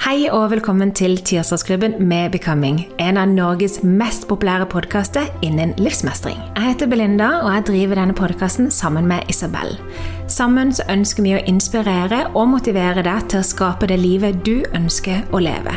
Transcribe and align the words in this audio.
Hei 0.00 0.30
og 0.32 0.46
velkommen 0.48 0.94
til 0.96 1.18
Tirsdagsklubben 1.28 1.98
med 2.08 2.30
Becoming, 2.32 2.78
en 3.04 3.18
av 3.20 3.28
Norges 3.28 3.82
mest 3.84 4.24
populære 4.30 4.64
podkaster 4.72 5.26
innen 5.44 5.74
livsmestring. 5.76 6.38
Jeg 6.56 6.70
heter 6.70 6.88
Belinda, 6.88 7.28
og 7.42 7.50
jeg 7.52 7.66
driver 7.68 8.00
denne 8.00 8.16
podkasten 8.16 8.70
sammen 8.72 9.04
med 9.10 9.28
Isabel. 9.28 9.76
Sammen 10.24 10.72
så 10.72 10.86
ønsker 10.88 11.26
vi 11.26 11.34
å 11.36 11.42
inspirere 11.44 12.22
og 12.32 12.48
motivere 12.54 13.04
deg 13.04 13.28
til 13.28 13.42
å 13.42 13.48
skape 13.50 13.90
det 13.92 14.00
livet 14.00 14.40
du 14.48 14.62
ønsker 14.72 15.20
å 15.36 15.44
leve. 15.44 15.76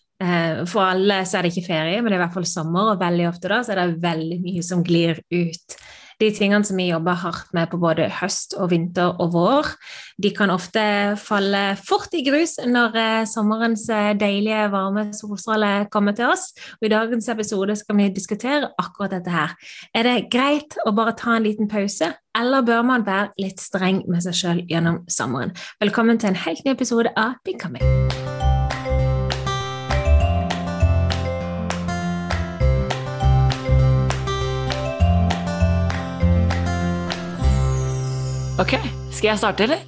Eh, 0.21 0.61
For 0.69 0.85
alle 0.85 1.23
så 1.25 1.39
er 1.39 1.47
det 1.47 1.55
ikke 1.55 1.71
ferie, 1.71 2.01
men 2.01 2.11
det 2.11 2.17
er 2.17 2.21
i 2.21 2.25
hvert 2.27 2.37
fall 2.37 2.49
sommer, 2.49 2.93
og 2.93 3.01
veldig 3.01 3.31
ofte 3.31 3.51
da 3.51 3.63
så 3.65 3.73
er 3.73 3.81
det 3.81 4.03
veldig 4.03 4.39
mye 4.43 4.63
som 4.65 4.85
glir 4.85 5.21
ut. 5.33 5.81
De 6.21 6.27
tingene 6.29 6.61
som 6.61 6.77
vi 6.77 6.91
jobber 6.91 7.17
hardt 7.17 7.49
med 7.57 7.71
på 7.71 7.79
både 7.81 8.05
høst 8.19 8.53
og 8.53 8.69
vinter 8.69 9.15
og 9.23 9.31
vår, 9.33 9.71
de 10.21 10.29
kan 10.37 10.53
ofte 10.53 10.83
falle 11.17 11.63
fort 11.81 12.13
i 12.13 12.21
grus 12.27 12.59
når 12.61 12.99
eh, 13.01 13.23
sommerens 13.25 13.87
eh, 13.89 14.11
deilige, 14.13 14.67
varme 14.69 15.07
solstråler 15.17 15.89
kommer 15.89 16.13
til 16.13 16.29
oss. 16.29 16.51
Og 16.77 16.85
I 16.85 16.93
dagens 16.93 17.31
episode 17.33 17.79
skal 17.79 17.97
vi 17.97 18.11
diskutere 18.13 18.69
akkurat 18.77 19.17
dette 19.17 19.33
her. 19.33 19.57
Er 19.97 20.05
det 20.05 20.29
greit 20.29 20.77
å 20.85 20.93
bare 20.93 21.17
ta 21.17 21.39
en 21.39 21.47
liten 21.49 21.71
pause, 21.71 22.13
eller 22.37 22.69
bør 22.69 22.85
man 22.85 23.07
være 23.07 23.31
litt 23.41 23.63
streng 23.63 24.03
med 24.05 24.21
seg 24.27 24.37
sjøl 24.37 24.65
gjennom 24.69 25.01
sommeren? 25.09 25.57
Velkommen 25.81 26.21
til 26.21 26.35
en 26.35 26.43
helt 26.45 26.61
ny 26.67 26.77
episode 26.77 27.09
av 27.17 27.39
Becoming. 27.49 28.20
Ok, 38.61 38.75
skal 39.09 39.31
jeg 39.31 39.39
starte, 39.41 39.65
eller? 39.65 39.79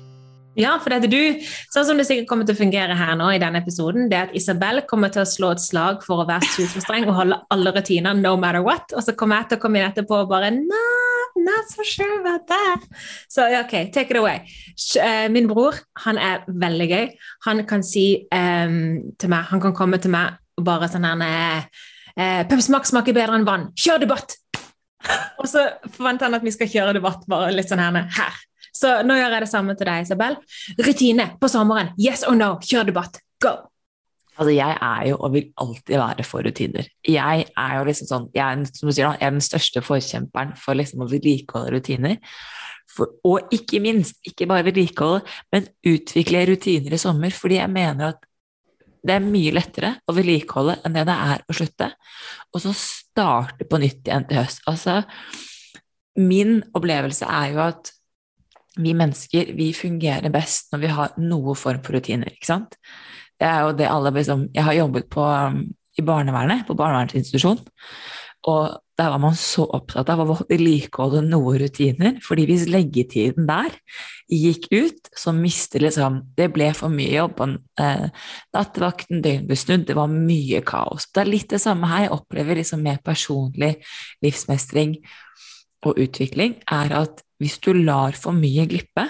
Ja, 0.57 0.71
for 0.81 0.89
dette 0.89 1.05
du, 1.05 1.43
sånn 1.69 1.85
som 1.85 1.99
det 1.99 2.07
sikkert 2.07 2.25
kommer 2.31 2.47
til 2.47 2.55
å 2.55 2.57
fungere 2.57 2.95
her 2.97 3.11
nå 3.19 3.27
i 3.29 3.37
denne 3.41 3.59
episoden, 3.61 4.07
det 4.09 4.17
er 4.17 4.31
at 4.31 4.37
Isabel 4.39 4.79
kommer 4.89 5.11
til 5.13 5.21
å 5.21 5.29
slå 5.29 5.51
et 5.53 5.61
slag 5.61 5.99
for 6.01 6.23
å 6.23 6.25
være 6.25 6.47
superstreng 6.55 7.05
og 7.05 7.13
holde 7.19 7.37
alle 7.53 7.73
rutiner 7.75 8.17
no 8.17 8.31
matter 8.41 8.63
what, 8.65 8.95
og 8.97 9.05
så 9.05 9.13
kommer 9.19 9.43
jeg 9.43 9.51
til 9.51 9.59
å 9.59 9.61
komme 9.61 9.77
inn 9.77 9.85
etterpå 9.91 10.23
og 10.23 10.31
bare 10.31 10.49
Not, 10.55 11.37
not 11.37 11.69
so 11.69 11.85
sure 11.85 12.17
about 12.17 12.47
that. 12.49 12.87
Så 13.29 13.45
ja, 13.53 13.61
ok, 13.61 13.91
take 13.93 14.09
it 14.09 14.17
away. 14.17 14.41
Eh, 15.05 15.27
Min 15.29 15.51
bror, 15.51 15.77
han 16.07 16.17
er 16.17 16.41
veldig 16.49 16.87
gøy. 16.89 17.11
Han 17.45 17.61
kan 17.69 17.85
si 17.85 18.07
um, 18.33 19.03
til 19.21 19.33
meg, 19.35 19.51
han 19.51 19.61
kan 19.61 19.75
komme 19.77 19.99
til 20.01 20.15
meg 20.15 20.39
og 20.57 20.65
bare 20.65 20.89
sånn 20.89 21.05
her 21.05 21.21
uh, 21.21 21.83
eh, 22.17 22.41
Pepsi 22.49 22.73
Max 22.73 22.89
smaker 22.89 23.13
bedre 23.13 23.37
enn 23.37 23.45
vann. 23.45 23.69
Kjør 23.77 24.01
debatt! 24.07 24.33
Og 25.41 25.45
så 25.51 25.67
forventer 25.93 26.25
han 26.25 26.39
at 26.39 26.45
vi 26.45 26.55
skal 26.55 26.73
kjøre 26.73 26.97
debatt 26.97 27.29
bare 27.29 27.53
litt 27.53 27.69
sånn 27.69 27.83
her. 27.83 28.09
her. 28.17 28.41
Så 28.73 28.95
nå 29.05 29.17
gjør 29.19 29.35
jeg 29.37 29.45
det 29.45 29.51
samme 29.51 29.75
til 29.77 29.89
deg, 29.89 30.07
Isabel. 30.07 30.39
Rutine 30.81 31.29
på 31.39 31.51
sommeren. 31.51 31.93
Yes 32.01 32.25
or 32.27 32.37
no? 32.37 32.55
Kjør 32.63 32.89
debatt. 32.89 33.21
Go! 33.43 33.53
Altså, 34.33 34.49
jeg 34.55 34.77
er 34.81 35.07
jo 35.11 35.19
og 35.21 35.33
vil 35.35 35.49
alltid 35.61 35.99
være 36.01 36.25
for 36.25 36.45
rutiner. 36.45 36.87
Jeg 37.05 37.45
er 37.45 37.73
jo 37.77 37.85
liksom 37.85 38.09
sånn, 38.09 38.27
jeg 38.33 38.41
er, 38.41 38.63
som 38.65 38.89
du 38.89 38.95
sier 38.95 39.05
jeg 39.05 39.27
er 39.27 39.35
den 39.35 39.45
største 39.45 39.83
forkjemperen 39.85 40.55
for 40.57 40.77
liksom 40.79 41.05
å 41.05 41.09
vedlikeholde 41.11 41.75
rutiner. 41.75 42.17
For, 42.89 43.13
og 43.25 43.53
ikke 43.53 43.81
minst, 43.83 44.17
ikke 44.25 44.47
bare 44.49 44.65
vedlikeholde, 44.65 45.21
men 45.53 45.69
utvikle 45.93 46.47
rutiner 46.49 46.97
i 46.97 47.01
sommer, 47.01 47.33
fordi 47.33 47.59
jeg 47.59 47.73
mener 47.73 48.15
at 48.15 48.25
det 49.03 49.17
er 49.17 49.25
mye 49.25 49.53
lettere 49.53 49.95
å 50.07 50.15
vedlikeholde 50.15 50.79
enn 50.87 50.95
det 50.95 51.05
det 51.09 51.15
er 51.35 51.41
å 51.43 51.55
slutte, 51.57 51.89
og 52.53 52.61
så 52.63 52.71
starte 52.77 53.67
på 53.69 53.79
nytt 53.83 54.07
igjen 54.07 54.25
til 54.29 54.39
høst. 54.39 54.63
Altså, 54.69 55.01
min 56.17 56.61
opplevelse 56.73 57.27
er 57.27 57.51
jo 57.53 57.65
at 57.67 57.91
vi 58.79 58.93
mennesker 58.97 59.53
vi 59.57 59.69
fungerer 59.77 60.33
best 60.33 60.71
når 60.73 60.81
vi 60.81 60.93
har 60.97 61.17
noe 61.21 61.55
form 61.57 61.81
for 61.85 61.97
rutiner. 61.97 62.31
ikke 62.33 62.49
sant? 62.49 62.77
Det 63.39 63.49
er 63.49 63.65
jo 63.65 63.77
det 63.77 63.89
alle 63.89 64.13
liksom, 64.15 64.47
Jeg 64.53 64.63
har 64.63 64.73
jobbet 64.73 65.09
på, 65.09 65.21
um, 65.21 65.63
i 65.97 66.05
barnevernet, 66.05 66.65
på 66.67 66.77
barnevernsinstitusjon. 66.77 67.61
Og 68.49 68.79
der 68.97 69.09
var 69.09 69.21
man 69.23 69.35
så 69.39 69.63
opptatt 69.73 70.09
av 70.11 70.21
å 70.21 70.35
vedlikeholde 70.49 71.23
noen 71.25 71.57
rutiner, 71.63 72.17
fordi 72.21 72.43
hvis 72.49 72.67
leggetiden 72.69 73.47
der 73.49 73.73
gikk 74.29 74.67
ut, 74.73 75.09
så 75.17 75.33
mistet 75.33 75.81
liksom 75.81 76.21
Det 76.37 76.51
ble 76.53 76.69
for 76.77 76.93
mye 76.93 77.15
jobb. 77.15 77.41
Eh, 77.79 78.05
nattevakten, 78.53 79.23
døgnet 79.23 79.47
ble 79.49 79.57
snudd, 79.57 79.87
det 79.87 79.97
var 79.97 80.11
mye 80.11 80.61
kaos. 80.61 81.07
Det 81.09 81.23
er 81.23 81.31
litt 81.31 81.49
det 81.49 81.61
samme 81.61 81.89
her. 81.89 82.05
Jeg 82.05 82.15
opplever 82.19 82.59
liksom 82.59 82.83
mer 82.83 82.99
personlig 83.03 83.75
livsmestring 84.21 84.99
og 85.85 85.97
utvikling, 85.99 86.59
er 86.69 86.93
at 87.01 87.23
hvis 87.43 87.59
du 87.63 87.73
lar 87.75 88.15
for 88.19 88.35
mye 88.35 88.65
glippe, 88.69 89.05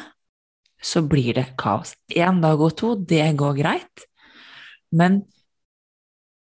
så 0.84 1.04
blir 1.08 1.38
det 1.38 1.54
kaos. 1.60 1.94
Én 2.12 2.42
dag 2.44 2.60
og 2.60 2.74
to, 2.80 2.96
det 2.98 3.24
går 3.40 3.56
greit, 3.62 4.08
men 4.92 5.22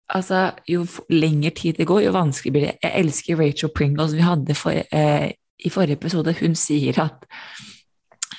altså, 0.08 0.52
jo 0.69 0.87
lengre 1.11 1.52
tid 1.56 1.81
det 1.81 1.87
går, 1.87 2.06
jo 2.06 2.14
vanskeligere 2.17 2.52
blir 2.52 2.67
det. 2.69 2.79
Jeg 2.82 3.05
elsker 3.05 3.40
Rachel 3.40 3.73
Pringle, 3.76 4.08
som 4.08 4.19
vi 4.19 4.26
hadde 4.26 4.56
for, 4.58 4.82
eh, 4.93 5.32
i 5.58 5.70
forrige 5.70 5.99
episode. 6.00 6.34
Hun 6.40 6.56
sier 6.58 6.99
at 7.05 7.26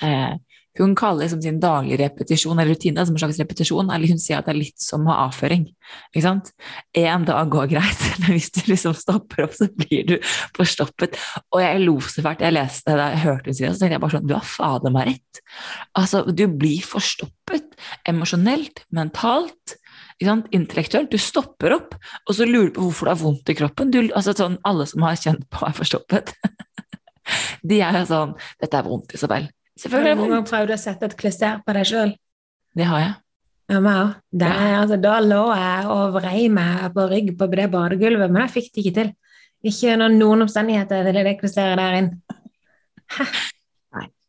eh, 0.02 0.34
Hun 0.78 0.94
kaller 0.98 1.22
liksom 1.22 1.42
sin 1.42 1.60
daglige 1.62 2.00
repetisjon 2.00 2.58
eller 2.58 2.74
rutine 2.74 3.04
som 3.06 3.14
en 3.14 3.22
slags 3.22 3.38
repetisjon, 3.38 3.92
eller 3.94 4.10
Hun 4.10 4.18
sier 4.18 4.40
at 4.40 4.48
det 4.48 4.54
er 4.54 4.58
litt 4.58 4.82
som 4.82 5.06
å 5.06 5.12
ha 5.12 5.28
avføring. 5.28 5.68
ikke 6.10 6.24
sant? 6.24 6.50
En 6.98 7.26
dag 7.28 7.50
går 7.52 7.68
greit, 7.70 8.02
men 8.24 8.34
hvis 8.34 8.50
du 8.56 8.64
liksom 8.66 8.96
stopper 8.98 9.46
opp, 9.46 9.54
så 9.54 9.68
blir 9.70 10.08
du 10.08 10.16
forstoppet. 10.56 11.14
Og 11.54 11.62
jeg 11.62 11.84
lo 11.84 11.94
så 12.02 12.24
fælt. 12.26 12.42
Jeg 12.42 12.56
leste 12.56 12.90
det, 12.90 13.06
jeg 13.14 13.24
hørte 13.28 13.50
hun 13.50 13.58
si 13.58 13.66
det, 13.66 13.72
så 13.76 13.84
tenkte 13.84 13.98
jeg 13.98 14.04
bare 14.06 14.16
sånn 14.16 14.28
Du 14.28 14.36
har 14.36 14.50
fader 14.50 14.94
meg 14.94 15.12
rett. 15.12 15.42
Altså, 16.02 16.24
du 16.26 16.44
blir 16.50 16.82
forstoppet 16.82 17.78
emosjonelt, 18.10 18.84
mentalt. 18.94 19.78
Intellektuelt. 20.22 21.10
Du 21.10 21.18
stopper 21.18 21.74
opp, 21.74 21.98
og 22.26 22.36
så 22.36 22.46
lurer 22.48 22.70
du 22.70 22.78
på 22.78 22.86
hvorfor 22.86 23.06
du 23.06 23.14
har 23.14 23.20
vondt 23.20 23.50
i 23.50 23.56
kroppen. 23.58 23.90
Du, 23.94 24.00
altså 24.10 24.34
sånn, 24.34 24.58
Alle 24.66 24.86
som 24.90 25.06
har 25.06 25.18
kjent 25.20 25.46
på 25.50 25.62
være 25.62 25.78
forstoppet, 25.82 26.34
de 27.68 27.82
er 27.82 28.00
jo 28.02 28.08
sånn 28.10 28.34
Dette 28.62 28.80
er 28.80 28.88
vondt, 28.88 29.14
Isabel. 29.14 29.50
Selvfølgelig 29.80 30.18
noen 30.20 30.36
gang 30.36 30.46
prøvd 30.46 30.74
å 30.74 30.80
sette 30.80 31.08
et 31.08 31.16
klister 31.18 31.60
på 31.64 31.74
deg 31.74 31.88
sjøl? 31.88 32.14
Det 32.74 32.86
har 32.88 33.02
jeg. 33.02 33.14
Ja, 33.72 33.80
òg. 33.80 34.12
Altså, 34.44 34.98
da 35.00 35.14
lå 35.24 35.40
jeg 35.56 35.88
og 35.94 36.18
vrei 36.18 36.44
meg 36.52 36.84
på 36.94 37.06
rygg 37.10 37.32
på 37.38 37.48
det 37.52 37.70
badegulvet, 37.72 38.30
men 38.30 38.44
jeg 38.44 38.54
fikk 38.58 38.70
det 38.70 38.84
ikke 38.84 38.94
til. 38.98 39.10
Ikke 39.64 39.94
under 39.96 40.12
noen 40.12 40.44
omstendigheter 40.44 41.06
ville 41.06 41.24
det 41.24 41.38
klisteret 41.40 41.80
der 41.80 41.98
inn. 42.02 42.10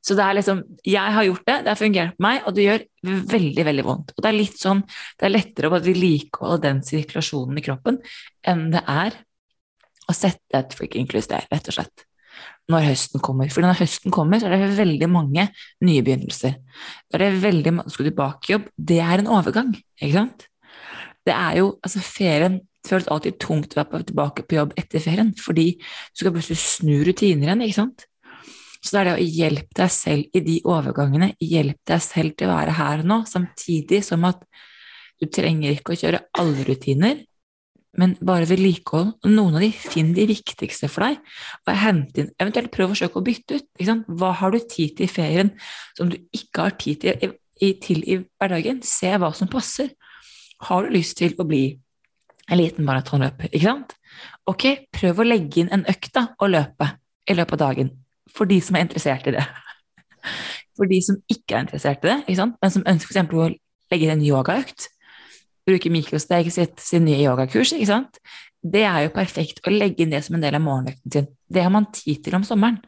Så 0.06 0.14
det 0.14 0.22
er 0.22 0.36
liksom 0.38 0.60
Jeg 0.86 1.14
har 1.16 1.24
gjort 1.26 1.46
det, 1.48 1.54
det 1.66 1.72
har 1.72 1.80
fungert 1.80 2.18
på 2.18 2.24
meg, 2.24 2.44
og 2.46 2.56
det 2.56 2.66
gjør 2.68 2.84
veldig, 3.34 3.66
veldig 3.66 3.86
vondt. 3.88 4.12
Og 4.14 4.22
det 4.22 4.30
er 4.30 4.38
litt 4.38 4.60
sånn 4.62 4.84
Det 4.86 5.26
er 5.26 5.34
lettere 5.34 5.72
å 5.72 5.80
vedlikeholde 5.80 6.62
den 6.68 6.84
sirkulasjonen 6.86 7.58
i 7.58 7.64
kroppen 7.66 7.98
enn 8.46 8.68
det 8.76 8.84
er 8.86 9.18
å 10.06 10.14
sette 10.14 10.60
et 10.60 10.76
freaking 10.78 11.10
klister, 11.10 11.48
rett 11.50 11.72
og 11.72 11.80
slett 11.80 12.06
når 12.72 12.88
høsten 12.88 13.22
kommer. 13.24 13.50
For 13.54 13.66
når 13.66 13.78
høsten 13.80 14.14
kommer, 14.14 14.42
så 14.42 14.50
er 14.50 14.58
det 14.58 14.78
veldig 14.80 15.10
mange 15.12 15.48
nye 15.86 16.06
begynnelser. 16.06 16.58
Da 17.10 17.20
er 17.20 17.28
det 17.28 17.44
veldig 17.44 17.76
mange 17.80 17.94
skal 17.94 18.10
tilbake 18.10 18.50
i 18.50 18.56
jobb. 18.56 18.70
Det 18.76 19.02
er 19.06 19.22
en 19.22 19.32
overgang, 19.38 19.76
ikke 20.02 20.16
sant? 20.18 20.48
Det 21.26 21.34
er 21.34 21.60
jo, 21.62 21.76
altså 21.86 22.02
Ferien 22.06 22.60
føles 22.86 23.08
alltid 23.10 23.40
tungt 23.42 23.74
å 23.74 23.82
være 23.82 24.06
tilbake 24.10 24.46
på 24.46 24.60
jobb 24.60 24.76
etter 24.78 25.02
ferien, 25.02 25.32
fordi 25.42 25.72
du 25.80 26.22
skal 26.22 26.34
plutselig 26.36 26.60
snu 26.62 27.00
rutiner 27.08 27.50
igjen, 27.50 27.64
ikke 27.66 27.80
sant? 27.80 28.06
Så 28.86 28.94
det 28.94 29.00
er 29.00 29.08
det 29.08 29.16
å 29.16 29.30
hjelpe 29.40 29.78
deg 29.80 29.94
selv 29.94 30.38
i 30.38 30.42
de 30.46 30.60
overgangene, 30.70 31.32
hjelpe 31.42 31.82
deg 31.90 32.04
selv 32.06 32.36
til 32.38 32.52
å 32.52 32.58
være 32.60 32.76
her 32.78 33.06
nå, 33.08 33.24
samtidig 33.30 34.04
som 34.06 34.28
at 34.30 34.44
du 35.22 35.26
trenger 35.32 35.74
ikke 35.74 35.96
å 35.96 35.98
kjøre 35.98 36.22
alle 36.38 36.66
rutiner, 36.68 37.24
men 38.00 38.16
bare 38.26 38.48
vedlikehold. 38.50 39.14
Noen 39.28 39.58
av 39.58 39.64
de 39.64 39.72
finn 39.72 40.14
de 40.16 40.28
viktigste 40.30 40.90
for 40.92 41.08
deg, 41.08 41.20
og 41.66 41.80
hent 41.82 42.20
inn, 42.22 42.32
eventuelt 42.42 42.72
prøv 42.74 42.90
å 42.90 42.94
forsøke 42.94 43.22
å 43.22 43.26
bytte 43.26 43.60
ut. 43.60 43.68
Hva 44.08 44.32
har 44.42 44.54
du 44.54 44.60
tid 44.62 44.98
til 44.98 45.08
i 45.08 45.12
ferien 45.12 45.52
som 45.98 46.12
du 46.12 46.18
ikke 46.36 46.68
har 46.68 46.78
tid 46.82 47.04
til 47.04 47.36
i, 47.64 47.72
til 47.82 48.04
i 48.04 48.20
hverdagen? 48.20 48.82
Se 48.86 49.12
hva 49.22 49.32
som 49.36 49.52
passer. 49.52 49.94
Har 50.68 50.86
du 50.86 50.96
lyst 50.96 51.18
til 51.20 51.36
å 51.40 51.48
bli 51.48 51.66
en 52.52 52.60
liten 52.60 52.86
maratonløper, 52.88 53.52
ikke 53.52 53.66
sant? 53.66 53.96
Ok, 54.50 54.68
prøv 54.94 55.22
å 55.22 55.28
legge 55.28 55.64
inn 55.64 55.72
en 55.74 55.86
økt 55.90 56.14
da, 56.16 56.30
og 56.40 56.54
løpe 56.54 56.92
i 57.26 57.36
løpet 57.36 57.58
av 57.58 57.72
dagen, 57.72 57.94
for 58.32 58.50
de 58.50 58.60
som 58.62 58.78
er 58.78 58.86
interessert 58.86 59.28
i 59.30 59.38
det. 59.38 59.46
For 60.76 60.90
de 60.92 60.98
som 61.00 61.16
ikke 61.32 61.56
er 61.56 61.62
interessert 61.64 62.02
i 62.04 62.10
det, 62.10 62.48
men 62.60 62.72
som 62.74 62.84
ønsker 62.84 63.16
f.eks. 63.16 63.30
å 63.32 63.46
legge 63.94 64.08
inn 64.10 64.18
en 64.18 64.26
yogaøkt, 64.26 64.90
bruke 65.66 65.92
mikrosteg 65.94 66.52
sitt 66.54 66.82
sin 66.84 67.06
nye 67.08 67.22
yogakurs, 67.24 67.74
ikke 67.76 67.90
sant? 67.90 68.20
Det 68.66 68.84
er 68.88 69.06
jo 69.06 69.14
perfekt 69.14 69.62
å 69.66 69.74
legge 69.74 70.06
inn 70.06 70.14
det 70.14 70.24
som 70.26 70.38
en 70.38 70.44
del 70.46 70.58
av 70.58 70.64
morgenøkten 70.66 71.14
sin. 71.14 71.28
Det 71.46 71.64
har 71.66 71.74
man 71.74 71.90
tid 71.94 72.24
til 72.26 72.38
om 72.38 72.46
sommeren. 72.46 72.80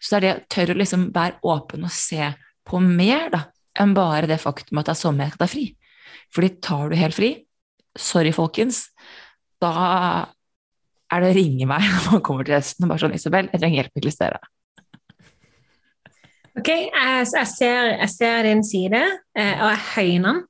Så 0.00 0.14
det 0.14 0.18
er 0.18 0.24
det 0.24 0.34
å 0.34 0.44
tørre 0.56 0.76
å 0.76 0.80
liksom 0.80 1.08
være 1.14 1.40
åpen 1.54 1.86
og 1.86 1.92
se 1.92 2.30
på 2.64 2.80
mer 2.80 3.28
da, 3.32 3.42
enn 3.80 3.94
bare 3.96 4.28
det 4.30 4.40
faktum 4.40 4.80
at 4.80 4.88
det 4.88 4.94
er 4.94 5.00
sommer 5.00 5.26
jeg 5.26 5.34
skal 5.34 5.44
ta 5.44 5.50
fri. 5.50 5.66
Fordi 6.34 6.50
tar 6.64 6.90
du 6.90 6.96
helt 6.98 7.16
fri, 7.16 7.30
sorry 7.96 8.32
folkens, 8.34 8.86
da 9.62 9.72
er 11.12 11.22
det 11.22 11.30
å 11.30 11.36
ringe 11.36 11.68
meg 11.70 11.84
når 11.92 12.10
man 12.16 12.24
kommer 12.26 12.46
til 12.46 12.58
høsten 12.58 12.86
og 12.86 12.92
bare 12.92 13.04
sånn 13.04 13.16
'Isabel, 13.16 13.50
jeg 13.52 13.62
trenger 13.62 13.82
hjelp 13.82 13.94
med 13.94 14.06
klisteret'. 14.06 14.50
Ok, 16.54 16.68
jeg, 16.70 16.90
jeg, 17.34 17.46
ser, 17.50 17.88
jeg, 17.98 18.10
ser, 18.14 18.44
din 18.46 18.60
side, 18.62 19.00
eh, 19.34 19.54
og 19.58 19.72
jeg 19.72 19.80
høyner 19.94 20.28
den. 20.28 20.42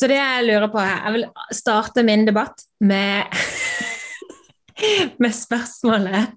Så 0.00 0.08
det 0.08 0.16
jeg 0.16 0.46
lurer 0.48 0.70
på 0.72 0.80
her 0.80 1.02
Jeg 1.04 1.12
vil 1.18 1.26
starte 1.52 2.04
min 2.06 2.24
debatt 2.24 2.62
med, 2.80 3.40
med 5.22 5.34
spørsmålet 5.36 6.32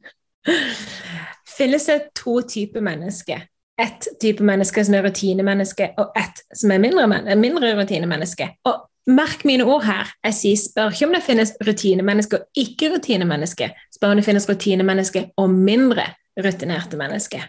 Finnes 1.58 1.86
det 1.88 2.00
to 2.18 2.42
typer 2.50 2.84
mennesker? 2.84 3.46
Ett 3.82 4.08
type 4.22 4.44
menneske 4.46 4.84
som 4.86 4.96
er 4.98 5.06
rutinemenneske, 5.06 5.88
og 5.98 6.18
ett 6.18 6.42
som 6.54 6.72
er 6.74 6.82
mindre, 6.82 7.08
mindre 7.40 7.72
rutinemenneske. 7.78 8.48
Og 8.70 8.84
merk 9.10 9.46
mine 9.46 9.66
ord 9.66 9.86
her. 9.88 10.12
Jeg 10.28 10.38
sier, 10.38 10.60
spør 10.62 10.94
ikke 10.94 11.08
om 11.08 11.16
det 11.16 11.24
finnes 11.26 11.54
rutinemenneske 11.66 12.40
og 12.40 12.62
ikke 12.64 12.92
rutinemenneske. 12.96 13.70
Spør 13.96 14.14
om 14.14 14.22
det 14.22 14.26
finnes 14.28 14.50
rutinemenneske 14.50 15.26
og 15.42 15.54
mindre 15.54 16.06
rutinerte 16.42 16.98
mennesker. 16.98 17.46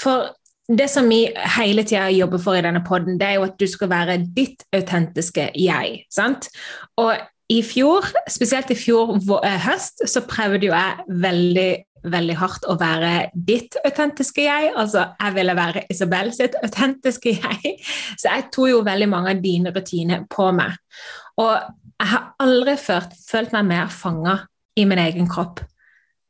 For 0.00 0.32
det 0.78 0.88
som 0.90 1.08
vi 1.10 1.26
hele 1.56 1.84
tida 1.86 2.08
jobber 2.12 2.40
for 2.42 2.58
i 2.58 2.64
denne 2.64 2.82
poden, 2.86 3.18
det 3.20 3.28
er 3.28 3.38
jo 3.38 3.46
at 3.48 3.58
du 3.60 3.66
skal 3.70 3.90
være 3.92 4.18
ditt 4.36 4.64
autentiske 4.74 5.50
jeg. 5.58 6.02
sant? 6.12 6.48
Og 7.00 7.16
i 7.52 7.60
fjor, 7.66 8.06
spesielt 8.30 8.70
i 8.72 8.78
fjor 8.78 9.16
eh, 9.44 9.58
høst, 9.66 10.04
så 10.08 10.24
prøvde 10.28 10.70
jo 10.70 10.76
jeg 10.76 11.18
veldig 11.22 11.70
veldig 12.02 12.34
hardt 12.34 12.64
å 12.66 12.74
være 12.80 13.30
ditt 13.34 13.76
autentiske 13.86 14.42
jeg. 14.42 14.72
Altså, 14.78 15.04
jeg 15.20 15.34
ville 15.36 15.54
være 15.54 15.84
Isabel 15.92 16.32
sitt 16.34 16.56
autentiske 16.62 17.36
jeg. 17.44 17.76
Så 18.18 18.26
jeg 18.26 18.48
tok 18.54 18.72
jo 18.72 18.80
veldig 18.86 19.08
mange 19.10 19.36
av 19.36 19.42
dine 19.44 19.70
rutiner 19.74 20.24
på 20.30 20.48
meg. 20.56 20.74
Og 21.38 21.52
jeg 21.52 22.10
har 22.10 22.32
aldri 22.42 22.74
ført, 22.80 23.14
følt 23.28 23.54
meg 23.54 23.68
mer 23.70 23.92
fanga 23.94 24.40
i 24.78 24.86
min 24.88 24.98
egen 24.98 25.28
kropp 25.30 25.62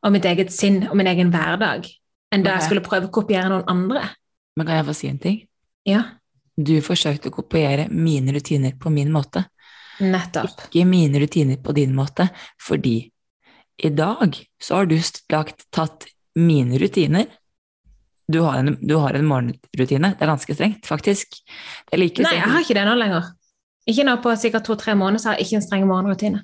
og 0.03 0.13
mitt 0.13 0.27
eget 0.29 0.53
sinn 0.53 0.83
og 0.89 0.97
min 0.99 1.09
egen 1.09 1.31
hverdag 1.33 1.87
enn 2.33 2.45
da 2.45 2.57
jeg 2.57 2.67
skulle 2.67 2.85
prøve 2.85 3.09
å 3.09 3.15
kopiere 3.15 3.51
noen 3.53 3.69
andre. 3.71 4.07
Men 4.57 4.69
kan 4.69 4.81
jeg 4.81 4.89
få 4.89 4.97
si 4.97 5.09
en 5.09 5.21
ting? 5.23 5.39
Ja. 5.89 6.03
Du 6.57 6.75
forsøkte 6.85 7.31
å 7.31 7.35
kopiere 7.35 7.89
mine 7.89 8.35
rutiner 8.37 8.77
på 8.79 8.93
min 8.93 9.13
måte. 9.13 9.47
Nettopp. 10.03 10.69
Ikke 10.69 10.89
mine 10.89 11.21
rutiner 11.23 11.61
på 11.63 11.75
din 11.77 11.95
måte, 11.97 12.29
fordi 12.61 12.97
i 13.83 13.91
dag 13.91 14.37
så 14.63 14.81
har 14.81 14.91
du 14.91 14.99
lagt, 15.33 15.65
tatt 15.73 16.07
mine 16.39 16.79
rutiner 16.81 17.27
du 18.33 18.41
har, 18.41 18.59
en, 18.59 18.77
du 18.81 18.95
har, 18.97 19.15
en, 19.15 19.27
morgenrutine. 19.27 20.13
Det 20.17 20.25
er 20.25 20.31
ganske 20.31 20.55
strengt, 20.55 20.87
faktisk. 20.89 21.35
Nei, 21.93 22.09
jeg 22.15 22.49
har 22.49 22.63
ikke 22.63 22.77
det 22.79 22.85
nå 22.87 22.95
lenger. 22.97 23.33
Ikke 23.91 24.07
nå 24.07 24.15
på 24.23 24.35
sikkert 24.39 24.65
to-tre 24.69 24.95
måneder 24.97 25.21
så 25.21 25.31
har 25.31 25.41
jeg 25.41 25.49
ikke 25.49 25.59
en 25.59 25.65
streng 25.67 25.89
morgenrutine. 25.91 26.41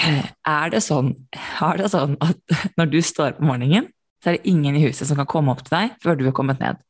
Er 0.00 0.72
det 0.72 0.82
sånn, 0.84 1.14
er 1.36 1.80
det 1.80 1.90
sånn 1.92 2.18
at 2.24 2.40
når 2.80 2.92
du 2.92 2.98
står 3.04 3.38
på 3.38 3.46
morgenen, 3.48 3.88
så 4.20 4.30
er 4.30 4.38
det 4.38 4.52
ingen 4.52 4.76
i 4.76 4.84
huset 4.84 5.08
som 5.08 5.18
kan 5.18 5.28
komme 5.28 5.52
opp 5.54 5.64
til 5.64 5.76
deg 5.76 5.98
før 6.02 6.18
du 6.18 6.26
er 6.28 6.36
kommet 6.36 6.62
ned. 6.62 6.80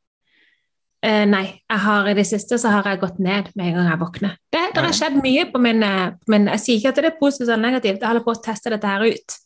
Uh, 1.01 1.23
nei, 1.25 1.45
har, 1.65 2.05
i 2.05 2.13
det 2.13 2.27
siste 2.29 2.59
så 2.61 2.69
har 2.69 2.85
jeg 2.85 2.99
gått 3.01 3.17
ned 3.17 3.47
med 3.57 3.71
en 3.71 3.77
gang 3.79 3.87
jeg 3.89 4.01
våkner. 4.03 4.35
Det, 4.53 4.65
det 4.75 4.83
har 4.85 4.93
skjedd 4.93 5.15
mye 5.23 5.47
på 5.49 5.61
min, 5.63 5.81
eh, 5.81 6.11
men 6.29 6.45
jeg 6.53 6.61
sier 6.61 6.77
ikke 6.77 6.91
at 6.91 6.99
det 6.99 7.09
er 7.09 7.15
positivt 7.17 7.47
eller 7.47 7.63
negativt. 7.63 8.03
Jeg 8.03 8.09
holder 8.11 8.25
på 8.27 8.35
å 8.35 8.43
teste 8.45 8.73
dette 8.73 8.91
her 8.91 9.07
ut. 9.09 9.37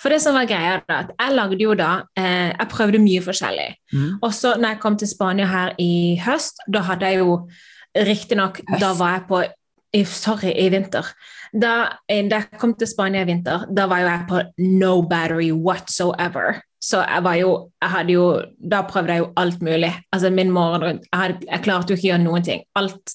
For 0.00 0.12
det 0.12 0.20
som 0.22 0.36
var 0.36 0.48
greia 0.48 0.78
da, 0.86 1.00
at 1.02 1.10
Jeg 1.18 1.34
lagde 1.34 1.58
jo 1.62 1.74
da, 1.78 1.90
eh, 2.16 2.52
jeg 2.52 2.70
prøvde 2.70 3.02
mye 3.02 3.24
forskjellig. 3.24 3.68
Mm. 3.92 4.12
Og 4.22 4.32
så 4.34 4.54
når 4.56 4.74
jeg 4.74 4.80
kom 4.84 4.96
til 5.00 5.10
Spania 5.10 5.50
her 5.50 5.74
i 5.82 6.20
høst, 6.24 6.62
da 6.70 6.84
hadde 6.86 7.10
jeg 7.10 7.24
jo 7.24 7.40
Riktignok, 7.90 8.60
da 8.78 8.92
var 8.94 9.16
jeg 9.16 9.24
på 9.26 9.42
i, 9.98 10.04
Sorry, 10.06 10.52
i 10.54 10.68
vinter. 10.70 11.06
Da, 11.50 11.98
eh, 12.06 12.22
da, 12.30 12.44
jeg 12.44 12.60
kom 12.60 12.76
til 12.78 12.86
Spania 12.86 13.24
i 13.24 13.26
vinter, 13.32 13.66
da 13.66 13.88
var 13.90 14.04
jo 14.04 14.12
jeg 14.12 14.26
på 14.28 14.42
no 14.78 15.00
battery 15.02 15.50
whatsoever. 15.50 16.62
Så 16.80 17.02
jeg 17.04 17.24
var 17.24 17.36
jo, 17.36 17.50
jeg 17.82 17.92
hadde 17.92 18.14
jo 18.14 18.26
Da 18.72 18.80
prøvde 18.88 19.12
jeg 19.12 19.24
jo 19.24 19.32
alt 19.36 19.64
mulig. 19.64 19.90
Altså 20.12 20.30
min 20.32 20.52
morgen, 20.54 21.02
jeg, 21.04 21.18
hadde, 21.18 21.46
jeg 21.46 21.64
klarte 21.66 21.92
jo 21.92 21.98
ikke 21.98 22.08
å 22.08 22.12
gjøre 22.12 22.24
noen 22.24 22.46
ting. 22.46 22.62
Alt, 22.80 23.14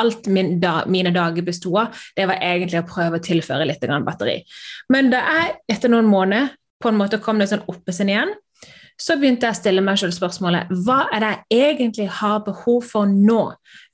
alt 0.00 0.28
min 0.28 0.58
da, 0.60 0.74
mine 0.90 1.12
dager 1.14 1.46
besto 1.46 1.72
av, 1.80 1.96
det 2.16 2.28
var 2.28 2.42
egentlig 2.44 2.82
å 2.82 2.88
prøve 2.88 3.20
å 3.20 3.24
tilføre 3.24 3.68
litt 3.68 3.84
batteri. 4.06 4.40
Men 4.92 5.10
da 5.12 5.24
jeg 5.26 5.56
etter 5.76 5.92
noen 5.92 6.08
måneder 6.10 6.52
på 6.80 6.88
en 6.88 7.00
måte 7.00 7.20
kom 7.20 7.40
det 7.40 7.50
sånn 7.50 7.64
sin 7.92 8.12
igjen, 8.12 8.32
så 9.00 9.16
begynte 9.16 9.48
jeg 9.48 9.56
å 9.56 9.58
stille 9.58 9.84
meg 9.84 9.98
selv 10.00 10.14
spørsmålet 10.14 10.70
hva 10.84 11.06
er 11.14 11.24
det 11.24 11.30
jeg 11.54 11.74
egentlig 11.74 12.06
har 12.20 12.42
behov 12.44 12.84
for 12.90 13.08
nå? 13.10 13.40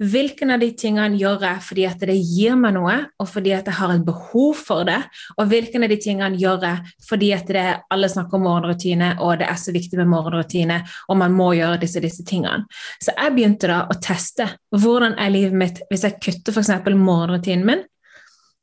Hvilken 0.03 0.55
av 0.55 0.63
de 0.63 0.71
tingene 0.79 1.21
gjør 1.21 1.47
jeg 1.47 1.63
fordi 1.69 1.87
at 1.89 2.05
det 2.11 2.17
gir 2.19 2.57
meg 2.59 2.75
noe, 2.77 2.97
og 3.23 3.31
fordi 3.31 3.55
at 3.57 3.71
jeg 3.71 3.79
har 3.79 3.95
et 3.95 4.07
behov 4.07 4.59
for 4.59 4.87
det? 4.89 4.99
Og 5.39 5.51
hvilken 5.53 5.87
av 5.87 5.93
de 5.93 6.01
tingene 6.03 6.41
gjør 6.41 6.67
jeg 6.67 6.95
fordi 7.07 7.33
at 7.37 7.55
det, 7.55 7.67
alle 7.95 8.11
snakker 8.11 8.39
om 8.39 8.47
morgenrutine, 8.49 9.15
og 9.23 9.39
det 9.41 9.51
er 9.51 9.61
så 9.61 9.75
viktig 9.75 10.01
med 10.01 10.11
morgenrutine, 10.11 10.81
og 11.09 11.21
man 11.23 11.35
må 11.37 11.53
gjøre 11.57 11.81
disse, 11.83 12.03
disse 12.03 12.27
tingene. 12.27 12.67
Så 13.03 13.15
jeg 13.15 13.37
begynte 13.37 13.71
da 13.71 13.85
å 13.87 13.99
teste 14.03 14.49
hvordan 14.75 15.17
er 15.23 15.33
livet 15.33 15.57
mitt 15.57 15.85
hvis 15.91 16.07
jeg 16.07 16.19
kutter 16.23 16.55
f.eks. 16.57 16.73
morgenrutinen 16.97 17.67
min 17.67 17.87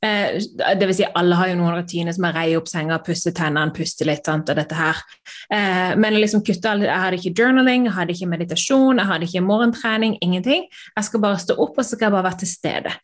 Eh, 0.04 0.36
det 0.76 0.88
vil 0.90 0.96
si, 0.98 1.06
alle 1.16 1.38
har 1.40 1.52
jo 1.52 1.58
noen 1.62 1.78
rutiner 1.78 2.16
som 2.16 2.28
er 2.28 2.36
reie 2.36 2.60
opp 2.60 2.68
senga, 2.72 3.00
pusse 3.06 3.32
tennene, 3.36 3.72
puste 3.76 4.08
litt, 4.08 4.26
sant, 4.28 4.52
og 4.52 4.60
dette 4.60 4.78
her. 4.78 5.00
Eh, 5.48 5.96
men 6.00 6.20
liksom 6.20 6.44
kutte 6.44 6.76
Jeg 6.84 6.92
hadde 6.92 7.20
ikke 7.20 7.36
journaling, 7.40 7.88
jeg 7.88 7.96
hadde 7.96 8.16
ikke 8.18 8.32
meditasjon, 8.34 9.00
jeg 9.00 9.10
hadde 9.10 9.30
ikke 9.30 9.46
morgentrening, 9.48 10.18
ingenting. 10.22 10.68
Jeg 10.98 11.10
skal 11.10 11.24
bare 11.24 11.40
stå 11.40 11.58
opp, 11.58 11.78
og 11.78 11.84
så 11.84 11.96
skal 11.96 12.10
jeg 12.10 12.18
bare 12.18 12.30
være 12.30 12.42
til 12.44 12.52
stede. 12.52 12.96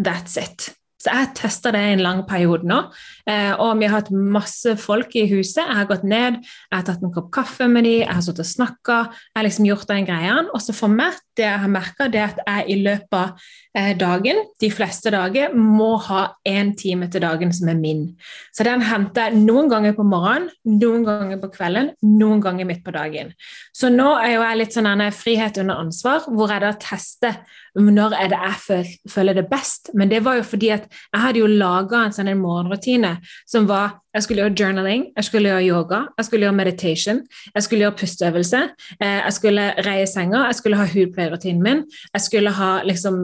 That's 0.00 0.40
it. 0.40 0.70
Så 1.00 1.14
jeg 1.14 1.30
testa 1.38 1.72
det 1.72 1.80
i 1.80 1.92
en 1.94 2.02
lang 2.04 2.18
periode 2.28 2.68
nå. 2.68 2.82
Eh, 3.24 3.54
og 3.56 3.78
vi 3.80 3.88
har 3.88 4.02
hatt 4.02 4.10
masse 4.12 4.74
folk 4.80 5.14
i 5.16 5.24
huset. 5.30 5.62
Jeg 5.62 5.78
har 5.78 5.88
gått 5.88 6.04
ned, 6.04 6.40
jeg 6.42 6.76
har 6.76 6.84
tatt 6.84 7.00
en 7.04 7.14
kopp 7.14 7.30
kaffe 7.32 7.68
med 7.72 7.86
dem, 7.88 8.02
jeg 8.02 8.10
har 8.10 8.20
sittet 8.26 8.44
og 8.44 8.50
snakka. 8.50 8.98
Jeg 9.30 9.38
har 9.38 9.46
liksom 9.48 9.68
gjort 9.70 9.88
den 9.88 10.08
greia. 10.08 10.36
Og 10.52 10.60
så 10.60 10.74
for 10.76 10.92
meg, 10.92 11.16
det 11.40 11.46
jeg 11.46 11.62
har 11.62 11.72
merka, 11.72 12.10
er 12.10 12.26
at 12.26 12.42
jeg 12.44 12.66
i 12.74 12.76
løpet 12.84 13.16
av 13.16 13.46
eh, 13.78 13.94
dagen, 13.96 14.42
de 14.60 14.70
fleste 14.74 15.12
dager, 15.14 15.54
må 15.56 15.94
ha 16.04 16.26
én 16.48 16.74
time 16.76 17.08
til 17.08 17.24
dagen 17.24 17.54
som 17.56 17.72
er 17.72 17.80
min. 17.80 18.04
Så 18.52 18.66
den 18.68 18.84
henter 18.84 19.30
jeg 19.30 19.40
noen 19.40 19.72
ganger 19.72 19.96
på 19.96 20.04
morgenen, 20.04 20.50
noen 20.68 21.08
ganger 21.08 21.40
på 21.40 21.52
kvelden, 21.56 21.94
noen 22.04 22.44
ganger 22.44 22.68
midt 22.68 22.84
på 22.84 22.92
dagen. 22.92 23.32
Så 23.72 23.88
nå 23.88 24.10
er 24.18 24.34
jo 24.34 24.44
jeg 24.44 24.60
litt 24.60 24.76
sånn 24.76 24.90
en 24.90 25.06
frihet 25.14 25.62
under 25.64 25.80
ansvar, 25.80 26.28
hvor 26.28 26.52
jeg 26.52 26.66
da 26.66 26.74
tester 26.76 27.40
når 27.78 28.16
er 28.18 28.30
det 28.32 28.38
jeg 28.42 28.98
føler 29.08 29.36
det 29.38 29.46
best. 29.50 29.92
Men 29.94 30.10
det 30.10 30.24
var 30.26 30.40
jo 30.40 30.46
fordi 30.46 30.72
at 30.74 30.89
jeg 30.90 31.22
hadde 31.22 31.42
jo 31.42 31.50
laga 31.50 32.04
en 32.04 32.14
sånn 32.14 32.32
morgenrutine 32.40 33.16
som 33.48 33.68
var 33.70 33.98
jeg 34.14 34.24
skulle 34.24 34.42
gjøre 34.42 34.56
journaling, 34.58 35.04
jeg 35.14 35.26
skulle 35.28 35.52
gjøre 35.52 35.66
yoga, 35.68 36.00
jeg 36.18 36.26
skulle 36.26 36.46
gjøre 36.46 36.58
meditation, 36.58 37.20
jeg 37.54 37.62
skulle 37.62 37.84
gjøre 37.84 37.98
pusteøvelse, 38.00 38.62
eh, 38.98 39.20
jeg 39.20 39.36
skulle 39.36 39.68
reie 39.86 40.08
senga, 40.10 40.48
jeg 40.48 40.58
skulle 40.58 40.80
ha 40.80 40.88
hudpleierrutinen 40.90 41.62
min, 41.62 41.84
jeg 42.10 42.24
skulle 42.24 42.50
ha 42.56 42.72
liksom 42.86 43.22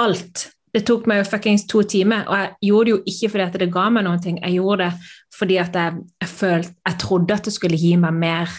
alt. 0.00 0.46
Det 0.72 0.84
tok 0.86 1.08
meg 1.10 1.20
jo 1.20 1.28
fuckings 1.28 1.66
to 1.68 1.82
timer, 1.82 2.24
og 2.30 2.38
jeg 2.38 2.70
gjorde 2.70 2.86
det 2.86 2.94
jo 2.94 3.02
ikke 3.12 3.30
fordi 3.34 3.62
det 3.64 3.72
ga 3.74 3.86
meg 3.92 4.06
noen 4.06 4.22
ting, 4.22 4.40
jeg 4.40 4.60
gjorde 4.60 4.86
det 4.86 5.14
fordi 5.40 5.56
at 5.60 5.76
jeg, 5.76 6.02
jeg, 6.20 6.28
følte, 6.28 6.74
jeg 6.86 6.98
trodde 7.00 7.36
at 7.36 7.46
det 7.48 7.52
skulle 7.54 7.78
gi 7.80 7.94
meg 8.00 8.16
mer 8.16 8.58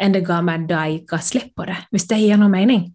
enn 0.00 0.16
det 0.16 0.24
ga 0.26 0.40
meg 0.44 0.66
da 0.68 0.84
jeg 0.88 1.04
ga 1.08 1.20
slipp 1.20 1.54
på 1.56 1.68
det, 1.68 1.76
hvis 1.92 2.08
det 2.10 2.20
gir 2.22 2.40
noe 2.40 2.52
mening. 2.52 2.88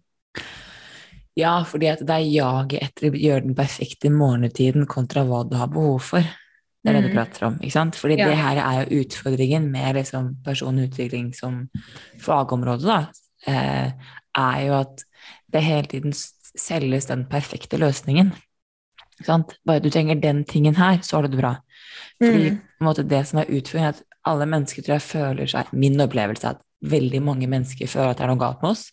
Ja, 1.36 1.58
fordi 1.68 1.90
at 1.92 2.00
det 2.06 2.14
er 2.14 2.28
jaget 2.32 2.80
etter 2.80 3.10
å 3.10 3.18
gjøre 3.20 3.44
den 3.44 3.56
perfekte 3.56 4.10
morgentiden 4.12 4.86
kontra 4.88 5.24
hva 5.28 5.42
du 5.44 5.56
har 5.60 5.68
behov 5.72 5.98
for. 6.06 6.24
Det 6.86 6.92
er 6.92 6.96
det 6.96 7.08
du 7.08 7.10
mm. 7.10 7.16
prater 7.18 7.46
om. 7.48 7.58
ikke 7.60 7.74
sant? 7.74 7.98
Fordi 7.98 8.16
ja. 8.16 8.28
det 8.30 8.38
her 8.38 8.60
er 8.62 8.78
jo 8.80 9.02
utfordringen 9.02 9.66
med 9.72 9.98
liksom 9.98 10.30
personlig 10.46 10.88
utvikling 10.92 11.32
som 11.36 11.64
fagområde, 12.22 12.86
da, 12.86 13.50
eh, 13.50 14.12
er 14.38 14.60
jo 14.64 14.78
at 14.78 15.04
det 15.52 15.64
hele 15.66 15.90
tiden 15.90 16.14
selges 16.16 17.10
den 17.10 17.26
perfekte 17.28 17.80
løsningen. 17.82 18.30
Ikke 19.16 19.28
sant? 19.28 19.56
Bare 19.66 19.82
du 19.82 19.90
trenger 19.92 20.20
den 20.22 20.44
tingen 20.48 20.76
her, 20.78 21.00
så 21.02 21.18
har 21.18 21.26
du 21.26 21.34
det 21.34 21.42
bra. 21.42 21.56
Fordi 22.22 22.52
mm. 22.54 22.60
på 22.60 22.84
en 22.84 22.88
måte, 22.88 23.04
det 23.08 23.24
som 23.28 23.42
er 23.42 23.50
utfordringen, 23.50 23.90
er 23.90 23.98
at 23.98 24.04
alle 24.26 24.48
mennesker 24.48 24.86
tror 24.86 24.96
jeg 24.96 25.06
føler 25.06 25.50
seg 25.50 25.68
Min 25.76 26.00
opplevelse 26.02 26.48
er 26.48 26.56
at 26.56 26.64
veldig 26.86 27.20
mange 27.24 27.48
mennesker 27.50 27.88
føler 27.90 28.14
at 28.14 28.20
det 28.20 28.26
er 28.26 28.32
noe 28.32 28.40
galt 28.40 28.62
med 28.64 28.72
oss. 28.72 28.88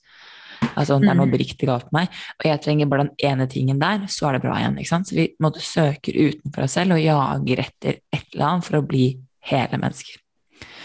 Altså 0.80 0.98
det 1.02 1.10
er 1.12 1.18
noe 1.20 1.32
beriktig 1.32 1.70
galt 1.70 1.88
med 1.92 2.04
meg, 2.04 2.20
og 2.40 2.48
jeg 2.50 2.62
trenger 2.66 2.90
bare 2.92 3.06
den 3.08 3.30
ene 3.30 3.48
tingen 3.52 3.80
der, 3.82 4.08
så 4.12 4.30
er 4.30 4.38
det 4.38 4.44
bra 4.46 4.58
igjen. 4.60 4.80
ikke 4.80 4.92
sant? 4.92 5.10
Så 5.10 5.18
vi 5.18 5.30
måtte 5.44 5.64
søke 5.64 6.14
utenfor 6.14 6.66
oss 6.66 6.78
selv 6.80 6.98
og 6.98 7.04
jager 7.04 7.64
etter 7.66 8.00
et 8.00 8.28
eller 8.34 8.50
annet 8.50 8.68
for 8.68 8.80
å 8.80 8.86
bli 8.88 9.08
hele 9.50 9.80
mennesker. 9.80 10.20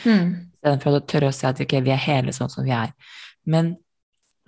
Mm. 0.05 0.31
Istedenfor 0.59 0.99
å 0.99 1.05
tørre 1.09 1.31
å 1.31 1.35
si 1.35 1.47
at 1.49 1.61
okay, 1.63 1.85
vi 1.85 1.95
er 1.95 2.03
hele 2.03 2.35
sånn 2.35 2.51
som 2.53 2.67
vi 2.67 2.75
er. 2.75 2.95
Men, 3.49 3.75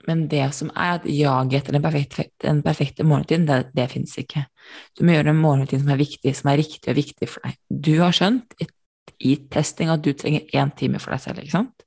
men 0.08 0.26
det 0.32 0.48
som 0.56 0.72
er 0.74 0.98
at 0.98 1.06
jaget 1.08 1.60
etter 1.60 1.78
den 1.78 1.84
perfekte, 1.84 2.26
den 2.44 2.64
perfekte 2.66 3.06
morgentiden, 3.06 3.46
det, 3.48 3.60
det 3.76 3.88
fins 3.92 4.16
ikke. 4.20 4.44
Du 4.98 5.04
må 5.06 5.16
gjøre 5.16 5.34
en 5.34 5.42
morgentid 5.42 5.84
som 5.84 5.94
er 5.94 6.02
viktig, 6.02 6.34
som 6.36 6.52
er 6.52 6.60
riktig 6.62 6.92
og 6.92 6.98
viktig 6.98 7.30
for 7.30 7.46
deg. 7.46 7.60
Du 7.70 7.94
har 8.02 8.16
skjønt 8.16 8.58
i 9.20 9.36
testing 9.52 9.92
at 9.92 10.02
du 10.04 10.12
trenger 10.16 10.48
én 10.56 10.72
time 10.76 11.00
for 11.02 11.14
deg 11.14 11.24
selv, 11.24 11.44
ikke 11.44 11.58
sant? 11.58 11.86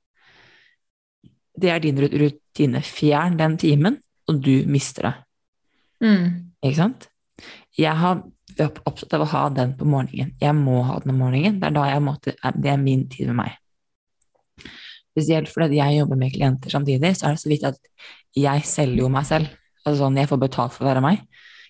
Det 1.54 1.70
er 1.70 1.82
din 1.82 2.00
rutine. 2.02 2.82
Fjern 2.82 3.38
den 3.38 3.58
timen, 3.60 3.98
og 4.28 4.40
du 4.42 4.64
mister 4.70 5.08
det. 5.08 5.14
Mm. 6.04 6.24
Ikke 6.64 6.78
sant? 6.78 7.08
Jeg 7.78 7.94
har 7.98 8.22
vært 8.58 8.80
opptatt 8.86 9.16
av 9.16 9.24
å 9.24 9.30
ha 9.32 9.44
den 9.54 9.74
på 9.78 9.86
morgenen. 9.88 10.34
Jeg 10.42 10.56
må 10.58 10.80
ha 10.86 10.98
den 11.02 11.14
om 11.14 11.22
morgenen. 11.24 11.60
Det 11.60 11.70
er 11.70 11.76
da 11.76 11.86
jeg 11.90 12.04
måtte, 12.04 12.34
det 12.58 12.72
er 12.72 12.80
min 12.80 13.06
tid 13.10 13.30
med 13.32 13.40
meg. 13.44 13.60
Spesielt 15.14 15.50
fordi 15.50 15.78
jeg 15.78 16.00
jobber 16.00 16.18
med 16.18 16.34
klienter 16.34 16.74
samtidig, 16.74 17.12
så 17.14 17.28
er 17.28 17.36
det 17.36 17.42
så 17.42 17.50
viktig 17.50 17.70
at 17.70 17.90
jeg 18.34 18.66
selger 18.66 19.04
jo 19.04 19.10
meg 19.14 19.26
selv. 19.28 19.50
Altså 19.84 20.00
sånn, 20.02 20.18
Jeg 20.18 20.30
får 20.30 20.40
betalt 20.42 20.74
for 20.74 20.86
å 20.86 20.90
være 20.90 21.04
meg. 21.04 21.22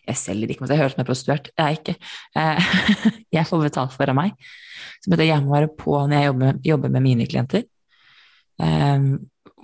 Jeg 0.05 0.21
selger 0.21 0.53
ikke, 0.53 0.69
jeg 0.69 0.81
høres 0.81 0.93
ut 0.93 0.97
som 0.97 1.01
jeg 1.01 1.05
er 1.05 1.11
prostituert. 1.11 1.51
Jeg 1.57 1.65
er 1.65 1.79
ikke. 1.79 1.95
Eh, 2.41 2.73
jeg 3.37 3.49
får 3.49 3.63
betalt 3.65 3.93
for 3.93 4.01
å 4.01 4.05
være 4.05 4.17
meg. 4.17 4.49
Så 5.05 5.17
jeg 5.21 5.45
må 5.45 5.55
være 5.55 5.71
på 5.77 5.97
når 5.97 6.17
jeg 6.17 6.29
jobber, 6.29 6.59
jobber 6.65 6.93
med 6.93 7.05
mine 7.05 7.29
klienter. 7.29 7.65
Um, 8.61 9.09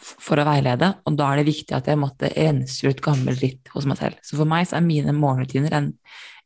for 0.00 0.40
å 0.40 0.46
veilede, 0.48 0.92
og 1.06 1.16
da 1.18 1.30
er 1.30 1.40
det 1.40 1.50
viktig 1.50 1.76
at 1.76 1.88
jeg 1.90 2.00
måtte 2.00 2.30
rense 2.32 2.88
ut 2.88 3.02
gammel 3.04 3.36
dritt 3.36 3.70
hos 3.74 3.86
meg 3.88 4.00
selv. 4.00 4.20
Så 4.24 4.38
for 4.38 4.48
meg 4.48 4.68
så 4.68 4.78
er 4.78 4.86
mine 4.86 5.14
morgenrutiner 5.16 5.76
en, 5.76 5.90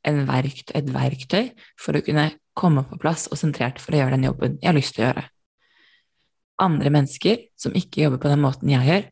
en 0.06 0.20
verktøy, 0.28 0.75
et 0.80 0.90
verktøy 0.94 1.52
for 1.80 1.96
å 1.96 2.02
kunne 2.04 2.30
komme 2.58 2.84
på 2.88 2.99
plass 3.02 3.26
og 3.30 3.38
sentrert 3.40 3.80
for 3.82 3.94
å 3.94 4.02
gjøre 4.02 4.16
den 4.16 4.28
jobben 4.28 4.58
jeg 4.61 4.70
har 4.70 4.76
lyst 4.76 4.96
til 4.96 5.04
å 5.04 5.08
gjøre. 5.08 5.25
Andre 6.64 6.92
mennesker 6.94 7.40
som 7.58 7.75
ikke 7.78 8.04
jobber 8.04 8.23
på 8.23 8.30
den 8.30 8.44
måten 8.44 8.70
jeg 8.70 8.90
gjør, 8.90 9.08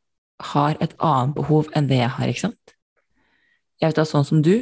har 0.53 0.79
et 0.83 0.95
annet 0.99 1.37
behov 1.37 1.71
enn 1.77 1.89
det 1.91 2.01
jeg 2.01 2.15
har, 2.17 2.31
ikke 2.31 2.47
sant? 2.49 2.75
Jeg 3.83 3.91
vet 3.91 4.01
at 4.03 4.11
sånn 4.11 4.27
som 4.27 4.43
du, 4.43 4.55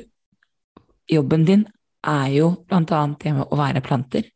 jobben 1.10 1.44
din 1.48 1.64
er 2.06 2.28
jo 2.32 2.52
blant 2.68 2.92
annet 2.96 3.24
det 3.24 3.34
med 3.36 3.48
å 3.48 3.58
være 3.60 3.82
planter. 3.84 4.28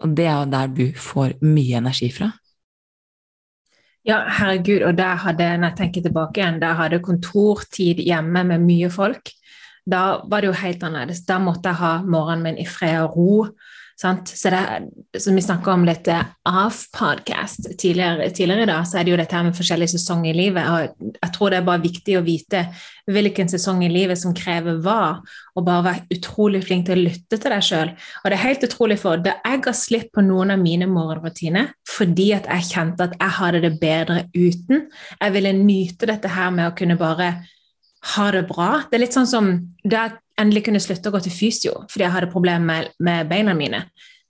Og 0.00 0.14
det 0.16 0.26
er 0.28 0.38
jo 0.38 0.52
der 0.52 0.70
du 0.72 0.86
får 0.96 1.36
mye 1.44 1.80
energi 1.80 2.08
fra. 2.14 2.30
Ja, 4.08 4.22
herregud, 4.32 4.82
og 4.88 4.96
der 4.96 5.18
hadde, 5.20 5.46
når 5.60 5.72
jeg 5.72 5.76
tenker 5.76 6.04
tilbake 6.06 6.40
igjen, 6.40 6.60
der 6.62 6.78
hadde 6.78 7.02
kontortid 7.04 8.00
hjemme 8.00 8.44
med 8.48 8.64
mye 8.64 8.88
folk. 8.92 9.28
Da 9.90 10.22
var 10.24 10.40
det 10.40 10.50
jo 10.50 10.56
helt 10.60 10.82
annerledes. 10.86 11.24
Da 11.28 11.36
måtte 11.42 11.68
jeg 11.68 11.80
ha 11.82 11.92
morgenen 12.02 12.46
min 12.46 12.60
i 12.62 12.66
fred 12.68 13.02
og 13.02 13.16
ro. 13.16 13.34
Sant? 14.00 14.30
Så 14.32 14.48
det, 14.48 15.20
som 15.20 15.34
vi 15.36 15.42
snakka 15.44 15.72
om 15.74 15.82
litt 15.84 16.06
eh, 16.08 16.22
off-podcast 16.48 17.66
tidligere, 17.78 18.30
tidligere, 18.32 18.64
i 18.64 18.70
dag, 18.70 18.86
så 18.88 18.96
er 18.96 19.04
det 19.04 19.12
jo 19.12 19.18
dette 19.20 19.36
her 19.36 19.44
med 19.44 19.58
forskjellige 19.58 19.92
sesonger 19.92 20.30
i 20.30 20.38
livet. 20.38 20.70
og 20.70 21.10
Jeg 21.18 21.32
tror 21.34 21.52
det 21.52 21.58
er 21.58 21.66
bare 21.66 21.82
viktig 21.82 22.16
å 22.16 22.22
vite 22.24 22.62
hvilken 23.10 23.52
sesong 23.52 23.82
i 23.84 23.90
livet 23.92 24.16
som 24.16 24.32
krever 24.36 24.78
hva, 24.80 25.18
og 25.52 25.66
bare 25.66 25.84
være 25.84 26.16
utrolig 26.16 26.62
flink 26.64 26.86
til 26.88 26.96
å 26.96 27.04
lytte 27.10 27.36
til 27.36 27.52
deg 27.52 27.66
sjøl. 27.66 27.92
Og 28.22 28.30
det 28.30 28.38
er 28.38 28.44
helt 28.46 28.66
utrolig, 28.70 28.96
for 29.02 29.20
da 29.20 29.36
jeg 29.36 29.62
ga 29.68 29.76
slipp 29.76 30.08
på 30.16 30.24
noen 30.24 30.54
av 30.56 30.64
mine 30.64 30.88
morgenrutiner 30.88 31.74
fordi 31.90 32.30
at 32.32 32.48
jeg 32.48 32.68
kjente 32.70 33.04
at 33.04 33.16
jeg 33.18 33.36
hadde 33.36 33.64
det 33.66 33.74
bedre 33.82 34.22
uten, 34.32 34.86
jeg 35.20 35.34
ville 35.34 35.52
nyte 35.58 36.08
dette 36.08 36.30
her 36.32 36.52
med 36.54 36.70
å 36.70 36.76
kunne 36.78 36.96
bare 36.96 37.32
ha 38.14 38.30
det 38.32 38.46
bra. 38.48 38.86
Det 38.88 38.96
er 38.96 39.04
litt 39.04 39.16
sånn 39.16 39.28
som 39.28 39.50
da 39.84 40.06
jeg 40.06 40.18
endelig 40.40 40.64
kunne 40.66 40.82
slutte 40.82 41.10
å 41.10 41.14
gå 41.14 41.22
til 41.24 41.34
fysio 41.34 41.74
fordi 41.90 42.06
jeg 42.06 42.14
hadde 42.16 42.32
problemer 42.32 42.90
med, 42.98 43.28
beina 43.30 43.54
mine. 43.56 43.84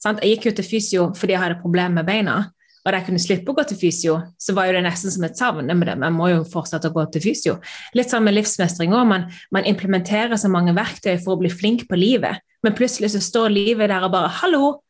Jeg 0.05 0.33
gikk 0.35 0.49
jo 0.51 0.57
til 0.59 0.67
fysio 0.67 1.11
fordi 1.17 1.37
jeg 1.37 1.45
hadde 1.45 1.61
problemer 1.63 2.01
med 2.01 2.09
beina, 2.09 2.39
og 2.81 2.93
da 2.93 3.01
jeg 3.01 3.11
kunne 3.11 3.21
slippe 3.21 3.53
å 3.53 3.57
gå 3.59 3.65
til 3.69 3.77
fysio, 3.77 4.15
så 4.41 4.55
var 4.57 4.71
det 4.73 4.81
nesten 4.87 5.13
som 5.13 5.25
et 5.27 5.37
savn. 5.37 5.69
Men 5.69 5.91
jeg 5.93 6.15
må 6.17 6.31
jo 6.31 6.45
fortsette 6.49 6.89
å 6.89 6.95
gå 6.95 7.05
til 7.13 7.25
fysio. 7.27 7.57
Litt 7.97 8.13
sånn 8.13 8.25
med 8.25 8.39
livsmestring 8.39 8.95
òg. 8.97 9.05
Man, 9.11 9.27
man, 9.53 9.69
implementerer 9.69 10.41
så 10.41 10.49
mange 10.49 10.73
verktøy 10.77 11.19
for 11.21 11.35
å 11.37 11.41
bli 11.43 11.51
flink 11.53 11.85
på 11.91 11.99
livet, 12.01 12.41
men 12.65 12.77
plutselig 12.77 13.13
så 13.13 13.21
står 13.25 13.53
livet 13.53 13.93
der 13.93 14.07
og 14.07 14.15
bare 14.15 14.33
'Hallo, 14.33 14.81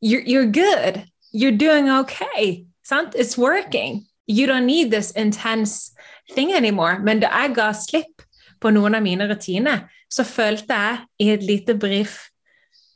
you're, 0.00 0.24
you're 0.24 0.48
good. 0.48 1.04
You're 1.34 1.56
doing 1.56 1.90
okay. 1.90 2.64
Sant? 2.82 3.14
It's 3.14 3.36
working. 3.36 4.06
You 4.26 4.46
don't 4.46 4.66
need 4.66 4.90
this 4.90 5.10
intense 5.10 5.92
thing 6.34 6.52
anymore. 6.52 6.98
Men 6.98 7.20
da 7.20 7.28
jeg 7.28 7.54
ga 7.54 7.72
slipp 7.72 8.24
på 8.64 8.72
noen 8.72 8.96
av 8.96 9.04
mine 9.04 9.28
rutiner, 9.28 9.84
så 10.08 10.24
følte 10.24 10.76
jeg 10.78 11.02
i 11.20 11.34
et 11.34 11.44
lite 11.44 11.76
brief 11.76 12.22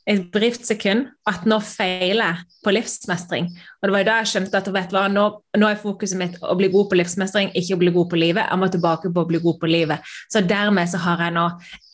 et 0.09 0.23
brift 0.33 0.65
sekund 0.65 1.05
at 1.29 1.43
nå 1.49 1.59
feiler 1.61 2.31
jeg 2.31 2.61
på 2.65 2.73
livsmestring. 2.73 3.49
Og 3.79 3.89
det 3.89 3.93
var 3.93 4.07
da 4.07 4.15
jeg 4.21 4.31
skjønte 4.31 4.57
at 4.57 4.69
vet 4.73 4.93
hva, 4.95 5.03
nå, 5.11 5.25
nå, 5.59 5.69
er 5.69 5.81
fokuset 5.81 6.17
mitt 6.17 6.39
å 6.41 6.55
bli 6.57 6.71
god 6.73 6.89
på 6.89 6.97
livsmestring, 6.97 7.51
ikke 7.53 7.77
å 7.77 7.81
bli 7.83 7.93
god 7.93 8.09
på 8.09 8.19
livet. 8.19 8.47
Jeg 8.47 8.61
må 8.61 8.71
tilbake 8.73 9.11
på 9.13 9.23
å 9.23 9.29
bli 9.29 9.41
god 9.43 9.59
på 9.61 9.69
livet. 9.69 10.09
Så 10.33 10.41
dermed 10.41 10.89
så 10.89 11.01
har 11.03 11.21
jeg 11.25 11.35
nå 11.37 11.45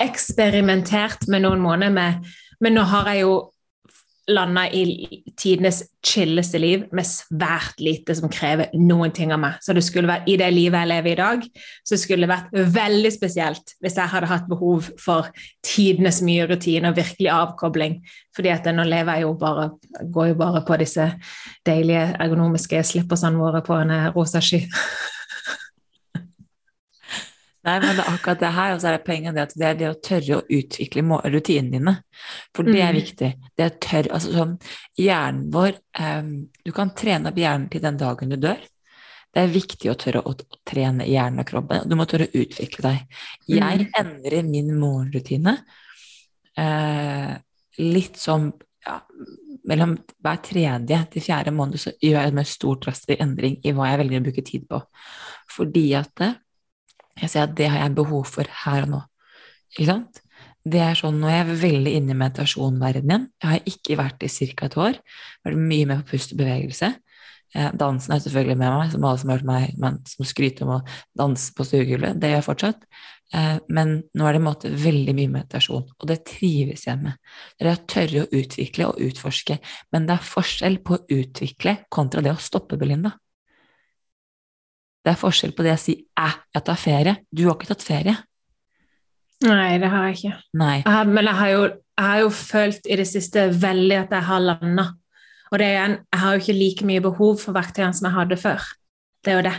eksperimentert 0.05 1.27
med 1.31 1.43
noen 1.47 1.63
måneder 1.63 1.95
med 1.95 2.33
Men 2.63 2.77
nå 2.77 2.85
har 2.87 3.09
jeg 3.11 3.25
jo 3.25 3.31
landa 4.27 4.65
i 4.73 5.21
tidenes 5.37 5.83
chilleste 6.05 6.57
liv 6.61 6.85
med 6.95 7.05
svært 7.05 7.79
lite 7.83 8.15
som 8.17 8.29
krever 8.31 8.71
noen 8.77 9.13
ting 9.13 9.33
av 9.35 9.41
meg. 9.41 9.59
Så 9.61 9.75
det 9.77 9.83
skulle 9.85 10.09
vært, 10.09 10.29
i 10.29 10.37
det 10.41 10.47
livet 10.53 10.81
jeg 10.81 10.91
lever 10.91 11.11
i 11.11 11.19
dag, 11.19 11.45
så 11.85 11.99
skulle 11.99 12.25
det 12.25 12.31
vært 12.33 12.75
veldig 12.75 13.11
spesielt 13.13 13.75
hvis 13.83 13.97
jeg 13.99 14.11
hadde 14.13 14.29
hatt 14.31 14.47
behov 14.49 14.89
for 15.01 15.29
tidenes 15.65 16.23
mye 16.25 16.47
rutine 16.49 16.89
og 16.89 16.97
virkelig 16.97 17.31
avkobling. 17.33 17.99
Fordi 18.35 18.53
at 18.53 18.69
nå 18.73 18.87
lever 18.89 19.19
jeg 19.19 19.27
jo 19.27 19.33
bare, 19.41 19.69
går 20.13 20.31
jo 20.31 20.39
bare 20.41 20.63
på 20.65 20.79
disse 20.81 21.09
deilige 21.67 22.07
ergonomiske 22.17 22.81
slippersene 22.93 23.41
våre 23.41 23.61
på 23.65 23.77
en 23.77 23.93
rosa 24.15 24.41
sky. 24.43 24.63
Nei, 27.65 27.79
men 27.81 27.97
det 27.97 28.03
er 28.03 28.11
akkurat 28.13 28.41
det 28.43 28.51
her, 28.53 28.73
og 28.75 28.81
så 28.81 28.87
er 28.89 28.97
det 28.97 29.05
poenget 29.07 29.35
det 29.35 29.41
at 29.47 29.53
det 29.57 29.65
er 29.67 29.77
det 29.79 29.87
å 29.89 29.97
tørre 30.07 30.37
å 30.37 30.43
utvikle 30.53 31.01
rutinene 31.33 31.71
dine. 31.73 31.93
For 32.53 32.67
det 32.67 32.77
er 32.81 32.93
Mm. 32.93 32.99
viktig. 32.99 33.29
Det 33.57 33.65
er 33.65 33.73
tørr, 33.81 34.11
altså 34.13 34.33
sånn, 34.35 34.53
hjernen 35.01 35.47
vår 35.51 35.79
um, 35.99 36.47
Du 36.63 36.71
kan 36.71 36.93
trene 36.93 37.29
opp 37.29 37.39
hjernen 37.41 37.69
til 37.69 37.81
den 37.81 37.97
dagen 37.97 38.29
du 38.29 38.37
dør. 38.37 38.61
Det 39.33 39.41
er 39.43 39.51
viktig 39.51 39.89
å 39.91 39.97
tørre 39.99 40.21
å, 40.23 40.31
å 40.31 40.61
trene 40.63 41.07
hjernen 41.09 41.41
og 41.41 41.49
kroppen. 41.49 41.89
Du 41.89 41.95
må 41.97 42.05
tørre 42.05 42.29
å 42.29 42.37
utvikle 42.45 42.85
deg. 42.85 43.17
Jeg 43.49 43.89
endrer 43.99 44.43
min 44.47 44.71
morgenrutine 44.79 45.57
uh, 46.59 47.33
litt 47.81 48.17
som 48.21 48.53
ja, 48.85 49.01
mellom 49.65 49.97
hver 50.21 50.39
tredje 50.45 51.01
til 51.11 51.25
fjerde 51.25 51.51
måned 51.55 51.81
så 51.81 51.91
gjør 51.97 52.21
jeg 52.21 52.33
en 52.33 52.45
stor 52.45 52.79
drastisk 52.85 53.19
endring 53.19 53.57
i 53.65 53.73
hva 53.73 53.89
jeg 53.89 54.01
velger 54.03 54.21
å 54.21 54.25
bruke 54.27 54.45
tid 54.45 54.67
på. 54.69 54.81
Fordi 55.55 55.85
at 55.97 56.21
eh, 56.21 56.35
jeg 57.21 57.31
ser 57.31 57.47
at 57.47 57.55
det 57.57 57.69
har 57.71 57.85
jeg 57.85 57.97
behov 57.97 58.27
for 58.27 58.49
her 58.65 58.85
og 58.87 58.93
nå. 58.93 59.01
Ikke 59.75 59.89
sant? 59.89 60.21
Det 60.65 60.81
er 60.81 60.97
sånn, 60.97 61.19
Nå 61.21 61.29
er 61.29 61.43
jeg 61.43 61.57
veldig 61.61 61.91
inne 61.99 62.15
i 62.15 62.17
meditasjonverdenen. 62.17 63.27
Jeg 63.43 63.51
har 63.51 63.67
ikke 63.69 63.97
vært 63.99 64.23
i 64.25 64.29
ca. 64.33 64.65
et 64.65 64.77
år. 64.81 65.01
Vært 65.45 65.59
mye 65.61 65.89
med 65.91 66.01
på 66.01 66.15
pust 66.15 66.33
og 66.33 66.39
bevegelse. 66.41 66.95
Eh, 67.55 67.71
dansen 67.77 68.15
er 68.15 68.23
selvfølgelig 68.23 68.57
med 68.59 68.73
meg, 68.73 68.91
som 68.91 69.05
alle 69.05 69.19
som 69.21 69.29
har 69.29 69.37
hørt 69.37 69.47
meg 69.47 69.75
men, 69.79 69.99
som 70.09 70.27
skryter 70.27 70.65
om 70.65 70.73
å 70.75 70.79
danse 71.15 71.53
på 71.55 71.67
stuegulvet. 71.67 72.17
Det 72.19 72.31
gjør 72.31 72.41
jeg 72.41 72.47
fortsatt. 72.49 72.87
Eh, 73.35 73.57
men 73.77 73.93
nå 74.17 74.25
er 74.25 74.35
det 74.35 74.41
i 74.41 74.45
måte 74.45 74.71
veldig 74.73 75.15
mye 75.17 75.33
meditasjon, 75.37 75.85
og 75.85 76.09
det 76.09 76.23
trives 76.27 76.87
jeg 76.89 76.99
med. 77.01 77.15
Det 77.55 77.67
er 77.67 77.77
å 77.77 77.85
tørre 77.93 78.25
å 78.25 78.31
utvikle 78.41 78.89
og 78.89 79.05
utforske. 79.07 79.59
Men 79.95 80.09
det 80.09 80.17
er 80.17 80.33
forskjell 80.33 80.81
på 80.85 80.97
å 80.97 81.05
utvikle 81.19 81.77
kontra 81.93 82.25
det 82.25 82.33
å 82.35 82.41
stoppe, 82.41 82.79
Belinda. 82.81 83.15
Det 85.05 85.13
er 85.13 85.21
forskjell 85.21 85.53
på 85.53 85.63
det 85.63 85.75
å 85.75 85.77
si 85.77 85.93
'æ, 86.17 86.29
jeg 86.55 86.63
tar 86.65 86.79
ferie'. 86.81 87.17
Du 87.29 87.45
har 87.45 87.55
ikke 87.55 87.69
tatt 87.69 87.85
ferie. 87.85 88.15
Nei, 89.45 89.77
det 89.77 89.89
har 89.91 90.07
jeg 90.07 90.17
ikke. 90.17 90.33
Jeg 90.87 90.93
har, 90.95 91.05
men 91.05 91.25
jeg 91.25 91.35
har, 91.35 91.49
jo, 91.49 91.63
jeg 91.99 92.05
har 92.05 92.19
jo 92.23 92.29
følt 92.29 92.87
i 92.89 92.95
det 92.95 93.07
siste 93.07 93.49
veldig 93.61 93.99
at 93.99 94.15
jeg 94.15 94.23
har 94.23 94.39
landa. 94.39 94.87
Og 95.51 95.59
det 95.59 95.67
igjen, 95.69 95.97
jeg 96.09 96.19
har 96.19 96.33
jo 96.33 96.41
ikke 96.41 96.57
like 96.57 96.85
mye 96.89 97.03
behov 97.05 97.37
for 97.43 97.53
verktøyene 97.53 97.93
som 97.93 98.09
jeg 98.09 98.15
hadde 98.15 98.37
før. 98.41 98.65
Det 99.23 99.33
er 99.33 99.37
jo 99.37 99.45
det. 99.45 99.55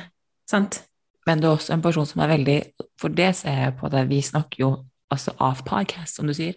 Sant? 0.51 0.81
Men 1.27 1.41
du 1.41 1.47
er 1.47 1.57
også 1.57 1.75
en 1.75 1.83
person 1.83 2.07
som 2.07 2.21
er 2.23 2.31
veldig 2.31 2.59
For 3.01 3.09
det 3.13 3.33
ser 3.37 3.57
jeg 3.61 3.77
på 3.81 3.91
deg, 3.93 4.07
vi 4.09 4.23
snakker 4.23 4.61
jo 4.61 4.71
altså 5.13 5.35
av 5.39 5.63
podcast, 5.67 6.17
som 6.17 6.27
du 6.27 6.35
sier. 6.35 6.55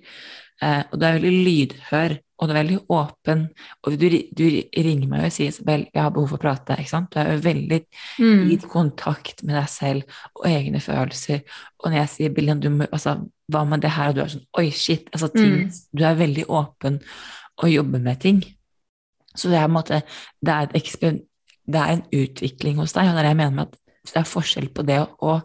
Eh, 0.61 0.81
og 0.91 0.99
du 0.99 1.05
er 1.07 1.15
veldig 1.19 1.31
lydhør, 1.45 2.15
og 2.39 2.47
du 2.47 2.53
er 2.53 2.57
veldig 2.59 2.77
åpen. 2.95 3.41
Og 3.83 3.95
du, 3.99 4.05
du 4.35 4.43
ringer 4.75 5.07
meg 5.11 5.25
og 5.27 5.33
sier 5.35 5.51
Isabel, 5.53 5.85
jeg 5.93 6.01
har 6.03 6.11
behov 6.15 6.29
for 6.33 6.39
å 6.39 6.43
prate. 6.43 6.77
ikke 6.79 6.91
sant? 6.91 7.09
Du 7.13 7.19
er 7.21 7.33
jo 7.33 7.41
veldig 7.45 7.81
Mm. 8.19 8.45
i 8.51 8.57
kontakt 8.57 9.43
med 9.43 9.55
deg 9.55 9.67
selv 9.71 10.03
og 10.35 10.45
egne 10.49 10.79
følelser. 10.83 11.41
Og 11.79 11.91
når 11.91 11.97
jeg 12.01 12.09
sier 12.09 12.33
Billian, 12.35 12.59
du 12.59 12.69
må, 12.69 12.87
altså, 12.91 13.17
hva 13.51 13.65
med 13.67 13.81
det 13.81 13.91
her? 13.95 14.09
Og 14.09 14.15
du 14.15 14.21
er 14.21 14.31
sånn 14.35 14.45
oi, 14.59 14.69
shit. 14.71 15.09
Altså, 15.13 15.31
ting, 15.35 15.65
Mm. 15.67 15.71
Du 15.95 16.03
er 16.03 16.15
veldig 16.15 16.45
åpen 16.49 16.99
og 17.57 17.69
jobber 17.69 17.99
med 17.99 18.19
ting. 18.19 18.43
Så 19.35 19.49
det 19.49 19.57
er, 19.59 19.67
måte, 19.67 20.01
det 20.41 20.53
er, 20.53 20.67
et 20.73 20.99
det 21.69 21.79
er 21.79 21.91
en 21.93 22.03
utvikling 22.11 22.77
hos 22.81 22.93
deg, 22.93 23.07
og 23.07 23.15
det 23.15 23.23
er 23.23 23.29
jeg 23.29 23.37
mener 23.37 23.55
med 23.55 23.67
at 23.67 23.77
det 24.09 24.15
er 24.15 24.23
forskjell 24.23 24.69
på 24.73 24.85
det 24.87 24.99
å, 24.99 25.07
å 25.21 25.41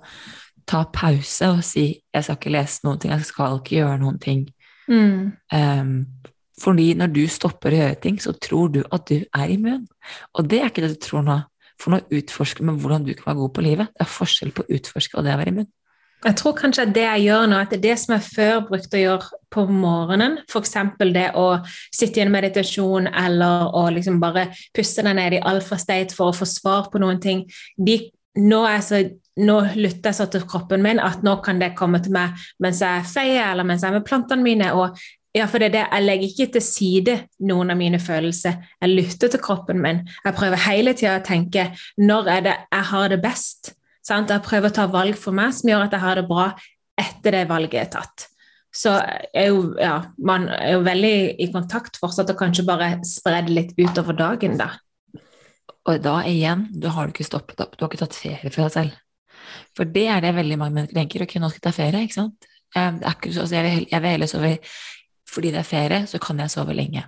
ta 0.66 0.84
pause 0.84 1.50
og 1.52 1.62
si 1.66 2.00
jeg 2.14 2.24
skal 2.24 2.38
ikke 2.38 2.52
lese 2.54 2.80
noen 2.86 2.98
ting, 2.98 3.10
jeg 3.12 3.26
skal 3.28 3.58
ikke 3.58 3.76
gjøre 3.76 3.98
noen 4.00 4.18
ting. 4.18 4.46
Mm. 4.90 5.32
Um, 5.54 5.94
fordi 6.62 6.92
når 6.98 7.10
du 7.14 7.24
stopper 7.30 7.74
å 7.74 7.80
gjøre 7.80 8.00
ting, 8.02 8.20
så 8.22 8.34
tror 8.38 8.70
du 8.74 8.82
at 8.94 9.08
du 9.10 9.24
er 9.24 9.54
immun. 9.54 9.86
Og 10.38 10.50
det 10.50 10.60
er 10.60 10.70
ikke 10.70 10.84
det 10.84 10.94
du 10.96 11.00
tror 11.06 11.24
nå. 11.26 11.40
For 11.80 11.90
nå 11.90 12.04
utforsker 12.14 12.66
med 12.66 12.78
hvordan 12.82 13.06
du 13.06 13.14
kan 13.16 13.32
være 13.32 13.40
god 13.42 13.54
på 13.56 13.64
livet. 13.66 13.90
Det 13.96 14.04
er 14.04 14.12
forskjell 14.14 14.52
på 14.54 14.62
å 14.62 14.76
utforske 14.76 15.18
og 15.18 15.26
det 15.26 15.34
å 15.34 15.40
være 15.40 15.54
immun. 15.54 15.72
Jeg 16.24 16.38
tror 16.40 16.54
kanskje 16.56 16.86
at 16.86 16.92
det 16.96 17.02
jeg 17.04 17.24
gjør 17.26 17.48
nå, 17.50 17.56
at 17.60 17.72
det 17.72 17.76
er 17.76 17.82
det 17.84 17.96
som 18.00 18.14
jeg 18.14 18.24
før 18.30 18.62
brukte 18.70 18.96
å 18.96 19.02
gjøre 19.02 19.40
på 19.52 19.64
morgenen, 19.68 20.38
f.eks. 20.48 20.76
det 21.12 21.26
å 21.36 21.48
sitte 21.92 22.20
i 22.20 22.24
en 22.24 22.32
meditasjon 22.32 23.10
eller 23.10 23.66
å 23.76 23.82
liksom 23.92 24.16
bare 24.22 24.46
puste 24.74 25.04
deg 25.04 25.18
ned 25.18 25.36
i 25.36 25.42
alfa 25.44 25.76
state 25.80 26.16
for 26.16 26.30
å 26.30 26.36
få 26.36 26.48
svar 26.48 26.88
på 26.92 27.02
noen 27.02 27.20
ting, 27.20 27.44
de, 27.76 27.98
nå, 28.40 28.62
så, 28.82 29.02
nå 29.40 29.58
lytter 29.74 30.10
jeg 30.10 30.18
så 30.18 30.26
til 30.30 30.46
kroppen 30.48 30.82
min 30.82 31.02
at 31.02 31.22
nå 31.26 31.36
kan 31.44 31.60
det 31.62 31.74
komme 31.78 32.00
til 32.02 32.14
meg 32.16 32.34
mens 32.62 32.82
jeg 32.82 33.06
feier 33.10 33.52
eller 33.52 33.66
mens 33.66 33.84
jeg 33.84 33.92
er 33.92 33.98
med 34.00 34.08
plantene 34.08 34.42
mine. 34.42 34.72
og 34.74 34.98
ja, 35.34 35.48
for 35.50 35.58
det 35.58 35.66
er 35.66 35.74
det, 35.74 35.86
Jeg 35.90 36.04
legger 36.04 36.28
ikke 36.28 36.52
til 36.52 36.62
side 36.62 37.14
noen 37.40 37.70
av 37.70 37.76
mine 37.76 37.98
følelser. 37.98 38.60
Jeg 38.80 38.90
lytter 38.90 39.28
til 39.28 39.40
kroppen 39.42 39.80
min. 39.82 40.04
Jeg 40.24 40.34
prøver 40.34 40.62
hele 40.68 40.92
tida 40.94 41.16
å 41.18 41.24
tenke 41.26 41.72
når 41.98 42.28
er 42.30 42.44
det 42.46 42.54
jeg 42.70 42.86
har 42.90 43.08
det 43.08 43.22
best. 43.22 43.74
Sant? 44.06 44.30
Jeg 44.30 44.44
prøver 44.46 44.70
å 44.70 44.76
ta 44.76 44.86
valg 44.86 45.18
for 45.18 45.34
meg 45.34 45.50
som 45.56 45.72
gjør 45.72 45.88
at 45.88 45.96
jeg 45.96 46.04
har 46.04 46.20
det 46.20 46.28
bra 46.28 46.52
etter 47.00 47.34
det 47.34 47.48
valget 47.50 47.80
er 47.82 47.90
tatt. 47.96 48.28
Så 48.74 48.94
er 49.34 49.50
jo, 49.50 49.74
ja, 49.78 50.04
man 50.18 50.48
er 50.50 50.76
jo 50.76 50.84
veldig 50.86 51.16
i 51.42 51.50
kontakt 51.54 51.98
fortsatt, 51.98 52.30
og 52.30 52.38
kanskje 52.38 52.66
bare 52.66 52.88
spre 53.06 53.42
litt 53.48 53.74
utover 53.78 54.16
dagen, 54.18 54.58
da. 54.58 54.72
Og 55.84 56.00
da 56.00 56.18
igjen, 56.28 56.68
du 56.72 56.88
har 56.92 57.10
ikke 57.10 57.26
stoppet 57.26 57.60
opp, 57.60 57.76
du 57.76 57.84
har 57.84 57.92
ikke 57.92 58.04
tatt 58.06 58.16
ferie 58.16 58.50
for 58.50 58.64
deg 58.64 58.72
selv. 58.72 59.00
For 59.76 59.88
det 59.88 60.06
er 60.08 60.22
det 60.24 60.34
veldig 60.36 60.56
mange 60.60 60.78
mennesker 60.78 60.96
tenker, 60.96 61.24
ok, 61.26 61.36
nå 61.40 61.50
skal 61.50 61.60
jeg 61.60 61.66
ta 61.66 61.74
ferie, 61.76 62.04
ikke 62.06 62.16
sant? 62.16 62.48
Det 62.74 62.84
er 62.84 63.16
ikke 63.16 63.32
så, 63.34 63.44
altså 63.44 63.58
jeg, 63.58 63.64
vil, 63.66 63.88
jeg 63.90 64.02
vil 64.02 64.14
heller 64.14 64.30
sove, 64.30 64.52
fordi 65.34 65.52
det 65.54 65.60
er 65.60 65.68
ferie, 65.68 66.06
så 66.10 66.20
kan 66.22 66.40
jeg 66.40 66.54
sove 66.54 66.76
lenge. 66.76 67.04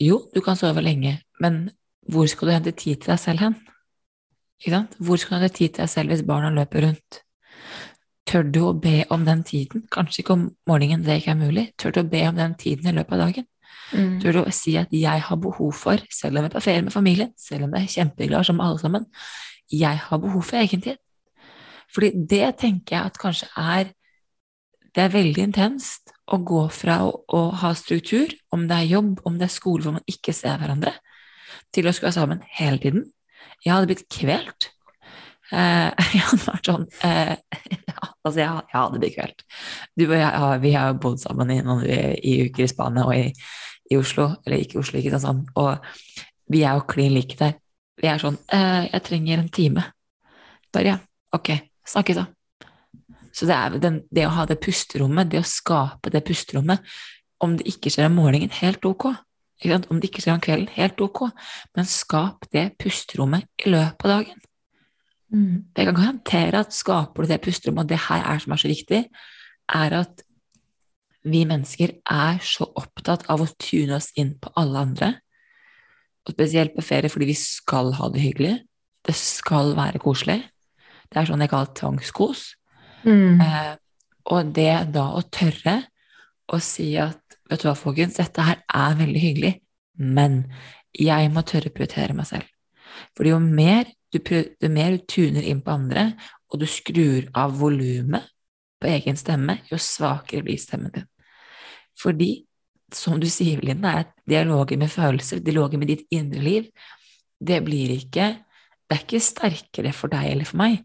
Jo, 0.00 0.22
du 0.34 0.40
kan 0.40 0.56
sove 0.56 0.82
lenge, 0.82 1.18
men 1.44 1.66
hvor 2.08 2.26
skal 2.30 2.48
du 2.48 2.54
hente 2.54 2.72
tid 2.72 3.02
til 3.02 3.12
deg 3.12 3.20
selv 3.20 3.44
hen? 3.44 3.58
Ikke 4.60 4.72
sant? 4.74 4.96
Hvor 4.98 5.20
skal 5.20 5.36
du 5.36 5.44
hente 5.44 5.56
tid 5.58 5.74
til 5.74 5.84
deg 5.84 5.92
selv 5.92 6.14
hvis 6.14 6.24
barna 6.26 6.50
løper 6.54 6.88
rundt? 6.88 7.20
Tør 8.30 8.46
du 8.46 8.60
å 8.68 8.74
be 8.78 9.02
om 9.12 9.24
den 9.26 9.44
tiden? 9.44 9.84
Kanskje 9.92 10.22
ikke 10.22 10.36
om 10.36 10.48
morgenen, 10.68 11.04
det 11.04 11.20
ikke 11.20 11.34
er 11.34 11.40
mulig. 11.40 11.64
Tør 11.80 11.94
du 11.94 12.02
å 12.02 12.10
be 12.10 12.24
om 12.28 12.36
den 12.38 12.56
tiden 12.58 12.88
i 12.88 12.94
løpet 12.96 13.16
av 13.16 13.24
dagen? 13.26 13.46
Tør 13.90 14.36
du 14.36 14.40
å 14.44 14.54
si 14.54 14.76
at 14.78 14.92
jeg 14.94 15.22
har 15.26 15.38
behov 15.42 15.72
for, 15.74 16.02
selv 16.14 16.38
om 16.38 16.44
jeg 16.44 16.50
er 16.50 16.54
på 16.54 16.62
ferie 16.64 16.82
med 16.86 16.94
familien, 16.94 17.32
selv 17.38 17.66
om 17.66 17.74
det 17.74 17.82
er 17.82 17.94
kjempeglad 17.94 18.46
som 18.46 18.60
alle 18.62 18.78
sammen, 18.82 19.06
jeg 19.70 20.02
har 20.06 20.20
behov 20.22 20.44
for 20.46 20.62
egentid. 20.62 21.00
Fordi 21.90 22.12
det 22.30 22.46
tenker 22.60 22.96
jeg 22.96 23.10
at 23.10 23.18
kanskje 23.18 23.50
er 23.58 23.96
Det 24.90 25.04
er 25.04 25.12
veldig 25.14 25.42
intenst 25.46 26.10
å 26.34 26.40
gå 26.42 26.64
fra 26.74 26.96
å, 27.06 27.12
å 27.30 27.40
ha 27.60 27.68
struktur, 27.78 28.32
om 28.50 28.64
det 28.66 28.74
er 28.74 28.88
jobb, 28.90 29.20
om 29.22 29.36
det 29.38 29.46
er 29.46 29.52
skole 29.54 29.84
hvor 29.84 29.94
man 29.94 30.10
ikke 30.10 30.34
ser 30.34 30.58
hverandre, 30.58 30.90
til 31.70 31.86
å 31.86 31.92
skulle 31.94 32.08
være 32.08 32.16
sammen 32.16 32.40
hele 32.56 32.80
tiden. 32.82 33.04
Jeg 33.62 33.70
hadde 33.70 33.86
blitt 33.86 34.02
kvelt. 34.10 34.66
Eh, 35.54 35.94
jeg 36.16 36.24
hadde 36.26 36.42
vært 36.42 36.72
sånn 36.72 36.88
eh, 37.06 37.36
Altså, 38.26 38.42
jeg, 38.42 38.50
jeg 38.50 38.74
hadde 38.74 38.98
blitt 39.04 39.14
kvelt. 39.14 39.46
Du 39.94 40.04
og 40.08 40.16
jeg 40.18 40.26
ja, 40.26 40.50
vi 40.66 40.74
har 40.74 40.90
jo 40.90 40.98
bodd 41.06 41.22
sammen 41.22 41.54
i 41.54 41.60
noen 41.64 41.86
i 41.86 42.34
uker 42.48 42.66
i 42.66 42.72
Spania 42.74 43.06
og 43.06 43.14
i, 43.14 43.30
i 43.90 43.98
Oslo, 43.98 44.28
eller 44.46 44.62
ikke 44.62 44.78
i 44.78 44.82
Oslo, 44.82 45.00
ikke 45.00 45.20
sånn, 45.22 45.44
og 45.58 45.86
vi 46.50 46.64
er 46.66 46.78
jo 46.78 46.86
klin 46.90 47.14
like 47.14 47.38
der. 47.38 47.56
Vi 48.00 48.08
er 48.08 48.20
sånn 48.22 48.38
eh, 48.54 48.86
Jeg 48.88 49.02
trenger 49.06 49.42
en 49.42 49.50
time. 49.52 49.84
Bare 50.72 50.92
ja, 50.94 50.98
ok, 51.36 51.50
snakkes 51.86 52.20
da. 52.20 52.26
Så 53.36 53.46
det 53.46 53.56
er 53.56 53.78
den, 53.82 54.00
det 54.10 54.26
å 54.26 54.34
ha 54.34 54.46
det 54.48 54.58
pusterommet, 54.62 55.30
det 55.30 55.42
å 55.42 55.46
skape 55.46 56.10
det 56.12 56.22
pusterommet, 56.26 56.82
om 57.40 57.56
det 57.56 57.66
ikke 57.70 57.92
skjer 57.92 58.08
om 58.10 58.18
morgenen, 58.18 58.52
helt 58.60 58.84
ok. 58.84 59.10
Om 59.60 60.00
det 60.00 60.08
ikke 60.08 60.22
skjer 60.24 60.36
om 60.36 60.42
kvelden, 60.42 60.70
helt 60.74 61.00
ok. 61.04 61.26
Men 61.76 61.88
skap 61.88 62.48
det 62.54 62.70
pusterommet 62.80 63.46
i 63.64 63.72
løpet 63.72 64.06
av 64.06 64.14
dagen. 64.16 64.40
Jeg 65.30 65.86
kan 65.86 65.94
garantere 65.94 66.64
at 66.64 66.74
skaper 66.74 67.24
du 67.24 67.30
det 67.30 67.38
pusterommet, 67.44 67.86
og 67.86 67.92
det 67.92 68.00
her 68.08 68.24
er 68.32 68.42
som 68.42 68.54
er 68.54 68.62
så 68.62 68.70
viktig, 68.70 69.04
er 69.70 69.96
at 70.00 70.24
vi 71.26 71.42
mennesker 71.48 71.98
er 72.08 72.40
så 72.44 72.66
opptatt 72.80 73.26
av 73.32 73.42
å 73.42 73.50
tune 73.60 73.98
oss 73.98 74.10
inn 74.18 74.34
på 74.40 74.52
alle 74.60 74.84
andre, 74.86 75.10
og 76.24 76.34
spesielt 76.34 76.74
på 76.76 76.84
ferie 76.84 77.12
fordi 77.12 77.30
vi 77.30 77.36
skal 77.38 77.94
ha 77.96 78.08
det 78.12 78.22
hyggelig. 78.22 78.56
Det 79.04 79.16
skal 79.16 79.72
være 79.76 80.00
koselig. 80.02 80.42
Det 81.10 81.20
er 81.20 81.28
sånn 81.28 81.40
jeg 81.42 81.50
kaller 81.52 81.72
tvangskos. 81.76 82.42
Mm. 83.02 83.40
Eh, 83.40 83.72
og 84.30 84.52
det 84.54 84.72
da 84.94 85.06
å 85.16 85.22
tørre 85.32 85.78
å 86.50 86.60
si 86.62 86.92
at 87.00 87.20
vet 87.50 87.62
du 87.62 87.68
hva, 87.70 87.76
folkens, 87.78 88.18
dette 88.20 88.44
her 88.44 88.60
er 88.62 88.98
veldig 88.98 89.22
hyggelig, 89.22 89.54
men 89.96 90.44
jeg 90.94 91.30
må 91.32 91.42
tørre 91.46 91.72
å 91.72 91.74
prioritere 91.74 92.14
meg 92.16 92.28
selv. 92.28 92.46
For 93.16 93.26
jo 93.26 93.40
mer 93.42 93.88
du, 94.12 94.20
jo 94.20 94.70
mer 94.70 94.96
du 94.96 95.06
tuner 95.08 95.46
inn 95.46 95.62
på 95.64 95.74
andre, 95.74 96.10
og 96.50 96.62
du 96.62 96.66
skrur 96.68 97.28
av 97.38 97.56
volumet 97.58 98.28
på 98.80 98.88
egen 98.90 99.18
stemme, 99.18 99.58
jo 99.70 99.78
svakere 99.80 100.44
blir 100.46 100.60
stemmen 100.60 100.92
din. 100.94 101.08
Fordi, 102.00 102.30
som 102.94 103.20
du 103.20 103.28
sier, 103.30 103.60
Linda, 103.62 103.92
er 104.00 104.08
dialogen 104.28 104.80
med 104.82 104.90
følelser, 104.90 105.42
dialogen 105.44 105.82
med 105.82 105.92
ditt 105.92 106.06
indre 106.14 106.42
liv, 106.42 106.70
det 107.40 107.62
blir 107.64 107.96
ikke 107.96 108.36
Det 108.90 108.96
er 108.96 109.02
ikke 109.04 109.18
sterkere 109.22 109.90
for 109.94 110.10
deg 110.10 110.32
eller 110.32 110.48
for 110.48 110.58
meg 110.58 110.80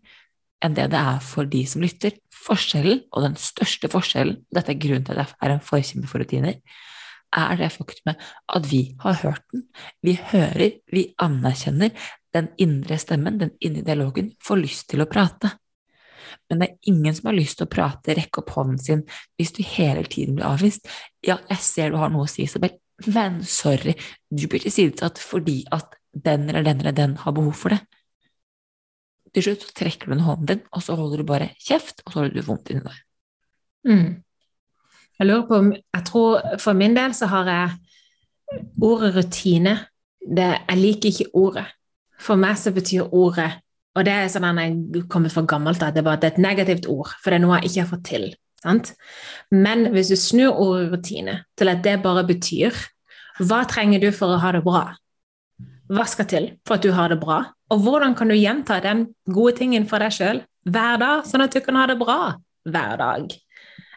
enn 0.61 0.75
det 0.77 0.91
det 0.93 0.99
er 0.99 1.23
for 1.25 1.49
de 1.49 1.63
som 1.65 1.81
lytter. 1.81 2.13
Forskjellen, 2.45 3.01
og 3.09 3.23
den 3.25 3.37
største 3.39 3.89
forskjellen, 3.89 4.37
og 4.43 4.57
dette 4.57 4.73
er 4.75 4.81
grunnen 4.81 5.07
til 5.07 5.17
at 5.17 5.31
jeg 5.31 5.39
er 5.41 5.53
en 5.55 5.63
forkjemper 5.65 6.11
for 6.11 6.21
rutiner, 6.21 6.59
er 7.35 7.57
det 7.59 7.71
faktumet 7.73 8.21
at 8.55 8.69
vi 8.69 8.81
har 9.01 9.17
hørt 9.23 9.43
den. 9.51 9.65
Vi 10.05 10.13
hører, 10.31 10.77
vi 10.93 11.07
anerkjenner 11.19 11.91
den 12.35 12.51
indre 12.61 12.97
stemmen, 13.01 13.39
den 13.41 13.55
indre 13.59 13.83
dialogen, 13.89 14.31
får 14.43 14.61
lyst 14.61 14.89
til 14.91 15.03
å 15.03 15.09
prate. 15.09 15.55
Men 16.49 16.61
det 16.61 16.67
er 16.67 16.91
ingen 16.91 17.15
som 17.17 17.29
har 17.29 17.37
lyst 17.37 17.59
til 17.59 17.67
å 17.67 17.71
prate, 17.71 18.15
rekke 18.17 18.41
opp 18.41 18.53
hånden 18.55 18.79
sin 18.81 19.03
hvis 19.39 19.53
du 19.55 19.61
hele 19.65 20.05
tiden 20.09 20.37
blir 20.37 20.47
avvist. 20.47 20.89
Ja, 21.25 21.39
jeg 21.49 21.61
ser 21.65 21.93
du 21.93 21.99
har 22.01 22.13
noe 22.13 22.27
å 22.27 22.31
si, 22.31 22.45
Isabel, 22.45 22.77
men 23.05 23.41
sorry, 23.47 23.95
du 24.29 24.47
blir 24.47 24.63
tilsidesatt 24.63 25.19
fordi 25.21 25.63
at 25.75 25.97
den 26.15 26.49
eller 26.49 26.63
den 26.63 26.83
eller 26.83 26.95
den 26.95 27.17
har 27.23 27.35
behov 27.35 27.55
for 27.59 27.75
det. 27.75 27.81
Til 29.35 29.49
slutt 29.49 29.65
så 29.65 29.73
trekker 29.75 30.07
du 30.07 30.15
ned 30.15 30.23
hånden 30.23 30.51
din, 30.53 30.61
og 30.71 30.83
så 30.83 30.95
holder 30.95 31.19
du 31.19 31.27
bare 31.27 31.49
kjeft, 31.59 31.99
og 32.05 32.13
så 32.13 32.21
har 32.21 32.31
du 32.31 32.45
vondt 32.45 32.71
inni 32.71 32.85
deg. 32.85 33.01
Mm. 33.85 34.05
Jeg 35.19 35.27
lurer 35.27 35.43
på 35.47 35.59
Jeg 35.71 36.05
tror 36.07 36.55
for 36.59 36.73
min 36.73 36.95
del 36.95 37.13
så 37.15 37.27
har 37.31 37.51
jeg 37.51 38.55
ordet 38.83 39.11
rutine 39.15 39.75
det, 40.25 40.47
Jeg 40.69 40.77
liker 40.79 41.09
ikke 41.09 41.33
ordet. 41.33 41.65
For 42.19 42.39
meg 42.39 42.57
så 42.57 42.71
betyr 42.71 43.11
ordet 43.11 43.51
Og 43.95 44.03
det 44.03 44.11
er 44.13 44.31
sånn 44.31 44.59
jeg 44.59 45.05
kommer 45.11 45.31
fra 45.31 45.45
gammelt 45.47 45.83
at 45.83 45.95
det, 45.95 46.03
er 46.03 46.27
et 46.27 46.41
negativt 46.41 46.89
ord, 46.91 47.13
for 47.21 47.31
det 47.31 47.39
er 47.39 47.45
noe 47.45 47.61
jeg 47.61 47.71
ikke 47.71 47.83
har 47.83 47.91
fått 47.93 48.07
til. 48.09 48.27
Sant? 48.65 48.91
Men 49.53 49.89
hvis 49.93 50.11
du 50.11 50.17
snur 50.19 50.57
ordet 50.57 50.89
rutine 50.91 51.39
til 51.59 51.69
at 51.69 51.83
det 51.85 51.99
bare 52.01 52.25
betyr 52.25 52.73
Hva 53.35 53.65
trenger 53.67 53.99
du 53.99 54.07
for 54.15 54.31
å 54.31 54.39
ha 54.41 54.53
det 54.55 54.63
bra? 54.65 54.85
Hva 55.91 56.05
skal 56.09 56.27
til 56.31 56.45
for 56.65 56.79
at 56.79 56.85
du 56.85 56.93
har 56.95 57.11
det 57.11 57.19
bra? 57.21 57.41
Og 57.69 57.81
hvordan 57.83 58.15
kan 58.17 58.31
du 58.31 58.35
gjenta 58.37 58.79
den 58.81 59.09
gode 59.27 59.57
tingen 59.59 59.85
for 59.89 60.01
deg 60.01 60.13
sjøl 60.15 60.39
hver 60.65 61.01
dag, 61.01 61.25
sånn 61.27 61.43
at 61.43 61.53
du 61.53 61.59
kan 61.61 61.77
ha 61.77 61.83
det 61.91 61.97
bra 61.99 62.37
hver 62.65 62.95
dag? 63.01 63.35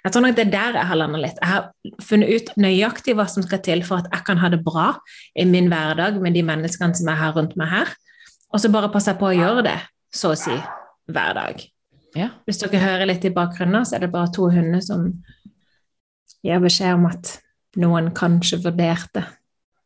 Jeg 0.05 0.15
tror 0.15 0.25
nok 0.25 0.37
det 0.37 0.45
er 0.47 0.53
der 0.53 0.77
jeg 0.79 0.89
har 0.91 0.99
landet 0.99 1.23
litt. 1.23 1.39
Jeg 1.43 1.51
har 1.53 2.03
funnet 2.05 2.35
ut 2.35 2.51
nøyaktig 2.61 3.15
hva 3.19 3.29
som 3.31 3.47
skal 3.47 3.63
til 3.65 3.83
for 3.87 4.03
at 4.03 4.11
jeg 4.13 4.27
kan 4.27 4.43
ha 4.43 4.51
det 4.53 4.61
bra 4.67 4.91
i 5.39 5.47
min 5.49 5.71
hverdag 5.71 6.21
med 6.23 6.37
de 6.37 6.45
menneskene 6.47 6.99
som 6.99 7.11
jeg 7.11 7.21
har 7.23 7.35
rundt 7.39 7.57
meg 7.61 7.73
her, 7.73 7.95
og 8.53 8.61
så 8.63 8.71
bare 8.73 8.91
passer 8.93 9.17
på 9.19 9.29
å 9.29 9.37
gjøre 9.37 9.65
det, 9.67 9.79
så 10.15 10.33
å 10.33 10.39
si, 10.39 10.55
hver 11.09 11.35
dag. 11.37 11.65
Ja. 12.17 12.31
Hvis 12.49 12.61
dere 12.63 12.81
hører 12.81 13.11
litt 13.11 13.27
i 13.29 13.35
bakgrunnen, 13.35 13.85
så 13.87 13.97
er 13.97 14.07
det 14.07 14.13
bare 14.13 14.33
to 14.35 14.49
hunder 14.53 14.81
som 14.85 15.11
gir 16.45 16.63
beskjed 16.63 16.97
om 16.97 17.09
at 17.11 17.35
noen 17.79 18.13
kanskje 18.17 18.61
vurderte 18.65 19.25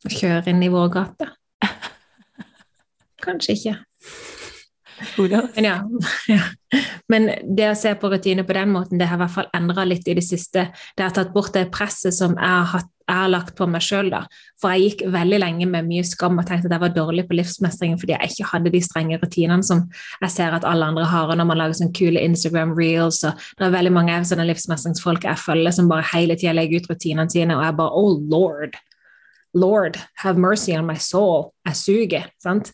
å 0.07 0.13
kjøre 0.13 0.53
inn 0.53 0.63
i 0.63 0.71
vår 0.73 0.93
gate. 0.95 1.29
Kanskje 3.25 3.57
ikke. 3.59 3.75
Men, 5.57 5.65
ja, 5.65 5.77
ja. 6.29 6.41
Men 7.13 7.29
det 7.57 7.69
å 7.73 7.77
se 7.79 7.93
på 7.99 8.11
rutiner 8.13 8.47
på 8.49 8.57
den 8.57 8.73
måten, 8.73 9.01
det 9.01 9.09
har 9.11 9.19
i 9.19 9.23
hvert 9.25 9.35
fall 9.35 9.51
endra 9.57 9.85
litt 9.89 10.09
i 10.09 10.17
det 10.17 10.25
siste. 10.25 10.69
Det 10.97 11.05
har 11.05 11.15
tatt 11.15 11.33
bort 11.35 11.53
det 11.57 11.69
presset 11.75 12.15
som 12.17 12.37
jeg 12.39 12.49
har, 12.49 12.69
hatt, 12.71 12.89
jeg 13.03 13.19
har 13.19 13.33
lagt 13.33 13.57
på 13.59 13.67
meg 13.69 13.85
sjøl. 13.85 14.13
For 14.61 14.73
jeg 14.73 14.93
gikk 14.93 15.03
veldig 15.13 15.41
lenge 15.43 15.69
med 15.69 15.89
mye 15.89 16.07
skam 16.07 16.41
og 16.41 16.47
tenkte 16.49 16.71
at 16.71 16.77
jeg 16.77 16.85
var 16.85 16.95
dårlig 16.97 17.27
på 17.29 17.37
livsmestringen 17.37 18.01
fordi 18.01 18.15
jeg 18.17 18.33
ikke 18.33 18.49
hadde 18.53 18.73
de 18.73 18.83
strenge 18.85 19.19
rutinene 19.21 19.67
som 19.67 19.85
jeg 20.23 20.35
ser 20.37 20.57
at 20.57 20.69
alle 20.69 20.89
andre 20.93 21.09
har. 21.11 21.29
Og 21.29 21.41
når 21.41 21.51
man 21.51 21.61
lager 21.61 21.81
sånne 21.81 21.97
kule 21.99 22.23
Instagram 22.23 22.73
reels, 22.79 23.21
og 23.29 23.45
det 23.59 23.69
er 23.69 23.77
veldig 23.77 23.97
mange 23.99 24.23
sånne 24.31 24.49
livsmestringsfolk 24.49 25.29
jeg 25.29 25.45
følger 25.45 25.77
som 25.77 25.93
bare 25.93 26.09
hele 26.15 26.39
tida 26.41 26.57
legger 26.57 26.81
ut 26.81 26.91
rutinene 26.95 27.29
sine, 27.33 27.59
og 27.59 27.67
jeg 27.67 27.79
bare 27.83 28.01
Oh 28.03 28.17
lord! 28.17 28.81
Lord, 29.55 29.99
have 30.15 30.39
mercy 30.39 30.73
on 30.73 30.87
my 30.87 30.97
soul. 30.97 31.53
Jeg 31.67 31.77
suger. 31.77 32.25
sant? 32.41 32.73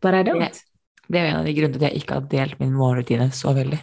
But 0.00 0.14
I 0.14 0.22
don't. 0.22 0.67
Det 1.08 1.20
er 1.20 1.30
en 1.30 1.40
av 1.40 1.46
de 1.48 1.54
grunnene 1.56 1.78
til 1.78 1.86
at 1.86 1.92
jeg 1.92 2.02
ikke 2.02 2.18
har 2.18 2.28
delt 2.32 2.60
min 2.60 2.76
morgenrutine 2.76 3.30
så 3.32 3.54
veldig. 3.56 3.80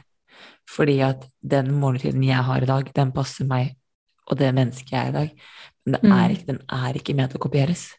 Fordi 0.70 1.00
at 1.06 1.26
den 1.42 1.74
morgenrutinen 1.74 2.24
jeg 2.24 2.44
har 2.48 2.62
i 2.62 2.70
dag, 2.70 2.90
den 2.96 3.12
passer 3.16 3.46
meg 3.50 3.76
og 4.26 4.40
det 4.40 4.54
mennesket 4.58 4.92
jeg 4.92 5.02
er 5.02 5.10
i 5.10 5.18
dag. 5.20 5.30
Men 5.86 6.00
Mm. 6.02 6.12
er 6.12 6.30
ikke, 6.30 6.46
den 6.48 6.62
er 6.70 6.94
ikke 6.94 7.16
ment 7.16 7.36
å 7.36 7.40
kopieres. 7.40 7.94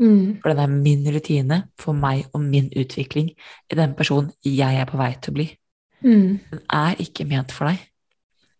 Mm. 0.00 0.40
For 0.40 0.48
den 0.48 0.58
er 0.58 0.66
min 0.66 1.04
rutine 1.14 1.64
for 1.78 1.92
meg 1.92 2.24
og 2.32 2.40
min 2.40 2.70
utvikling 2.76 3.30
i 3.70 3.74
den 3.74 3.94
personen 3.94 4.32
jeg 4.44 4.80
er 4.80 4.86
på 4.86 4.96
vei 4.96 5.14
til 5.20 5.32
å 5.32 5.34
bli. 5.34 5.48
Mm. 6.02 6.40
Den 6.50 6.60
er 6.72 6.94
ikke 6.98 7.26
ment 7.28 7.52
for 7.52 7.68
deg. 7.68 7.78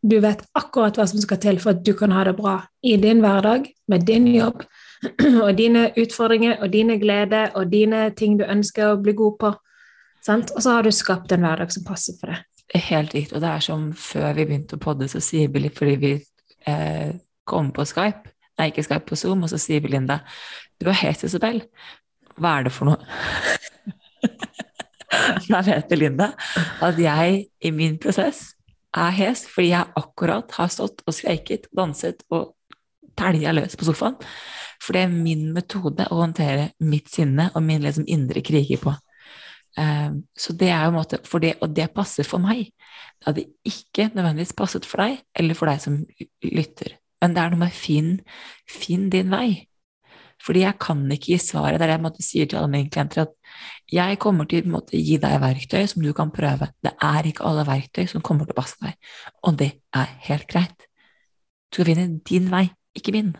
Du 0.02 0.18
vet 0.20 0.42
akkurat 0.56 0.96
hva 0.96 1.06
som 1.08 1.20
skal 1.20 1.40
til 1.40 1.58
for 1.60 1.70
at 1.70 1.82
du 1.84 1.92
kan 1.96 2.12
ha 2.12 2.24
det 2.24 2.36
bra 2.36 2.66
i 2.82 2.96
din 2.96 3.20
hverdag, 3.20 3.66
med 3.88 4.06
din 4.06 4.26
jobb, 4.26 4.64
og 5.44 5.56
dine 5.56 5.90
utfordringer 5.96 6.60
og 6.60 6.72
dine 6.72 6.98
gleder 7.00 7.52
og 7.54 7.70
dine 7.72 8.10
ting 8.16 8.38
du 8.38 8.44
ønsker 8.44 8.92
å 8.92 9.00
bli 9.00 9.12
god 9.12 9.38
på. 9.40 9.54
Sant? 10.24 10.52
Og 10.56 10.64
så 10.64 10.76
har 10.76 10.84
du 10.84 10.92
skapt 10.94 11.32
en 11.32 11.46
hverdag 11.46 11.72
som 11.72 11.86
passer 11.86 12.16
for 12.20 12.32
deg. 12.32 12.44
Helt 12.90 13.14
riktig. 13.16 13.34
Og 13.34 13.42
det 13.42 13.50
er 13.50 13.64
som 13.64 13.88
før 13.96 14.34
vi 14.36 14.46
begynte 14.46 14.78
å 14.78 14.82
podde, 14.82 15.08
så 15.10 15.22
sier 15.24 15.50
vi 15.50 15.70
fordi 15.74 15.96
vi 16.00 16.12
eh, 16.70 17.16
kom 17.48 17.72
på 17.74 17.86
Skype, 17.88 18.30
nei, 18.60 18.68
ikke 18.70 18.84
Skype, 18.86 19.06
på 19.08 19.18
Zoom, 19.18 19.42
og 19.44 19.50
så 19.50 19.58
sier 19.58 19.82
Belinda 19.82 20.20
du 20.80 20.88
er 20.88 20.96
helt 21.02 21.24
Isabel. 21.26 21.64
Hva 22.40 22.58
er 22.58 22.68
det 22.68 22.74
for 22.74 22.92
noe? 22.92 23.00
Da 25.50 25.58
vet 25.66 25.88
Belinda 25.90 26.30
at 26.84 26.98
jeg 27.00 27.40
i 27.66 27.70
min 27.74 27.96
prosess 28.00 28.52
er 28.96 29.10
hes 29.14 29.42
fordi 29.50 29.72
jeg 29.72 29.92
akkurat 29.98 30.54
har 30.54 30.70
stått 30.70 31.02
og 31.02 31.14
skreiket, 31.14 31.66
danset 31.76 32.22
og 32.30 32.54
telja 33.18 33.52
løs 33.52 33.74
på 33.76 33.88
sofaen. 33.88 34.16
For 34.80 34.96
det 34.96 35.02
er 35.04 35.12
min 35.12 35.50
metode 35.52 36.06
å 36.08 36.22
håndtere 36.22 36.70
mitt 36.86 37.10
sinne 37.12 37.50
og 37.52 37.64
min 37.66 37.82
liksom 37.84 38.06
indre 38.08 38.40
kriger 38.46 38.80
på. 38.80 38.94
Um, 39.78 40.24
så 40.34 40.52
det 40.58 40.68
er 40.72 40.82
jo 40.82 40.90
en 40.90 40.98
måte 40.98 41.20
for 41.24 41.38
det, 41.38 41.54
Og 41.62 41.70
det 41.74 41.92
passer 41.94 42.26
for 42.26 42.42
meg. 42.42 42.72
Det 43.20 43.28
hadde 43.28 43.46
ikke 43.64 44.10
nødvendigvis 44.14 44.56
passet 44.56 44.86
for 44.86 45.04
deg, 45.04 45.20
eller 45.36 45.54
for 45.54 45.70
deg 45.70 45.80
som 45.80 46.00
lytter. 46.42 46.96
Men 47.20 47.34
det 47.36 47.42
er 47.42 47.52
noe 47.52 47.66
med 47.66 47.76
finn, 47.76 48.14
finn 48.68 49.10
din 49.12 49.30
vei. 49.30 49.66
Fordi 50.40 50.62
jeg 50.64 50.78
kan 50.80 51.02
ikke 51.12 51.34
gi 51.34 51.38
svaret. 51.38 51.76
Det 51.76 51.84
er 51.84 51.90
det 51.90 51.96
jeg 51.98 52.04
måtte 52.06 52.24
sier 52.24 52.48
til 52.48 52.58
alle 52.58 52.72
mine 52.72 52.88
klienter, 52.92 53.26
at 53.26 53.34
jeg 53.92 54.18
kommer 54.22 54.48
til 54.48 54.72
å 54.72 54.80
gi 54.88 55.18
deg 55.20 55.40
verktøy 55.42 55.84
som 55.90 56.02
du 56.04 56.12
kan 56.16 56.32
prøve. 56.32 56.70
Det 56.80 56.94
er 56.96 57.28
ikke 57.28 57.44
alle 57.44 57.66
verktøy 57.68 58.06
som 58.08 58.24
kommer 58.24 58.48
til 58.48 58.56
å 58.56 58.60
passe 58.62 58.80
deg, 58.80 58.96
og 59.44 59.58
det 59.60 59.74
er 59.96 60.16
helt 60.30 60.48
greit. 60.48 60.88
Du 61.70 61.80
skal 61.80 61.90
finne 61.92 62.08
din 62.26 62.48
vei, 62.50 62.64
ikke 62.96 63.12
min. 63.14 63.34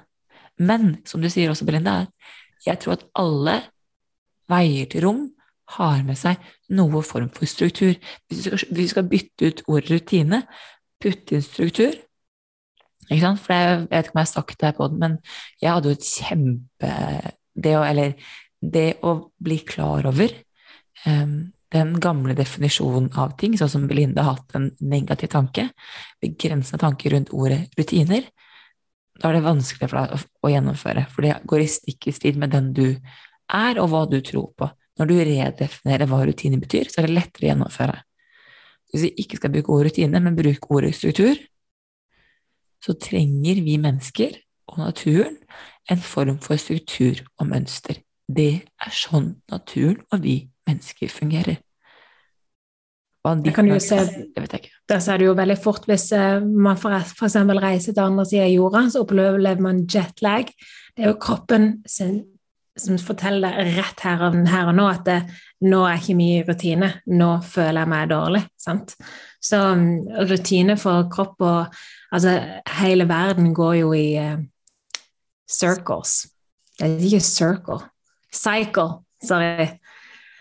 Men 0.61 0.99
som 1.09 1.25
du 1.25 1.31
sier 1.33 1.51
også, 1.51 1.65
Belinda, 1.65 2.05
jeg 2.67 2.83
tror 2.83 2.99
at 2.99 3.07
alle 3.19 3.57
veier 4.51 4.91
til 4.91 5.07
rom 5.07 5.23
har 5.77 6.05
med 6.07 6.19
seg 6.19 6.41
noe 6.77 7.03
form 7.07 7.31
for 7.35 7.49
struktur. 7.51 7.97
Hvis 8.29 8.39
vi 8.39 8.45
skal, 8.45 8.63
hvis 8.71 8.85
vi 8.85 8.93
skal 8.93 9.11
bytte 9.11 9.51
ut 9.51 9.65
ordet 9.69 9.91
rutine, 9.95 10.45
putte 11.01 11.37
inn 11.37 11.45
struktur 11.45 11.95
ikke 13.11 13.25
sant? 13.25 13.43
For 13.43 13.57
jeg 13.57 13.79
vet 13.91 14.07
ikke 14.07 14.15
om 14.15 14.21
jeg 14.21 14.29
har 14.29 14.33
sagt 14.33 14.59
det 14.59 14.69
her 14.69 14.77
på 14.77 14.91
den, 14.91 15.01
men 15.03 15.17
jeg 15.63 15.73
hadde 15.73 15.91
jo 15.91 15.99
et 15.99 16.11
kjempe 16.11 16.93
det 17.61 17.73
å, 17.77 17.83
Eller 17.85 18.37
det 18.61 18.91
å 19.07 19.15
bli 19.43 19.59
klar 19.67 20.07
over 20.07 20.35
um, 21.07 21.51
den 21.75 21.95
gamle 22.03 22.37
definisjonen 22.39 23.11
av 23.19 23.35
ting, 23.41 23.57
sånn 23.59 23.73
som 23.73 23.89
Belinda 23.91 24.25
har 24.27 24.39
hatt 24.39 24.55
en 24.59 24.71
negativ 24.81 25.33
tanke, 25.33 25.69
begrensende 26.23 26.83
tanke 26.83 27.11
rundt 27.13 27.33
ordet 27.35 27.65
rutiner, 27.79 28.27
da 29.21 29.29
er 29.29 29.39
det 29.39 29.45
vanskelig 29.45 29.89
for 29.91 30.01
deg 30.01 30.15
å, 30.15 30.21
å 30.47 30.53
gjennomføre, 30.53 31.05
for 31.13 31.27
det 31.27 31.39
går 31.51 31.65
i 31.65 31.71
stikk 31.71 32.09
i 32.09 32.15
strid 32.17 32.39
med 32.41 32.55
den 32.55 32.71
du 32.77 32.87
er, 32.91 33.81
og 33.81 33.91
hva 33.93 34.05
du 34.11 34.21
tror 34.25 34.51
på. 34.57 34.71
Når 35.01 35.09
du 35.09 35.15
redefinerer 35.17 36.09
hva 36.11 36.21
rutine 36.29 36.61
betyr, 36.61 36.91
så 36.93 37.01
er 37.01 37.09
det 37.09 37.17
lettere 37.17 37.47
å 37.47 37.51
gjennomføre. 37.55 37.97
Hvis 38.91 39.07
vi 39.07 39.11
ikke 39.23 39.39
skal 39.41 39.55
bruke 39.55 39.73
ordet 39.73 39.95
rutine, 39.95 40.21
men 40.21 40.37
bruke 40.37 40.75
ordet 40.77 40.93
struktur, 40.99 41.41
så 42.85 42.97
trenger 43.01 43.63
vi 43.65 43.79
mennesker 43.81 44.37
og 44.71 44.79
naturen 44.85 45.39
en 45.91 46.05
form 46.05 46.39
for 46.43 46.61
struktur 46.61 47.23
og 47.41 47.49
mønster. 47.51 48.03
Det 48.29 48.53
er 48.61 48.95
sånn 48.95 49.35
naturen 49.51 50.05
og 50.13 50.23
vi 50.25 50.37
mennesker 50.69 51.11
fungerer. 51.13 51.59
Det 53.21 53.53
kan 53.53 53.67
du 53.69 53.75
jo 53.75 53.81
se. 53.85 53.99
Der 54.89 55.01
ser 55.05 55.21
du 55.21 55.27
jo 55.27 55.33
veldig 55.37 55.59
fort 55.61 55.85
hvis 55.91 56.07
eh, 56.17 56.41
man 56.41 56.79
f.eks. 56.79 57.37
reiser 57.37 57.93
til 57.93 58.01
andre 58.01 58.25
siden 58.25 58.47
av 58.47 58.55
jorda, 58.55 58.85
så 58.89 59.03
opplever 59.05 59.61
man 59.61 59.83
jetlag. 59.85 60.49
Det 60.97 61.05
er 61.05 61.13
jo 61.13 61.19
kroppen 61.21 61.83
sin, 61.85 62.23
som 62.81 62.99
forteller 63.01 63.59
rett 63.77 64.05
her 64.05 64.27
og, 64.27 64.37
her 64.51 64.71
og 64.71 64.77
nå 64.79 64.87
at 64.91 65.05
det, 65.07 65.19
nå 65.69 65.83
er 65.87 66.01
ikke 66.01 66.19
mye 66.19 66.45
rutine, 66.49 66.91
nå 67.13 67.31
føler 67.45 67.83
jeg 67.83 67.93
meg 67.93 68.11
dårlig. 68.13 68.43
sant? 68.61 68.97
Så 69.41 69.61
um, 69.73 69.89
rutine 70.31 70.77
for 70.81 71.09
kropp 71.13 71.47
og 71.47 71.81
Altså, 72.11 72.41
hele 72.81 73.05
verden 73.07 73.53
går 73.55 73.75
jo 73.75 73.93
i 73.95 74.19
uh, 74.19 74.41
circles. 75.47 76.27
Det 76.75 76.89
er 76.89 77.05
ikke 77.07 77.21
circle. 77.21 77.77
Cycle, 78.35 79.05
sorry. 79.23 79.69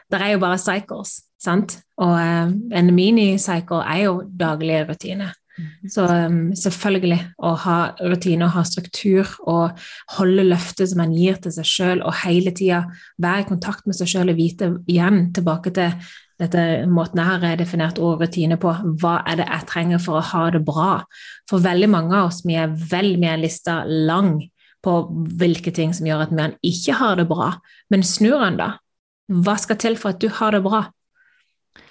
Det 0.10 0.22
er 0.22 0.32
jo 0.34 0.40
bare 0.42 0.58
cycles, 0.58 1.12
sant? 1.38 1.78
Og 2.02 2.16
uh, 2.16 2.50
en 2.50 2.90
minicycle 2.96 3.84
er 3.86 4.02
jo 4.08 4.24
daglige 4.40 4.88
rutiner. 4.90 5.38
Så 5.90 6.06
um, 6.06 6.40
selvfølgelig 6.58 7.20
å 7.46 7.54
ha 7.66 7.78
rutine 8.00 8.48
og 8.48 8.56
ha 8.56 8.64
struktur 8.68 9.30
og 9.50 9.80
holde 10.18 10.48
løftet 10.48 10.92
som 10.92 11.02
man 11.04 11.14
gir 11.16 11.40
til 11.42 11.54
seg 11.56 11.68
sjøl, 11.68 12.02
og 12.04 12.18
hele 12.24 12.54
tida 12.56 12.86
være 13.22 13.46
i 13.46 13.50
kontakt 13.50 13.88
med 13.90 13.98
seg 13.98 14.12
sjøl 14.14 14.34
og 14.34 14.40
vite 14.40 14.74
igjen 14.90 15.30
tilbake 15.36 15.74
til 15.76 15.96
dette 16.40 16.62
måten 16.88 17.20
jeg 17.20 17.28
har 17.28 17.42
redefinert 17.44 18.00
ord 18.00 18.22
rutine 18.24 18.56
på. 18.60 18.72
Hva 19.02 19.18
er 19.28 19.42
det 19.42 19.50
jeg 19.50 19.68
trenger 19.68 20.04
for 20.04 20.20
å 20.20 20.28
ha 20.30 20.46
det 20.56 20.62
bra? 20.68 21.02
For 21.52 21.64
veldig 21.64 21.90
mange 21.92 22.16
av 22.16 22.30
oss 22.30 22.46
vi 22.48 22.56
er 22.60 22.72
vel 22.72 23.18
med 23.20 23.34
en 23.34 23.44
lista 23.44 23.82
lang 23.88 24.38
på 24.86 24.94
hvilke 25.40 25.74
ting 25.76 25.92
som 25.96 26.08
gjør 26.08 26.24
at 26.28 26.36
vi 26.36 26.72
ikke 26.72 26.96
har 27.02 27.20
det 27.20 27.28
bra. 27.28 27.52
Men 27.92 28.06
snur 28.08 28.46
en 28.46 28.60
da? 28.60 28.70
Hva 29.30 29.58
skal 29.60 29.78
til 29.82 30.00
for 30.00 30.16
at 30.16 30.24
du 30.24 30.30
har 30.40 30.56
det 30.56 30.64
bra? 30.64 30.86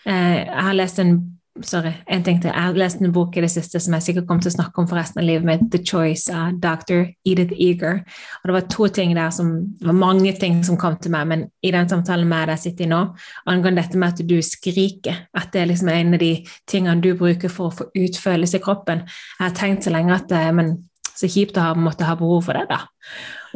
Eh, 0.09 0.47
jeg 0.47 0.65
har 0.65 0.79
lest 0.79 1.03
en 1.03 1.19
Sorry, 1.62 1.90
en 2.07 2.23
ting 2.23 2.38
til. 2.42 2.53
Jeg 2.53 2.62
har 2.62 2.77
lest 2.79 3.01
en 3.03 3.12
bok 3.12 3.37
i 3.37 3.42
det 3.42 3.51
siste 3.51 3.81
som 3.83 3.94
jeg 3.97 4.05
sikkert 4.05 4.27
kommer 4.29 4.44
til 4.44 4.53
å 4.53 4.57
snakke 4.57 4.83
om 4.83 4.87
for 4.90 4.99
resten 4.99 5.23
av 5.23 5.27
livet 5.27 5.47
mitt, 5.47 5.64
The 5.73 5.81
Choice 5.83 6.31
av 6.35 6.59
Dr. 6.62 7.09
Edith 7.27 7.55
Eager. 7.57 8.03
Og 8.40 8.51
det 8.51 8.55
var 8.55 8.68
to 8.71 8.88
ting 8.94 9.14
der 9.16 9.31
som 9.35 9.51
Det 9.79 9.87
var 9.87 9.99
mange 9.99 10.33
ting 10.38 10.61
som 10.64 10.79
kom 10.79 10.97
til 11.03 11.12
meg, 11.14 11.27
men 11.27 11.44
i 11.62 11.73
den 11.75 11.88
samtalen 11.88 12.29
med 12.29 12.49
deg 12.53 12.62
sitter 12.62 12.87
i 12.87 12.90
nå, 12.92 13.01
angående 13.47 13.83
dette 13.83 13.99
med 13.99 14.14
at 14.14 14.29
du 14.29 14.37
skriker, 14.42 15.25
at 15.35 15.51
det 15.53 15.62
er 15.62 15.71
liksom 15.73 15.90
en 15.92 16.14
av 16.14 16.23
de 16.23 16.33
tingene 16.66 17.03
du 17.03 17.14
bruker 17.18 17.51
for 17.51 17.68
å 17.68 17.77
få 17.79 17.88
utfølelse 17.94 18.61
i 18.61 18.64
kroppen. 18.64 19.03
Jeg 19.38 19.44
har 19.44 19.57
tenkt 19.59 19.87
så 19.87 19.94
lenge 19.94 20.14
at 20.14 20.29
det 20.31 20.44
Men 20.55 20.77
så 21.18 21.27
kjipt 21.27 21.57
å 21.59 21.64
ha, 21.64 21.75
måtte 21.75 22.07
ha 22.07 22.14
behov 22.14 22.44
for 22.47 22.55
det, 22.55 22.68
da. 22.71 22.85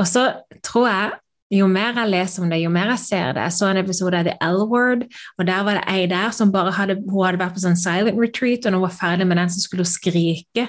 Og 0.00 0.06
så 0.08 0.26
tror 0.66 0.88
jeg 0.88 1.10
jo 1.52 1.66
mer 1.68 1.96
jeg 2.00 2.08
leser 2.08 2.44
om 2.44 2.52
det, 2.52 2.60
jo 2.62 2.70
mer 2.72 2.90
jeg 2.94 3.00
ser 3.02 3.34
det 3.36 3.42
Jeg 3.44 3.54
så 3.58 3.68
en 3.68 3.80
episode 3.82 4.18
av 4.18 4.28
The 4.28 4.34
L-Word, 4.46 5.04
og 5.38 5.46
der 5.48 5.66
var 5.66 5.78
det 5.78 5.84
ei 5.92 6.06
der 6.08 6.32
som 6.32 6.52
bare 6.54 6.72
hadde 6.72 6.96
hun 7.02 7.26
hadde 7.26 7.40
vært 7.42 7.56
på 7.56 7.64
sånn 7.64 7.78
silent 7.78 8.20
retreat, 8.20 8.64
og 8.64 8.72
når 8.72 8.80
hun 8.80 8.86
var 8.86 8.96
ferdig 8.96 9.26
med 9.28 9.40
den, 9.40 9.52
så 9.52 9.60
skulle 9.60 9.84
hun 9.84 9.92
skrike. 9.92 10.66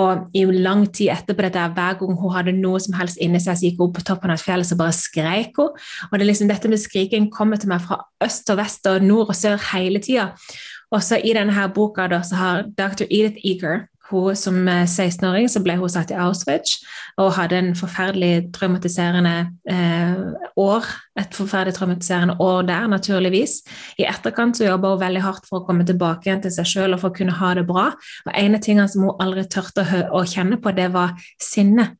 Og 0.00 0.32
i 0.38 0.46
lang 0.48 0.86
tid 0.88 1.12
etterpå 1.12 1.46
dette, 1.46 1.68
hver 1.76 2.00
gang 2.00 2.18
hun 2.22 2.34
hadde 2.36 2.56
noe 2.56 2.80
som 2.80 2.96
helst 2.96 3.20
inni 3.20 3.42
seg, 3.42 3.58
så 3.60 3.68
gikk 3.68 3.80
hun 3.80 3.90
opp 3.90 3.98
på 4.00 4.06
toppen 4.08 4.32
av 4.32 4.40
et 4.40 4.46
fjell, 4.46 4.64
så 4.64 4.78
bare 4.80 4.96
skreik 4.96 5.60
hun. 5.60 5.72
Og 6.08 6.16
det 6.16 6.24
er 6.24 6.30
liksom 6.32 6.52
dette 6.52 6.72
med 6.72 6.80
skriking 6.80 7.28
kommer 7.32 7.60
til 7.60 7.72
meg 7.72 7.84
fra 7.84 8.00
øst 8.24 8.48
og 8.52 8.60
vest 8.62 8.88
og 8.88 9.04
nord 9.04 9.28
og 9.28 9.36
sør 9.36 9.60
hele 9.72 10.00
tida. 10.02 10.32
Og 10.92 11.00
så 11.04 11.20
i 11.20 11.32
denne 11.36 11.54
her 11.56 11.72
boka 11.72 12.08
da, 12.08 12.20
så 12.24 12.36
har 12.36 12.66
dr. 12.76 13.06
Edith 13.08 13.40
Eager 13.44 13.86
hun 14.12 14.36
som 14.38 14.58
16-åring 14.68 15.48
så 15.50 15.62
ble 15.64 15.76
hun 15.80 15.90
satt 15.90 16.12
i 16.12 16.18
Auschwitz 16.20 16.82
og 17.20 17.32
hadde 17.36 17.58
en 17.58 17.72
forferdelig 17.76 18.52
traumatiserende 18.56 19.34
eh, 19.68 20.20
år. 20.60 20.86
Et 21.20 21.34
forferdelig 21.36 21.76
traumatiserende 21.76 22.36
år 22.40 22.62
der, 22.68 22.86
naturligvis. 22.88 23.58
I 24.00 24.06
etterkant 24.08 24.56
så 24.56 24.68
jobba 24.68 24.94
hun 24.94 25.02
veldig 25.02 25.24
hardt 25.24 25.48
for 25.48 25.60
å 25.60 25.66
komme 25.66 25.86
tilbake 25.88 26.28
igjen 26.28 26.44
til 26.44 26.54
seg 26.54 26.68
sjøl 26.68 26.96
og 26.96 27.02
for 27.02 27.12
å 27.12 27.18
kunne 27.18 27.36
ha 27.40 27.54
det 27.58 27.66
bra. 27.68 27.90
Og 28.26 28.32
En 28.32 28.56
av 28.56 28.64
tingene 28.64 28.88
som 28.88 29.08
hun 29.08 29.20
aldri 29.20 29.44
turte 29.50 29.84
å, 29.84 30.04
å 30.20 30.24
kjenne 30.28 30.60
på, 30.62 30.72
det 30.76 30.88
var 30.94 31.16
sinne. 31.40 31.92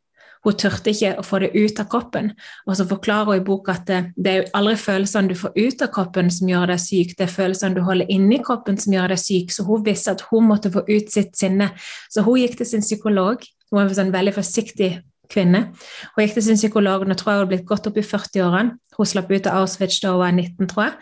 Hun 0.43 0.57
turte 0.59 0.91
ikke 0.91 1.13
å 1.21 1.25
få 1.27 1.39
det 1.45 1.53
ut 1.55 1.79
av 1.79 1.87
kroppen. 1.91 2.33
Og 2.67 2.75
så 2.79 2.87
forklarer 2.91 3.31
hun 3.31 3.41
i 3.41 3.45
boka 3.47 3.77
at 3.77 3.87
det, 3.87 4.33
er 4.33 4.49
aldri 4.59 4.75
følelsene 4.81 5.31
du 5.31 5.37
får 5.39 5.55
ut 5.55 5.85
av 5.87 5.93
kroppen 5.95 6.33
som 6.35 6.51
gjør 6.51 6.73
deg 6.73 6.83
syk, 6.83 7.15
det 7.19 7.29
er 7.29 7.37
følelsene 7.37 7.79
du 7.79 7.85
holder 7.87 8.11
inni 8.11 8.41
kroppen 8.43 8.79
som 8.81 8.97
gjør 8.97 9.15
deg 9.15 9.23
syk. 9.23 9.55
Så 9.55 9.67
hun 9.69 9.85
visste 9.87 10.17
at 10.17 10.25
hun 10.33 10.49
måtte 10.51 10.73
få 10.75 10.83
ut 10.89 11.13
sitt 11.15 11.37
sinne. 11.39 11.71
Så 12.11 12.27
hun 12.27 12.41
gikk 12.43 12.59
til 12.59 12.73
sin 12.75 12.83
psykolog. 12.85 13.47
Hun 13.71 13.79
var 13.79 13.87
en 13.87 13.99
sånn 14.01 14.15
veldig 14.15 14.35
forsiktig 14.41 14.91
kvinne. 15.33 15.69
Hun 16.17 16.25
gikk 16.25 16.35
til 16.39 16.49
sin 16.51 16.59
psykolog, 16.59 17.07
nå 17.07 17.17
tror 17.19 17.33
jeg 17.33 17.39
hun 17.39 17.47
har 17.47 17.53
blitt 17.55 17.69
godt 17.69 17.87
opp 17.91 18.01
i 18.01 18.07
40-årene. 18.07 18.81
Hun 18.99 19.09
slapp 19.09 19.31
ut 19.31 19.47
av 19.47 19.63
Auschwitz 19.63 20.01
da 20.03 20.17
hun 20.17 20.25
var 20.25 20.35
19, 20.35 20.73
tror 20.73 20.89
jeg. 20.89 20.99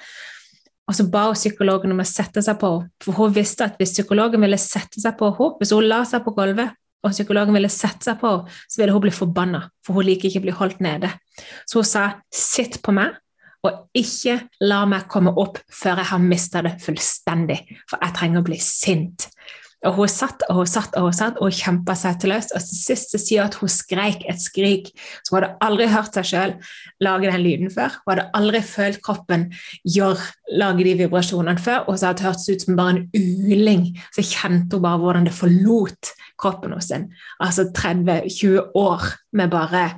Og 0.90 0.96
så 0.98 1.06
ba 1.06 1.28
hun 1.28 1.38
psykologen 1.38 1.94
om 1.94 2.02
å 2.02 2.06
sette 2.08 2.42
seg 2.42 2.58
på 2.60 2.68
henne, 2.74 2.90
for 3.04 3.14
hun 3.14 3.34
visste 3.34 3.66
at 3.68 3.76
hvis 3.78 3.94
psykologen 3.94 4.42
ville 4.42 4.58
sette 4.58 5.00
seg 5.00 5.16
på 5.18 5.30
henne, 5.30 5.56
hvis 5.60 5.72
hun 5.76 5.86
la 5.86 6.02
seg 6.08 6.24
på 6.26 6.34
gulvet 6.36 6.76
og 7.00 7.14
psykologen 7.14 7.56
ville 7.56 7.70
sette 7.72 8.10
seg 8.10 8.20
på, 8.20 8.32
så 8.68 8.80
ville 8.80 8.94
hun 8.94 9.04
bli 9.06 9.14
forbanna, 9.14 9.64
for 9.86 9.98
hun 9.98 10.08
liker 10.08 10.28
ikke 10.28 10.42
å 10.42 10.46
bli 10.48 10.56
holdt 10.58 10.82
nede. 10.84 11.12
Så 11.66 11.80
hun 11.80 11.88
sa 11.88 12.04
'sitt 12.30 12.82
på 12.82 12.92
meg', 12.92 13.16
og 13.64 13.88
ikke 13.94 14.38
la 14.64 14.84
meg 14.88 15.08
komme 15.08 15.32
opp 15.36 15.58
før 15.68 16.00
jeg 16.00 16.10
har 16.12 16.18
mista 16.18 16.62
det 16.62 16.78
fullstendig, 16.80 17.58
for 17.88 18.00
jeg 18.02 18.16
trenger 18.16 18.40
å 18.40 18.46
bli 18.46 18.56
sint. 18.56 19.28
Og 19.88 19.94
hun 19.96 20.10
satt 20.12 20.42
og 20.50 20.58
hun 20.58 20.68
satt 20.68 20.96
og 20.98 21.06
hun 21.08 21.16
satt 21.16 21.38
og 21.40 21.54
kjempa 21.56 21.94
seg 21.96 22.18
til 22.20 22.34
løs, 22.34 22.50
og 22.52 22.60
til 22.64 22.80
sist 22.82 23.14
sier 23.16 23.46
at 23.46 23.56
hun 23.60 23.70
skreik 23.72 24.26
et 24.28 24.42
skrik. 24.42 24.90
som 25.24 25.36
hun 25.36 25.42
hadde 25.42 25.56
aldri 25.64 25.86
hørt 25.88 26.18
seg 26.18 26.28
sjøl 26.28 26.52
lage 27.00 27.30
den 27.30 27.44
lyden 27.44 27.72
før. 27.72 27.96
Hun 28.04 28.12
hadde 28.12 28.28
aldri 28.36 28.60
følt 28.62 29.00
kroppen 29.02 29.48
gjør, 29.84 30.20
lage 30.52 30.84
de 30.84 30.94
vibrasjonene 31.00 31.58
før. 31.58 31.88
Og 31.88 31.98
så 31.98 32.10
hadde 32.10 32.20
det 32.20 32.28
hørtes 32.28 32.50
ut 32.50 32.66
som 32.66 32.76
bare 32.76 32.96
en 32.96 33.08
uling. 33.16 33.88
Så 34.12 34.26
kjente 34.26 34.76
hun 34.76 34.84
bare 34.84 35.00
hvordan 35.00 35.26
det 35.28 35.36
forlot 35.36 36.12
kroppen 36.40 36.76
en. 36.76 37.10
Altså 37.40 37.70
30-20 37.72 38.76
år 38.76 39.08
med 39.32 39.50
bare 39.50 39.88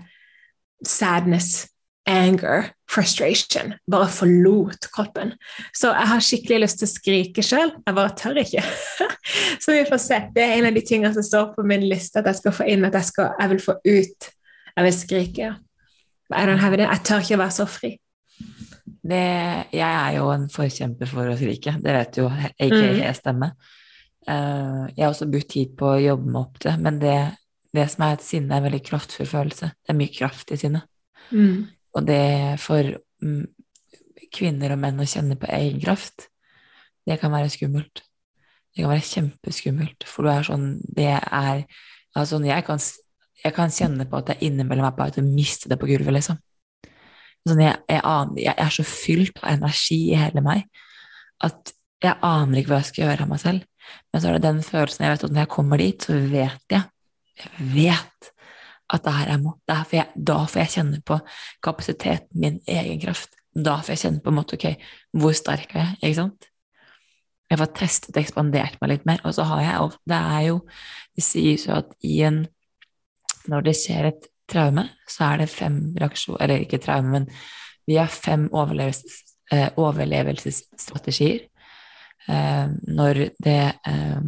sadness, 0.87 1.72
anger, 2.09 2.71
frustration. 2.91 3.75
Bare 3.91 4.09
forlot 4.11 4.89
kroppen. 4.95 5.35
Så 5.75 5.93
jeg 5.95 6.11
har 6.11 6.25
skikkelig 6.25 6.61
lyst 6.65 6.81
til 6.81 6.89
å 6.89 6.93
skrike 6.93 7.45
sjøl, 7.47 7.75
jeg 7.87 7.97
bare 7.97 8.15
tør 8.19 8.41
ikke. 8.43 8.63
så 9.63 9.77
vi 9.77 9.83
får 9.89 10.03
se. 10.03 10.21
Det 10.35 10.45
er 10.45 10.55
en 10.59 10.71
av 10.71 10.79
de 10.79 10.85
tingene 10.87 11.13
som 11.15 11.27
står 11.27 11.53
på 11.57 11.67
min 11.69 11.87
liste 11.89 12.21
at 12.21 12.31
jeg 12.31 12.41
skal 12.41 12.57
få 12.57 12.69
inn, 12.71 12.87
at 12.89 12.97
jeg, 12.99 13.11
skal, 13.13 13.35
jeg 13.39 13.55
vil 13.55 13.63
få 13.65 13.77
ut. 13.87 14.31
Jeg 14.73 14.89
vil 14.89 14.97
skrike. 14.97 15.53
Jeg 16.33 17.05
tør 17.05 17.23
ikke 17.23 17.37
å 17.37 17.43
være 17.43 17.57
så 17.59 17.69
fri. 17.69 17.93
Det, 19.03 19.23
jeg 19.75 19.83
er 19.83 20.17
jo 20.17 20.29
en 20.31 20.49
forkjemper 20.51 21.11
for 21.11 21.27
å 21.27 21.37
skrike, 21.39 21.75
det 21.83 21.95
vet 21.97 22.19
jo, 22.21 22.29
aka 22.31 23.15
stemme. 23.19 23.49
Uh, 24.23 24.87
jeg 24.95 25.03
har 25.03 25.11
også 25.11 25.27
brukt 25.27 25.51
tid 25.51 25.73
på 25.75 25.89
å 25.91 25.99
jobbe 25.99 26.31
meg 26.31 26.45
opp 26.45 26.61
til 26.63 26.77
men 26.79 27.01
det, 27.03 27.17
det 27.75 27.89
som 27.91 28.05
er 28.07 28.13
et 28.15 28.23
sinne, 28.23 28.53
er 28.55 28.61
en 28.61 28.69
veldig 28.69 28.83
kraftfull 28.87 29.27
følelse. 29.27 29.73
Det 29.75 29.91
er 29.91 29.99
mye 29.99 30.15
kraft 30.15 30.55
i 30.55 30.59
sinnet. 30.61 30.87
Mm. 31.33 31.67
Og 31.97 32.07
det 32.09 32.59
for 32.63 32.89
mm, 33.23 33.45
kvinner 34.33 34.75
og 34.75 34.81
menn 34.83 35.03
å 35.03 35.09
kjenne 35.09 35.37
på 35.41 35.51
egen 35.53 35.81
kraft, 35.83 36.29
det 37.07 37.19
kan 37.21 37.33
være 37.35 37.51
skummelt. 37.53 38.05
Det 38.73 38.85
kan 38.85 38.93
være 38.95 39.05
kjempeskummelt, 39.05 40.07
for 40.09 40.25
du 40.25 40.33
er 40.33 40.47
sånn 40.47 40.69
Det 40.97 41.11
er 41.13 41.67
Altså, 42.13 42.37
jeg 42.45 42.65
kan, 42.67 42.81
jeg 43.41 43.55
kan 43.57 43.71
kjenne 43.73 44.05
på 44.05 44.19
at 44.19 44.35
jeg 44.35 44.51
innimellom 44.51 44.85
er 44.85 44.93
på 44.93 45.01
vei 45.01 45.13
til 45.15 45.25
å 45.25 45.31
miste 45.33 45.71
det 45.71 45.79
på 45.81 45.89
gulvet, 45.89 46.13
liksom. 46.13 46.37
Sånn, 47.49 47.63
jeg, 47.65 47.79
jeg, 47.89 48.03
aner, 48.05 48.41
jeg, 48.43 48.53
er 48.53 48.75
så 48.75 48.85
fylt 48.85 49.41
av 49.41 49.55
energi 49.55 49.97
i 50.11 50.19
hele 50.21 50.43
meg 50.45 50.67
at 51.43 51.73
jeg 52.05 52.19
aner 52.27 52.61
ikke 52.61 52.75
hva 52.75 52.83
jeg 52.83 52.91
skal 52.91 53.05
gjøre 53.07 53.25
av 53.25 53.33
meg 53.33 53.41
selv. 53.43 53.65
Men 54.13 54.23
så 54.23 54.29
er 54.29 54.37
det 54.37 54.45
den 54.45 54.61
følelsen 54.67 55.07
jeg 55.07 55.15
vet 55.15 55.25
at 55.27 55.35
når 55.35 55.43
jeg 55.43 55.53
kommer 55.57 55.83
dit, 55.83 56.07
så 56.07 56.19
vet 56.37 56.77
jeg 56.77 56.89
Jeg 57.43 57.69
vet 57.73 58.32
at 58.93 59.05
det 59.05 59.15
her 59.17 59.33
jeg 59.33 59.43
må. 59.43 59.55
Jeg, 59.69 60.07
da 60.17 60.39
får 60.47 60.63
jeg 60.63 60.73
kjenne 60.77 61.03
på 61.07 61.19
kapasiteten 61.65 62.41
min, 62.41 62.59
egen 62.69 63.01
kraft. 63.03 63.37
Da 63.53 63.79
får 63.81 63.95
jeg 63.95 64.03
kjenne 64.05 64.25
på 64.25 64.33
en 64.33 64.39
måte 64.39 64.59
ok, 64.59 64.67
hvor 65.21 65.37
sterk 65.37 65.75
er 65.75 65.85
jeg? 65.85 65.99
Ikke 66.03 66.19
sant? 66.21 66.49
Jeg 67.53 67.61
får 67.61 67.73
testet 67.77 68.17
og 68.17 68.23
ekspandert 68.23 68.79
meg 68.81 68.95
litt 68.95 69.09
mer. 69.09 69.21
Og 69.29 69.37
så 69.37 69.45
har 69.49 69.63
jeg 69.65 69.91
Det 70.09 70.19
er 70.19 70.43
jo 70.49 70.61
Det 71.17 71.25
sies 71.25 71.67
jo 71.67 71.75
at 71.77 71.91
i 72.01 72.23
en 72.25 72.47
Når 73.49 73.61
det 73.67 73.77
skjer 73.77 74.07
et 74.09 74.29
traume, 74.49 74.89
så 75.09 75.33
er 75.33 75.43
det 75.43 75.51
fem 75.51 75.95
reaksjoner 76.01 76.43
Eller 76.43 76.63
ikke 76.63 76.79
traume, 76.79 77.11
men 77.11 77.29
vi 77.87 77.97
har 77.99 78.07
fem 78.07 78.47
overlevelses, 78.55 79.25
eh, 79.51 79.69
overlevelsesstrategier 79.77 81.49
Eh, 82.29 82.69
når 82.87 83.15
det 83.43 83.63
eh, 83.87 84.23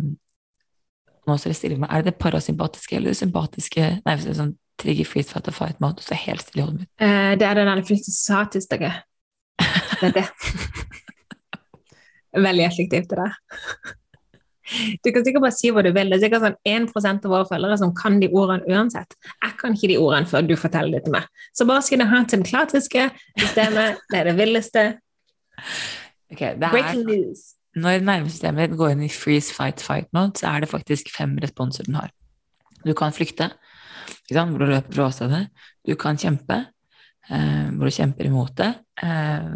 nå 1.27 1.39
står 1.39 1.53
det 1.53 1.59
stille 1.59 1.79
med, 1.81 1.89
Er 1.91 2.03
det 2.03 2.13
det 2.13 2.21
parasympatiske 2.23 2.97
eller 2.97 3.15
det 3.15 3.21
sympatiske 3.21 3.89
Nei, 4.05 4.17
sånn 4.25 4.55
trigger 4.81 5.07
freeze 5.07 5.31
fight 5.31 5.49
or 5.49 5.55
fight 5.55 5.79
mode, 5.81 6.03
så 6.03 6.17
helt 6.19 6.43
stille 6.43 6.63
i 6.63 6.67
hodet 6.67 6.81
mitt. 6.83 6.91
Eh, 6.99 7.35
det 7.39 7.47
er 7.47 7.61
den 7.61 7.85
fysiske 7.87 8.41
Det 10.01 10.09
er 10.09 10.17
det. 10.17 10.25
Veldig 12.35 12.65
effektivt, 12.65 13.11
det 13.11 13.19
der. 13.21 13.37
Du 15.05 15.13
kan 15.13 15.25
sikkert 15.25 15.45
bare 15.45 15.55
si 15.55 15.71
hva 15.71 15.83
du 15.85 15.91
vil. 15.93 16.11
Det 16.11 16.19
er 16.19 16.23
sikkert 16.25 16.45
sånn 16.47 16.57
1% 16.67 17.27
av 17.29 17.35
våre 17.35 17.49
følgere 17.49 17.77
som 17.79 17.93
kan 17.97 18.17
de 18.21 18.31
ordene 18.33 18.65
uansett. 18.73 19.17
Jeg 19.45 19.57
kan 19.61 19.77
ikke 19.77 19.91
de 19.93 19.99
ordene 20.01 20.31
før 20.31 20.47
du 20.49 20.55
forteller 20.59 20.97
det 20.97 21.05
til 21.07 21.15
meg. 21.15 21.29
Så 21.55 21.67
bare 21.69 21.85
si 21.85 21.99
det 22.01 22.09
her 22.11 22.25
til 22.31 22.43
det 22.43 22.51
klatriske 22.51 23.09
systemet. 23.39 24.01
Det 24.11 24.21
er 24.21 24.31
det 24.31 24.37
villeste. 24.41 24.87
Okay, 26.33 26.57
det 26.57 26.65
er, 26.65 26.73
Breaking 26.73 27.05
news. 27.07 27.53
Når 27.75 28.05
nervesystemet 28.07 28.71
ditt 28.71 28.79
går 28.79 28.95
inn 28.95 29.07
i 29.07 29.11
freeze, 29.11 29.55
fight, 29.55 29.83
fight 29.83 30.11
mode, 30.15 30.39
så 30.39 30.53
er 30.53 30.63
det 30.63 30.71
faktisk 30.71 31.11
fem 31.15 31.35
responser 31.43 31.89
den 31.89 31.99
har. 31.99 32.13
Du 32.85 32.93
kan 32.97 33.15
flykte, 33.15 33.51
hvor 34.29 34.61
du 34.61 34.69
løper 34.69 34.93
fra 34.93 35.09
åstedet. 35.09 35.49
Du 35.87 35.95
kan 35.99 36.19
kjempe, 36.21 36.67
eh, 37.31 37.71
hvor 37.75 37.89
du 37.89 37.97
kjemper 37.97 38.29
imot 38.29 38.55
det. 38.57 38.75
Eh, 39.03 39.49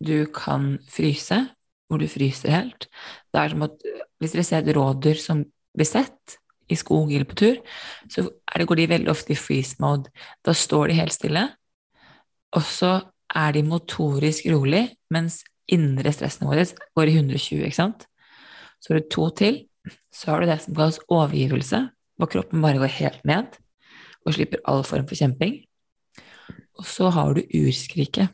du 0.00 0.26
kan 0.32 0.78
fryse, 0.88 1.42
hvor 1.88 1.98
du 1.98 2.08
fryser 2.08 2.50
helt. 2.50 2.88
Det 3.32 3.40
er 3.40 3.52
som 3.52 3.66
at 3.66 3.86
hvis 4.20 4.32
dere 4.32 4.44
ser 4.44 4.64
et 4.64 4.76
rådyr 4.76 5.20
som 5.20 5.44
blir 5.76 5.88
sett 5.88 6.38
i 6.68 6.74
skog 6.74 7.12
eller 7.12 7.28
på 7.28 7.36
tur, 7.38 7.58
så 8.10 8.24
det, 8.26 8.66
går 8.66 8.80
de 8.80 8.88
veldig 8.90 9.10
ofte 9.12 9.34
i 9.34 9.38
freeze 9.38 9.76
mode. 9.78 10.10
Da 10.44 10.54
står 10.56 10.88
de 10.88 10.98
helt 10.98 11.14
stille, 11.14 11.44
og 12.56 12.62
så 12.62 13.00
er 13.34 13.52
de 13.52 13.62
motorisk 13.62 14.48
rolig, 14.50 14.88
mens 15.10 15.42
indre 15.72 16.12
stressnivået 16.14 16.62
ditt 16.62 16.82
går 16.96 17.10
i 17.10 17.16
120, 17.18 17.64
ikke 17.66 17.78
sant? 17.78 18.06
Så 18.80 18.92
har 18.92 19.00
du 19.00 19.08
to 19.10 19.28
til. 19.38 19.62
Så 20.14 20.30
har 20.30 20.40
du 20.40 20.50
det 20.50 20.58
som 20.62 20.74
kalles 20.74 21.00
overgivelse, 21.08 21.80
hvor 22.16 22.30
kroppen 22.32 22.62
bare 22.62 22.80
går 22.80 22.92
helt 22.98 23.24
ned 23.28 23.58
og 24.26 24.34
slipper 24.34 24.62
all 24.66 24.82
form 24.84 25.06
for 25.06 25.18
kjemping. 25.18 25.60
Og 26.76 26.86
så 26.86 27.10
har 27.14 27.36
du 27.36 27.44
urskriket. 27.54 28.32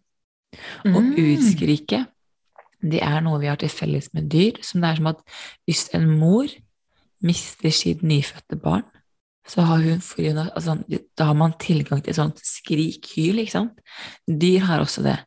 Og 0.88 1.00
mm. 1.02 1.12
urskriket, 1.20 2.08
det 2.82 3.02
er 3.04 3.20
noe 3.24 3.40
vi 3.40 3.48
har 3.50 3.60
til 3.60 3.70
felles 3.72 4.10
med 4.16 4.28
dyr, 4.32 4.58
som 4.64 4.82
det 4.82 4.90
er 4.90 4.98
som 4.98 5.10
at 5.12 5.20
hvis 5.68 5.86
en 5.96 6.08
mor 6.18 6.50
mister 7.22 7.70
sitt 7.70 8.02
nyfødte 8.02 8.58
barn, 8.58 8.84
så 9.48 9.64
har 9.66 9.82
hun, 9.82 9.98
altså, 9.98 10.76
da 11.18 11.24
har 11.30 11.34
man 11.34 11.54
tilgang 11.60 12.02
til 12.02 12.12
et 12.12 12.18
sånt 12.18 12.38
skrik-hyl, 12.46 13.40
ikke 13.42 13.54
sant? 13.54 13.80
Dyr 14.26 14.66
har 14.68 14.82
også 14.82 15.02
det. 15.02 15.18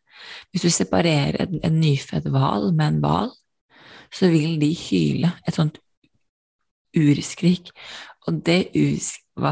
Hvis 0.52 0.66
du 0.66 0.70
separerer 0.74 1.40
en, 1.46 1.60
en 1.64 1.80
nyfødt 1.82 2.30
hval 2.34 2.72
med 2.74 2.88
en 2.88 3.02
hval, 3.04 3.34
så 4.14 4.30
vil 4.32 4.60
de 4.62 4.72
hyle 4.76 5.32
et 5.48 5.58
sånt 5.58 5.80
urskrik. 6.96 7.72
Og 8.28 8.40
det 8.46 8.62
ursk... 8.76 9.22
Hva? 9.36 9.52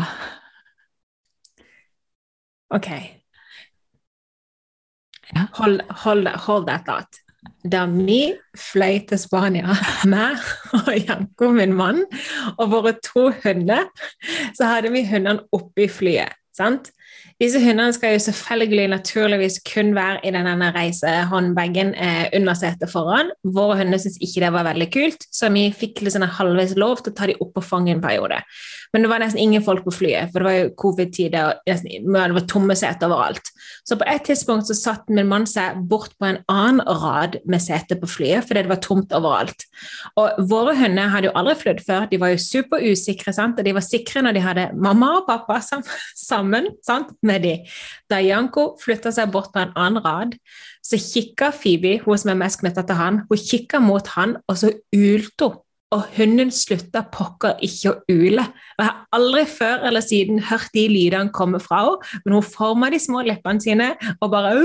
Ok. 2.74 2.88
Ja. 5.34 5.48
Hold, 5.60 5.82
hold, 6.04 6.28
hold 6.46 6.68
that 6.68 6.88
thought. 6.88 7.20
Da 7.64 7.84
vi 7.88 8.34
fløy 8.56 9.02
til 9.08 9.20
Spania, 9.20 9.76
meg 10.14 10.40
og 10.80 10.94
Janko, 10.96 11.52
min 11.56 11.76
mann, 11.76 12.04
og 12.58 12.72
våre 12.72 12.96
to 13.04 13.30
hunder, 13.44 13.90
så 14.56 14.72
hadde 14.72 14.92
vi 14.94 15.04
hundene 15.08 15.44
oppe 15.52 15.86
i 15.86 15.92
flyet. 15.92 16.40
sant? 16.56 16.92
Disse 17.44 17.60
hundene 17.60 17.92
skal 17.92 18.14
jo 18.14 18.22
selvfølgelig 18.24 18.86
naturligvis 18.94 19.58
kun 19.68 19.90
være 19.98 20.22
i 20.24 20.32
denne 20.32 20.70
reisehåndbagen 20.72 21.90
eh, 21.92 22.30
under 22.38 22.56
setet 22.56 22.92
foran. 22.92 23.34
Våre 23.44 23.82
hunder 23.82 24.00
syntes 24.00 24.22
ikke 24.24 24.46
det 24.46 24.52
var 24.56 24.64
veldig 24.70 24.88
kult, 24.94 25.26
så 25.28 25.50
vi 25.52 25.66
fikk 25.76 26.06
liksom 26.06 26.24
halvveis 26.38 26.78
lov 26.80 27.02
til 27.02 27.12
å 27.12 27.18
ta 27.18 27.28
dem 27.28 27.42
opp 27.44 27.52
på 27.58 27.66
fanget 27.74 27.98
en 27.98 28.06
periode. 28.06 28.38
Men 28.94 29.04
det 29.04 29.10
var 29.12 29.24
nesten 29.24 29.42
ingen 29.42 29.66
folk 29.66 29.84
på 29.84 29.92
flyet, 29.92 30.32
for 30.32 30.40
det 30.40 30.48
var 30.48 30.56
jo 30.56 30.72
covid-tider, 30.80 31.50
og 31.50 31.68
nesten, 31.68 32.08
det 32.14 32.38
var 32.38 32.48
tomme 32.48 32.78
seter 32.80 33.10
overalt. 33.10 33.52
Så 33.84 33.98
på 34.00 34.08
et 34.08 34.24
tidspunkt 34.30 34.70
så 34.70 34.78
satt 34.78 35.12
min 35.12 35.28
mann 35.28 35.48
seg 35.50 35.82
bort 35.90 36.14
på 36.22 36.30
en 36.30 36.40
annen 36.52 36.80
rad 37.02 37.40
med 37.50 37.64
sete 37.66 37.98
på 38.00 38.08
flyet, 38.08 38.48
fordi 38.48 38.64
det 38.64 38.72
var 38.72 38.82
tomt 38.86 39.12
overalt. 39.18 39.68
Og 40.22 40.40
våre 40.48 40.78
hunder 40.80 41.12
hadde 41.12 41.28
jo 41.32 41.36
aldri 41.42 41.58
flydd 41.60 41.84
før, 41.84 42.08
de 42.08 42.22
var 42.22 42.32
jo 42.36 42.40
superusikre, 42.46 43.36
sant? 43.36 43.60
og 43.60 43.68
de 43.68 43.76
var 43.76 43.84
sikre 43.84 44.24
når 44.24 44.38
de 44.38 44.46
hadde 44.46 44.70
mamma 44.78 45.12
og 45.20 45.28
pappa 45.28 45.60
sammen 45.66 46.72
sant? 46.86 47.12
med 47.26 47.33
de. 47.42 47.56
Da 48.12 48.20
Janko 48.22 48.74
flytta 48.82 49.12
seg 49.16 49.32
bort 49.34 49.54
på 49.54 49.62
en 49.64 49.74
annen 49.80 50.04
rad, 50.04 50.36
så 50.84 51.00
kikka 51.00 51.52
Phoebe, 51.56 51.98
hun 52.04 52.20
som 52.20 52.34
er 52.34 52.40
mest 52.44 52.62
knytta 52.62 52.84
til 52.88 53.00
han, 53.00 53.22
hun 53.30 53.44
kikka 53.50 53.82
mot 53.84 54.08
han, 54.18 54.38
og 54.48 54.60
så 54.60 54.74
ulte 54.96 55.50
hun. 55.50 55.60
Og 55.94 56.08
hunden 56.16 56.50
slutta 56.50 57.04
pokker 57.14 57.60
ikke 57.62 57.92
å 57.92 58.00
ule. 58.10 58.42
Og 58.42 58.82
Jeg 58.82 58.88
har 58.88 59.02
aldri 59.14 59.44
før 59.46 59.84
eller 59.86 60.02
siden 60.02 60.40
hørt 60.42 60.72
de 60.74 60.88
lydene 60.90 61.30
komme 61.36 61.60
fra 61.62 61.84
henne, 61.86 62.14
men 62.26 62.38
hun 62.40 62.48
forma 62.48 62.90
de 62.90 62.98
små 63.02 63.22
leppene 63.28 63.62
sine 63.62 63.92
og 64.16 64.32
bare 64.34 64.56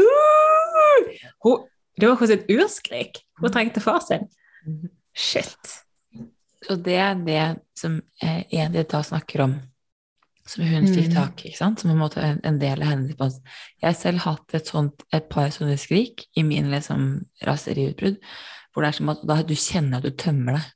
hun, 1.45 1.67
Det 1.99 2.09
var 2.09 2.17
hos 2.21 2.31
et 2.31 2.49
urskrik. 2.49 3.21
Hun 3.43 3.53
trengte 3.53 3.83
far 3.85 4.01
sin. 4.07 4.25
Shit. 5.13 5.75
Og 6.71 6.81
det 6.85 6.97
er 6.97 7.19
det 7.27 7.43
som 7.77 8.01
eh, 8.23 8.45
Edith 8.51 8.91
da 8.93 9.03
snakker 9.03 9.45
om, 9.45 9.57
som 10.49 10.65
hun 10.65 10.87
fikk 10.89 11.11
Mm. 11.11 11.15
tak 11.15 11.45
i, 11.45 11.51
ikke 11.51 11.61
sant? 11.61 11.81
som 11.81 11.91
på 11.91 11.95
en 11.95 12.01
måte 12.01 12.25
en 12.45 12.59
del 12.59 12.83
av 12.83 12.97
respons. 13.05 13.41
Jeg 13.83 13.89
har 13.89 13.99
selv 13.99 14.25
hatt 14.25 14.55
et, 14.55 14.67
sånt, 14.67 15.05
et 15.13 15.29
par 15.29 15.51
sånne 15.53 15.77
skrik 15.79 16.25
i 16.37 16.43
min 16.43 16.71
liksom, 16.73 17.27
raseriutbrudd, 17.45 18.17
hvor 18.73 18.83
det 18.83 18.89
er 18.89 18.97
som 18.99 19.13
at 19.13 19.23
da 19.29 19.43
du 19.43 19.55
kjenner 19.55 19.99
at 19.99 20.09
du 20.09 20.11
tømmer 20.11 20.59
deg. 20.59 20.67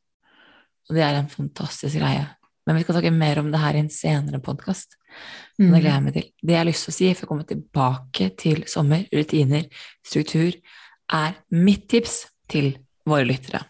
Og 0.90 0.96
det 0.96 1.04
er 1.06 1.18
en 1.22 1.32
fantastisk 1.32 1.96
greie. 1.96 2.28
Men 2.66 2.76
vi 2.76 2.84
skal 2.84 2.98
snakke 2.98 3.14
mer 3.14 3.40
om 3.40 3.50
det 3.50 3.60
her 3.62 3.74
i 3.74 3.82
en 3.82 3.90
senere 3.90 4.38
podkast. 4.44 4.96
Mm. 5.58 5.72
Det 5.72 5.80
gleder 5.80 5.90
jeg 5.94 6.02
meg 6.04 6.14
til. 6.14 6.28
Det 6.42 6.54
jeg 6.54 6.60
har 6.60 6.68
lyst 6.68 6.86
til 6.86 6.92
å 6.92 6.96
si, 6.98 7.10
for 7.14 7.26
å 7.26 7.30
komme 7.32 7.48
tilbake 7.48 8.30
til 8.38 8.64
sommer, 8.70 9.06
rutiner, 9.12 9.66
struktur, 10.06 10.54
er 11.12 11.34
mitt 11.50 11.88
tips 11.90 12.26
til 12.52 12.74
våre 13.08 13.26
lyttere, 13.26 13.64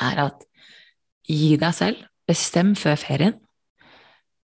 er 0.00 0.20
at 0.24 0.46
gi 1.28 1.56
deg 1.60 1.74
selv, 1.76 2.00
bestem 2.28 2.72
før 2.78 2.96
ferien, 2.96 3.34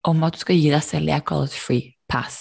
om 0.09 0.25
at 0.27 0.35
du 0.35 0.43
skal 0.43 0.59
gi 0.59 0.73
deg 0.73 0.83
selv 0.85 1.09
det 1.09 1.15
jeg 1.17 1.25
kaller 1.29 1.51
et 1.51 1.63
free 1.63 1.95
pass. 2.11 2.41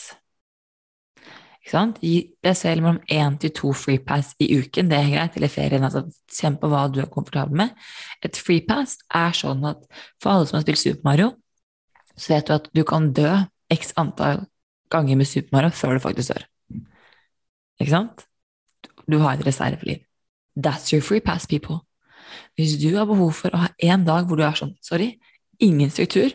Ikke 1.62 1.74
sant? 1.76 2.00
Gi 2.02 2.16
deg 2.42 2.56
selv 2.58 2.82
mellom 2.82 3.02
én 3.14 3.38
til 3.42 3.54
to 3.54 3.72
free 3.78 4.02
pass 4.02 4.34
i 4.42 4.50
uken, 4.58 4.90
det 4.90 4.98
er 4.98 5.12
greit, 5.14 5.36
eller 5.38 5.52
ferien, 5.54 5.86
altså 5.86 6.08
kjenn 6.34 6.58
på 6.62 6.70
hva 6.72 6.88
du 6.90 6.98
er 7.04 7.12
komfortabel 7.12 7.60
med. 7.62 7.76
Et 8.26 8.38
free 8.38 8.66
pass 8.66 8.98
er 9.14 9.36
sånn 9.38 9.62
at 9.70 9.84
for 10.22 10.34
alle 10.34 10.50
som 10.50 10.58
har 10.58 10.66
spilt 10.66 10.82
Super 10.82 11.06
Mario, 11.06 11.36
så 12.18 12.34
vet 12.34 12.50
du 12.50 12.56
at 12.58 12.66
du 12.74 12.82
kan 12.88 13.12
dø 13.14 13.30
x 13.72 13.94
antall 14.02 14.48
ganger 14.92 15.22
med 15.22 15.30
Super 15.30 15.56
Mario 15.56 15.78
før 15.78 15.96
du 15.96 16.04
faktisk 16.04 16.34
dør. 16.34 16.48
Ikke 17.82 17.94
sant? 17.94 18.26
Du 19.06 19.20
har 19.22 19.38
et 19.38 19.46
reserveliv. 19.46 20.02
That's 20.58 20.92
your 20.94 21.06
free 21.06 21.22
pass, 21.22 21.46
people. 21.46 21.80
Hvis 22.58 22.76
du 22.82 22.90
har 22.98 23.06
behov 23.06 23.32
for 23.38 23.54
å 23.54 23.64
ha 23.66 23.70
en 23.80 24.04
dag 24.08 24.26
hvor 24.28 24.40
du 24.40 24.44
er 24.46 24.58
sånn, 24.58 24.74
sorry, 24.84 25.14
ingen 25.62 25.94
struktur, 25.94 26.34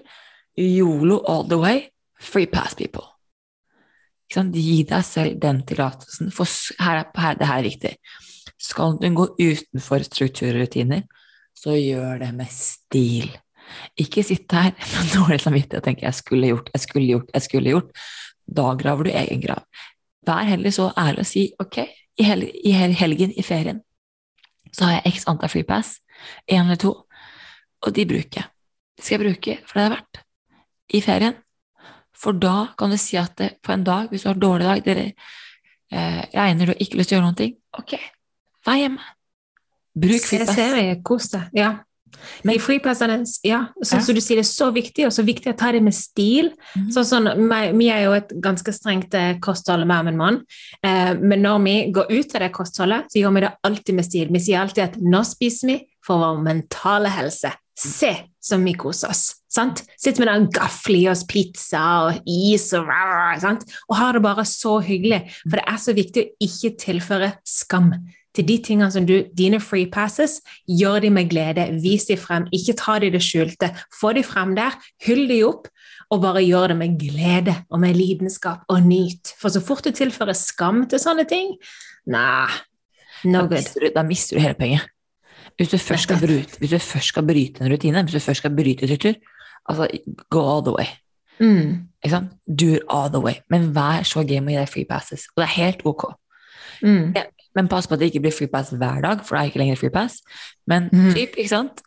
yolo 0.57 1.21
all 1.29 1.45
the 1.49 1.59
way, 1.59 1.89
free 2.21 2.47
pass, 2.47 2.75
people. 2.75 3.05
Gi 4.33 4.83
deg 4.89 5.05
selv 5.07 5.41
den 5.41 5.63
tillatelsen, 5.67 6.33
for 6.35 6.49
her, 6.83 7.05
er- 7.05 7.21
her, 7.21 7.35
det 7.39 7.47
her 7.47 7.59
er 7.59 7.69
viktig. 7.69 7.97
Skal 8.59 8.97
du 8.99 9.09
gå 9.15 9.27
utenfor 9.39 10.03
strukturrutiner, 10.03 11.03
så 11.55 11.77
gjør 11.77 12.19
det 12.25 12.33
med 12.35 12.51
stil. 12.51 13.31
Ikke 13.99 14.23
sitt 14.25 14.51
her 14.53 14.73
med 14.95 15.13
dårlig 15.15 15.41
samvittighet 15.41 15.81
og 15.83 15.85
tenke 15.85 16.07
'jeg 16.07 16.15
skulle 16.15 16.47
gjort, 16.47 16.71
jeg 16.75 16.81
skulle 16.81 17.07
gjort, 17.07 17.31
jeg 17.35 17.43
skulle 17.43 17.71
gjort'. 17.71 17.91
Da 18.47 18.75
graver 18.75 19.05
du 19.05 19.11
egen 19.11 19.41
grav. 19.43 19.63
Vær 20.27 20.43
heller 20.45 20.71
så 20.71 20.93
ærlig 20.97 21.19
og 21.19 21.27
si 21.27 21.53
'ok, 21.61 21.79
i, 22.19 22.23
hel 22.23 22.51
i 22.65 22.71
hel 22.73 22.93
helgen, 22.93 23.33
i 23.37 23.43
ferien, 23.43 23.81
så 24.73 24.85
har 24.85 24.93
jeg 25.05 25.13
x 25.15 25.25
antall 25.29 25.49
free 25.49 25.65
pass, 25.65 26.01
én 26.51 26.65
eller 26.65 26.77
to, 26.77 26.93
og 27.83 27.95
de 27.95 28.07
bruker 28.07 28.41
jeg. 28.41 28.49
De 28.99 29.03
skal 29.03 29.21
jeg 29.21 29.27
bruke 29.27 29.59
for 29.67 29.79
det 29.79 29.85
er 29.87 29.91
verdt. 29.97 30.26
I 30.95 31.01
ferien. 31.05 31.35
For 32.17 32.33
da 32.33 32.69
kan 32.79 32.91
du 32.91 32.97
si 33.01 33.19
at 33.21 33.35
det, 33.37 33.57
på 33.63 33.73
en 33.75 33.85
dag, 33.85 34.09
hvis 34.11 34.23
du 34.25 34.31
har 34.31 34.39
en 34.39 34.41
dårlig 34.41 34.67
dag, 34.67 34.85
det 34.85 34.97
eh, 35.93 36.23
regner 36.33 36.67
du 36.67 36.73
har 36.73 36.81
ikke 36.81 37.01
lyst 37.01 37.11
til 37.11 37.17
å 37.17 37.21
gjøre 37.21 37.27
noen 37.27 37.41
ting, 37.43 37.57
ok, 37.79 37.99
vær 38.67 38.81
hjemme. 38.81 39.11
Bruk 39.97 40.25
Se 40.25 40.41
serie, 40.49 40.97
kos 41.05 41.31
deg. 41.33 41.53
Ja. 41.57 41.75
Men 42.47 42.61
friplassene, 42.61 43.19
ja, 43.45 43.67
sånn 43.83 44.01
Ja. 44.01 44.05
som 44.05 44.15
du 44.15 44.21
sier, 44.21 44.41
det 44.41 44.47
er 44.47 44.49
så 44.49 44.71
viktig, 44.73 45.05
og 45.07 45.13
så 45.13 45.25
viktig 45.25 45.53
å 45.53 45.57
ta 45.57 45.71
det 45.73 45.83
med 45.83 45.95
stil. 45.95 46.51
Mhm. 46.77 46.91
Sånn 46.93 47.05
sånn, 47.05 47.49
Vi 47.79 47.89
er 47.89 48.05
jo 48.05 48.13
et 48.13 48.29
ganske 48.41 48.73
strengt 48.73 49.15
eh, 49.15 49.39
kosthold, 49.39 49.83
og 49.83 50.05
min 50.05 50.17
mann. 50.17 50.45
Eh, 50.83 51.15
men 51.15 51.43
når 51.43 51.65
vi 51.65 51.93
går 51.93 52.11
ut 52.11 52.35
av 52.35 52.41
det 52.41 52.53
kostholdet, 52.53 53.05
så 53.11 53.21
gjør 53.21 53.35
vi 53.35 53.41
det 53.41 53.53
alltid 53.65 53.95
med 53.95 54.05
stil. 54.05 54.29
Vi 54.33 54.39
sier 54.39 54.61
alltid 54.61 54.85
at 54.85 54.97
nå 54.97 55.25
spiser 55.25 55.69
vi 55.69 55.87
for 56.05 56.19
vår 56.19 56.43
mentale 56.43 57.09
helse. 57.09 57.53
Se 57.77 58.17
som 58.41 58.65
vi 58.65 58.73
koser 58.73 59.11
oss. 59.11 59.35
Sant? 59.57 59.83
Sitter 59.97 60.25
med 60.25 60.31
den 60.33 60.51
gaffel 60.55 60.99
i 60.99 61.07
oss 61.09 61.25
pizza 61.29 61.83
og 62.07 62.29
is 62.29 62.69
og 62.77 62.91
sant? 63.43 63.65
og 63.89 63.97
har 63.97 64.17
det 64.17 64.25
bare 64.25 64.45
så 64.49 64.79
hyggelig. 64.85 65.25
For 65.47 65.59
det 65.59 65.67
er 65.73 65.81
så 65.81 65.97
viktig 65.97 66.25
å 66.25 66.47
ikke 66.47 66.75
tilføre 66.83 67.33
skam 67.47 67.95
til 68.37 68.47
de 68.49 68.57
tingene 68.61 68.93
som 68.93 69.07
du, 69.09 69.15
dine 69.37 69.61
free 69.65 69.89
passes, 69.93 70.41
gjør 70.69 71.07
de 71.07 71.11
med 71.15 71.31
glede, 71.31 71.71
vis 71.81 72.05
de 72.11 72.19
frem, 72.21 72.45
ikke 72.55 72.77
ta 72.77 72.99
de 73.01 73.11
det 73.15 73.23
skjulte, 73.25 73.71
få 73.97 74.13
de 74.17 74.25
frem 74.27 74.53
der, 74.59 74.77
hyll 75.07 75.25
de 75.31 75.41
opp, 75.47 75.71
og 76.13 76.21
bare 76.23 76.45
gjør 76.45 76.75
det 76.75 76.79
med 76.83 76.99
glede 77.01 77.55
og 77.73 77.81
med 77.83 77.97
lidenskap 77.99 78.67
og 78.73 78.85
nyt. 78.87 79.33
For 79.41 79.53
så 79.53 79.63
fort 79.65 79.87
du 79.87 79.95
tilfører 79.97 80.37
skam 80.39 80.85
til 80.91 81.03
sånne 81.03 81.25
ting, 81.31 81.57
nah, 82.13 82.53
no 83.25 83.47
good. 83.49 83.73
da 83.95 84.05
mister 84.07 84.37
du 84.37 84.45
hele 84.45 84.59
poenget. 84.59 84.93
Hvis 85.57 85.73
du, 85.73 85.79
først 85.81 86.05
skal 86.05 86.21
bryte, 86.21 86.59
hvis 86.61 86.75
du 86.75 86.79
først 86.79 87.15
skal 87.15 87.25
bryte 87.25 87.65
en 87.65 87.73
rutine, 87.73 88.03
hvis 88.05 88.19
du 88.19 88.21
først 88.21 88.43
skal 88.43 88.53
bryte 88.53 88.85
struktur, 88.85 89.17
altså 89.69 89.89
go 90.31 90.41
all 90.41 90.63
the 90.65 90.75
way. 90.75 90.87
Mm, 91.41 91.89
Ikke 92.05 92.11
sant? 92.15 92.31
Do 92.49 92.67
it 92.75 92.85
all 92.89 93.11
the 93.13 93.21
way. 93.21 93.35
Men 93.51 93.75
vær 93.75 94.03
så 94.09 94.23
game 94.25 94.47
og 94.47 94.55
gi 94.55 94.61
deg 94.61 94.69
free 94.73 94.87
passes. 94.89 95.27
Og 95.35 95.43
det 95.43 95.49
er 95.49 95.55
helt 95.57 95.83
ok. 95.85 96.05
mm, 96.83 97.13
Ja, 97.17 97.23
Men 97.55 97.69
pass 97.69 97.87
på 97.89 97.95
at 97.95 98.01
det 98.01 98.11
ikke 98.11 98.21
blir 98.21 98.33
free 98.37 98.49
pass 98.53 98.71
hver 98.71 99.01
dag, 99.01 99.21
for 99.25 99.37
det 99.37 99.43
er 99.43 99.51
ikke 99.51 99.59
lenger 99.59 99.77
free 99.81 99.91
pass. 99.91 100.21
Men 100.67 100.91
mm. 100.93 101.13
typ, 101.17 101.37
ikke 101.37 101.49
sant? 101.49 101.81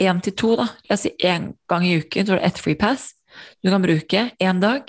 Én 0.00 0.20
til 0.20 0.34
to, 0.36 0.54
da. 0.56 0.66
La 0.88 0.94
oss 0.94 1.06
si 1.06 1.12
én 1.24 1.52
gang 1.68 1.86
i 1.86 1.96
uken, 1.98 2.26
så 2.26 2.32
har 2.32 2.40
du 2.40 2.46
ett 2.46 2.58
free 2.58 2.76
pass. 2.76 3.14
Du 3.64 3.70
kan 3.70 3.82
bruke 3.82 4.30
én 4.42 4.60
dag. 4.60 4.84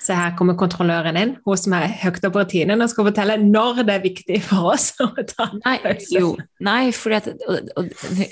Så 0.00 0.14
her 0.16 0.32
kommer 0.36 0.56
kontrolløren 0.56 1.16
inn, 1.20 1.32
hun 1.44 1.58
som 1.60 1.74
er 1.76 1.90
høyt 2.00 2.22
oppe 2.24 2.30
på 2.38 2.42
rutinen, 2.46 2.80
og 2.80 2.88
skal 2.88 3.04
fortelle 3.10 3.34
når 3.42 3.82
det 3.84 3.96
er 3.98 4.04
viktig 4.06 4.38
for 4.46 4.70
oss 4.72 4.86
å 5.04 5.10
ta 5.28 5.50
Nei, 5.58 5.74
pause. 5.82 6.14
jo, 6.16 6.30
nei 6.64 6.86
at, 6.88 7.28
og, 7.44 7.68
og, 7.76 7.90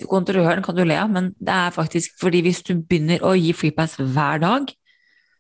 kontrolløren 0.09 0.65
kan 0.65 0.79
du 0.79 0.81
le 0.89 0.97
av, 0.97 1.11
men 1.13 1.35
det 1.37 1.53
er 1.53 1.75
faktisk 1.77 2.17
fordi 2.23 2.41
hvis 2.47 2.63
du 2.65 2.73
begynner 2.81 3.21
å 3.21 3.35
gi 3.37 3.53
freepass 3.53 3.99
hver 4.01 4.41
dag, 4.41 4.73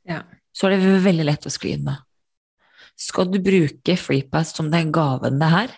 Ja. 0.08 0.20
så 0.52 0.68
er 0.68 0.76
det 0.76 1.00
veldig 1.06 1.24
lett 1.30 1.48
å 1.48 1.52
skli 1.52 1.78
unna. 1.78 1.96
Skal 2.98 3.30
du 3.32 3.38
bruke 3.40 3.96
freepass 3.96 4.52
som 4.56 4.68
den 4.72 4.92
gaven 4.92 5.40
det 5.40 5.48
er, 5.64 5.74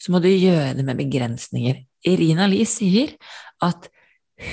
så 0.00 0.12
må 0.12 0.20
du 0.22 0.28
gjøre 0.32 0.76
det 0.78 0.84
med 0.86 0.96
begrensninger. 1.00 1.84
Irina 2.08 2.46
Lie 2.48 2.64
sier 2.68 3.12
at 3.60 3.88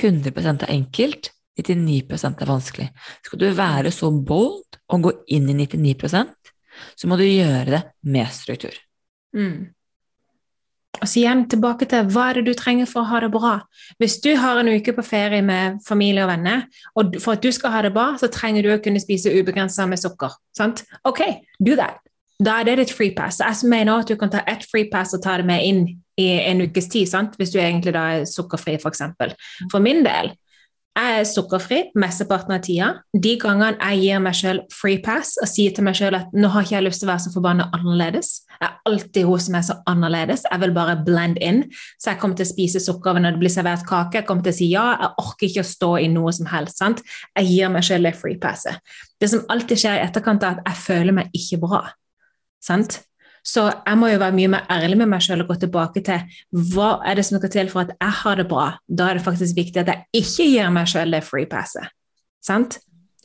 100 0.02 0.34
er 0.68 0.72
enkelt, 0.76 1.32
99 1.58 2.28
er 2.30 2.52
vanskelig. 2.52 2.91
Skal 3.26 3.41
du 3.41 3.48
være 3.58 3.91
så 3.91 4.12
bold 4.12 4.78
og 4.88 5.08
gå 5.08 5.13
inn 5.36 5.50
i 5.52 5.58
99% 5.65 6.54
så 6.96 7.10
må 7.10 7.17
du 7.17 7.26
gjøre 7.26 7.72
det 7.72 7.82
med 8.08 8.30
struktur. 8.34 8.76
Mm. 9.36 9.74
Og 10.98 11.06
så 11.06 11.20
igjen 11.22 11.44
tilbake 11.52 11.86
til 11.90 12.08
hva 12.10 12.29
er 12.32 12.40
det 12.40 12.48
du 12.48 12.58
trenger 12.58 12.88
for 12.90 13.04
å 13.04 13.10
ha 13.12 13.19
det 13.21 13.29
bra. 13.34 13.54
Hvis 14.02 14.17
du 14.23 14.32
har 14.40 14.58
en 14.58 14.71
uke 14.71 14.96
på 14.98 15.06
ferie 15.06 15.44
med 15.46 15.77
familie 15.86 16.23
og 16.25 16.32
venner, 16.32 16.65
og 16.98 17.19
for 17.21 17.38
at 17.38 17.44
du 17.46 17.52
skal 17.54 17.75
ha 17.75 17.84
det 17.86 17.94
bra, 17.94 18.10
så 18.17 18.32
trenger 18.34 18.65
du 18.65 18.71
å 18.73 18.82
kunne 18.82 19.02
spise 19.04 19.34
ubegrensa 19.34 19.86
med 19.90 20.02
sukker. 20.02 20.34
Sant? 20.58 20.82
Ok, 21.06 21.21
do 21.62 21.77
that. 21.77 22.02
Da 22.42 22.60
er 22.60 22.69
det 22.69 22.79
ditt 22.79 22.94
free 22.94 23.13
pass. 23.17 23.40
Jeg 23.42 23.69
mener 23.69 24.02
at 24.02 24.10
du 24.10 24.17
kan 24.17 24.34
ta 24.34 24.44
ett 24.50 24.65
free 24.69 24.90
pass 24.90 25.13
og 25.17 25.21
ta 25.25 25.38
det 25.38 25.46
med 25.46 25.65
inn 25.65 25.86
i 26.17 26.27
en 26.50 26.65
ukes 26.65 26.90
tid, 26.90 27.10
sant? 27.10 27.38
hvis 27.38 27.54
du 27.54 27.60
egentlig 27.62 27.94
da 27.94 28.08
er 28.17 28.27
sukkerfri, 28.29 28.77
f.eks. 28.82 29.06
For 29.69 29.82
min 29.82 30.04
del 30.06 30.34
Jeg 30.98 31.17
er 31.19 31.27
sukkerfri 31.29 31.79
mesteparten 32.00 32.56
av 32.56 32.62
tida. 32.65 32.87
De 33.13 33.35
gangene 33.37 33.77
jeg 33.77 34.00
gir 34.02 34.21
meg 34.25 34.33
selv 34.37 34.73
free 34.73 34.98
pass 35.06 35.35
og 35.43 35.50
sier 35.52 35.75
til 35.75 35.85
meg 35.85 35.98
selv 36.00 36.17
at 36.17 36.31
nå 36.33 36.50
har 36.50 36.65
ikke 36.65 36.73
jeg 36.73 36.85
lyst 36.87 37.04
til 37.04 37.06
å 37.06 37.12
være 37.12 37.23
så 37.27 37.33
forbanna 37.35 37.67
annerledes. 37.77 38.31
Jeg 38.56 38.65
er 38.65 38.89
alltid 38.89 39.27
hun 39.29 39.43
som 39.45 39.58
er 39.60 39.67
så 39.67 39.75
annerledes. 39.91 40.48
Jeg 40.50 40.63
vil 40.63 40.73
bare 40.73 40.95
blend 41.06 41.37
in. 41.37 41.62
Så 42.02 42.10
jeg 42.10 42.21
kommer 42.23 42.39
til 42.39 42.48
å 42.48 42.50
spise 42.50 42.81
sukker 42.81 43.19
når 43.21 43.37
det 43.37 43.43
blir 43.43 43.54
servert 43.54 43.85
kake. 43.85 44.23
Jeg 44.23 44.29
kommer 44.29 44.48
til 44.48 44.56
å 44.56 44.58
si 44.58 44.71
ja. 44.71 44.87
Jeg 44.95 45.13
orker 45.21 45.50
ikke 45.52 45.65
å 45.67 45.69
stå 45.75 45.91
i 46.02 46.10
noe 46.15 46.33
som 46.33 46.50
helst. 46.50 46.81
sant? 46.81 47.04
Jeg 47.37 47.52
gir 47.52 47.69
meg 47.75 47.85
selv 47.85 48.10
det 48.10 48.15
free 48.17 48.41
passet. 48.41 48.81
Det 49.21 49.29
som 49.29 49.45
alltid 49.54 49.83
skjer 49.83 50.00
i 50.00 50.06
etterkant, 50.08 50.41
er 50.41 50.58
at 50.58 50.71
jeg 50.71 50.81
føler 50.87 51.19
meg 51.19 51.37
ikke 51.37 51.62
bra. 51.62 51.83
sant? 52.63 53.04
Så 53.48 53.63
jeg 53.71 54.00
må 54.00 54.10
jo 54.12 54.19
være 54.19 54.35
mye 54.35 54.50
mer 54.52 54.65
ærlig 54.71 54.98
med 55.00 55.08
meg 55.13 55.23
selv 55.23 55.45
og 55.45 55.54
gå 55.54 55.62
tilbake 55.62 56.02
til 56.04 56.39
hva 56.73 56.98
er 57.08 57.15
det 57.15 57.23
som 57.27 57.39
skal 57.39 57.54
til 57.54 57.69
for 57.71 57.85
at 57.85 57.93
jeg 57.95 58.15
har 58.21 58.41
det 58.41 58.48
bra. 58.50 58.65
Da 58.87 59.08
er 59.08 59.17
det 59.17 59.23
faktisk 59.23 59.56
viktig 59.56 59.83
at 59.83 59.93
jeg 59.93 60.23
ikke 60.23 60.50
gir 60.52 60.73
meg 60.75 60.89
selv 60.91 61.15
det 61.15 61.23
free 61.23 61.48
passet. 61.50 61.87
Sant? 62.43 62.79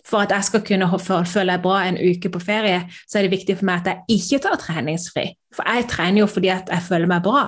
For 0.06 0.22
at 0.22 0.34
jeg 0.34 0.46
skal 0.46 0.62
kunne 0.66 0.88
føle 0.98 1.50
meg 1.50 1.62
bra 1.62 1.82
en 1.86 1.98
uke 1.98 2.30
på 2.30 2.42
ferie, 2.42 2.84
så 3.06 3.18
er 3.18 3.26
det 3.26 3.34
viktig 3.34 3.58
for 3.58 3.66
meg 3.66 3.82
at 3.82 3.90
jeg 3.90 4.18
ikke 4.18 4.42
tar 4.46 4.58
treningsfri. 4.62 5.26
For 5.54 5.66
jeg 5.66 5.90
trener 5.90 6.22
jo 6.22 6.30
fordi 6.30 6.50
at 6.54 6.70
jeg 6.70 6.86
føler 6.86 7.10
meg 7.10 7.22
bra. 7.26 7.44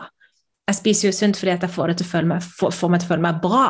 Jeg 0.68 0.78
spiser 0.80 1.08
jo 1.08 1.14
sunt 1.14 1.38
fordi 1.38 1.54
at 1.54 1.66
jeg 1.66 1.74
får, 1.74 1.92
det 1.92 2.02
til 2.02 2.30
meg, 2.30 2.42
får 2.42 2.90
meg 2.90 3.02
til 3.02 3.10
å 3.10 3.14
føle 3.14 3.26
meg 3.26 3.42
bra. 3.42 3.64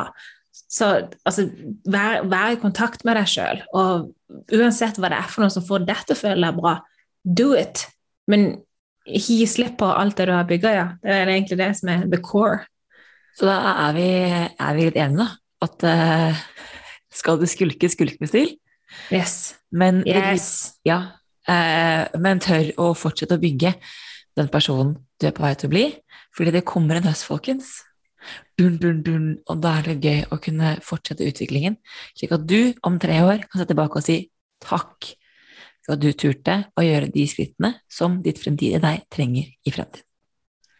Så 0.75 0.91
altså, 1.27 1.49
vær, 1.85 2.23
vær 2.29 2.53
i 2.53 2.61
kontakt 2.61 3.03
med 3.05 3.19
deg 3.19 3.29
sjøl, 3.29 3.59
og 3.75 4.55
uansett 4.55 4.97
hva 4.97 5.11
det 5.11 5.17
er 5.19 5.29
for 5.29 5.43
noe 5.43 5.53
som 5.53 5.65
får 5.65 5.85
deg 5.87 6.05
til 6.05 6.15
å 6.15 6.21
føle 6.21 6.47
deg 6.47 6.57
bra, 6.57 6.77
do 7.25 7.51
it. 7.57 7.85
Men 8.31 8.47
gi 9.05 9.45
slipp 9.49 9.77
på 9.79 9.89
alt 9.89 10.17
det 10.17 10.29
du 10.29 10.33
har 10.35 10.47
bygga, 10.49 10.71
ja. 10.73 10.85
Det 11.03 11.13
er 11.13 11.31
egentlig 11.31 11.59
det 11.61 11.71
som 11.79 11.91
er 11.93 12.05
the 12.11 12.21
core. 12.23 12.65
Så 13.35 13.47
da 13.49 13.57
er 13.87 13.95
vi, 13.97 14.09
er 14.11 14.77
vi 14.77 14.87
litt 14.87 14.99
enige, 14.99 15.25
da. 15.25 15.27
At 15.65 15.85
uh, 15.87 16.43
skal 17.13 17.39
du 17.41 17.45
skulke, 17.49 17.89
skulk 17.91 18.19
med 18.21 18.31
stil. 18.31 18.55
Yes. 19.13 19.55
Men, 19.75 20.03
yes. 20.07 20.77
Ja, 20.87 20.99
uh, 21.49 22.03
men 22.21 22.43
tør 22.43 22.71
å 22.81 22.91
fortsette 22.97 23.37
å 23.37 23.41
bygge 23.41 23.75
den 24.35 24.51
personen 24.51 24.95
du 25.19 25.27
er 25.29 25.35
på 25.35 25.43
vei 25.45 25.53
til 25.59 25.69
å 25.69 25.73
bli. 25.73 25.85
Fordi 26.35 26.55
det 26.55 26.65
kommer 26.67 26.99
en 26.99 27.07
høst, 27.07 27.27
folkens. 27.27 27.77
Dun, 28.57 28.79
dun, 28.81 29.03
dun, 29.05 29.27
og 29.51 29.59
da 29.63 29.75
er 29.79 29.91
det 29.91 29.99
gøy 30.01 30.23
å 30.33 30.39
kunne 30.41 30.75
fortsette 30.83 31.27
utviklingen, 31.27 31.75
slik 32.17 32.33
at 32.33 32.47
du 32.49 32.73
om 32.87 32.97
tre 33.01 33.19
år 33.21 33.43
kan 33.45 33.61
se 33.61 33.67
tilbake 33.69 33.99
og 33.99 34.05
si 34.05 34.15
takk 34.63 35.11
for 35.85 35.99
du 36.01 36.11
turte 36.17 36.63
å 36.75 36.83
gjøre 36.85 37.11
de 37.13 37.25
skrittene 37.29 37.75
som 37.91 38.19
ditt 38.25 38.41
fremtidige 38.41 38.81
deg 38.83 39.05
trenger 39.13 39.51
i 39.51 39.73
fremtiden. 39.73 40.05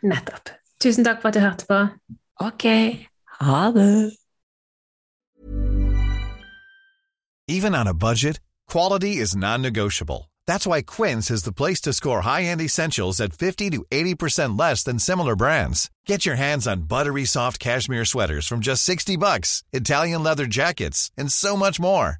Nettopp. 0.05 0.51
Tusen 0.81 1.05
takk 1.05 1.21
for 1.21 1.31
at 1.31 1.37
du 1.37 1.41
hørte 1.41 1.65
på. 1.69 1.79
Ok, 2.45 2.65
ha 3.39 3.71
det. 3.71 4.13
Even 7.47 7.75
on 7.75 7.87
a 7.87 7.93
budget, 7.93 8.39
quality 8.67 9.17
is 9.17 9.35
non-negotiable. 9.35 10.31
That's 10.47 10.67
why 10.67 10.81
Quince 10.81 11.31
is 11.31 11.43
the 11.43 11.53
place 11.53 11.81
to 11.81 11.93
score 11.93 12.21
high-end 12.21 12.61
essentials 12.61 13.19
at 13.19 13.33
50 13.33 13.69
to 13.71 13.85
80% 13.91 14.59
less 14.59 14.83
than 14.83 14.99
similar 14.99 15.35
brands. 15.35 15.89
Get 16.05 16.25
your 16.25 16.35
hands 16.35 16.67
on 16.67 16.87
buttery 16.87 17.25
soft 17.25 17.59
cashmere 17.59 18.05
sweaters 18.05 18.47
from 18.47 18.59
just 18.59 18.83
60 18.83 19.15
bucks, 19.17 19.63
Italian 19.71 20.23
leather 20.23 20.45
jackets, 20.45 21.11
and 21.17 21.31
so 21.31 21.55
much 21.55 21.79
more. 21.79 22.19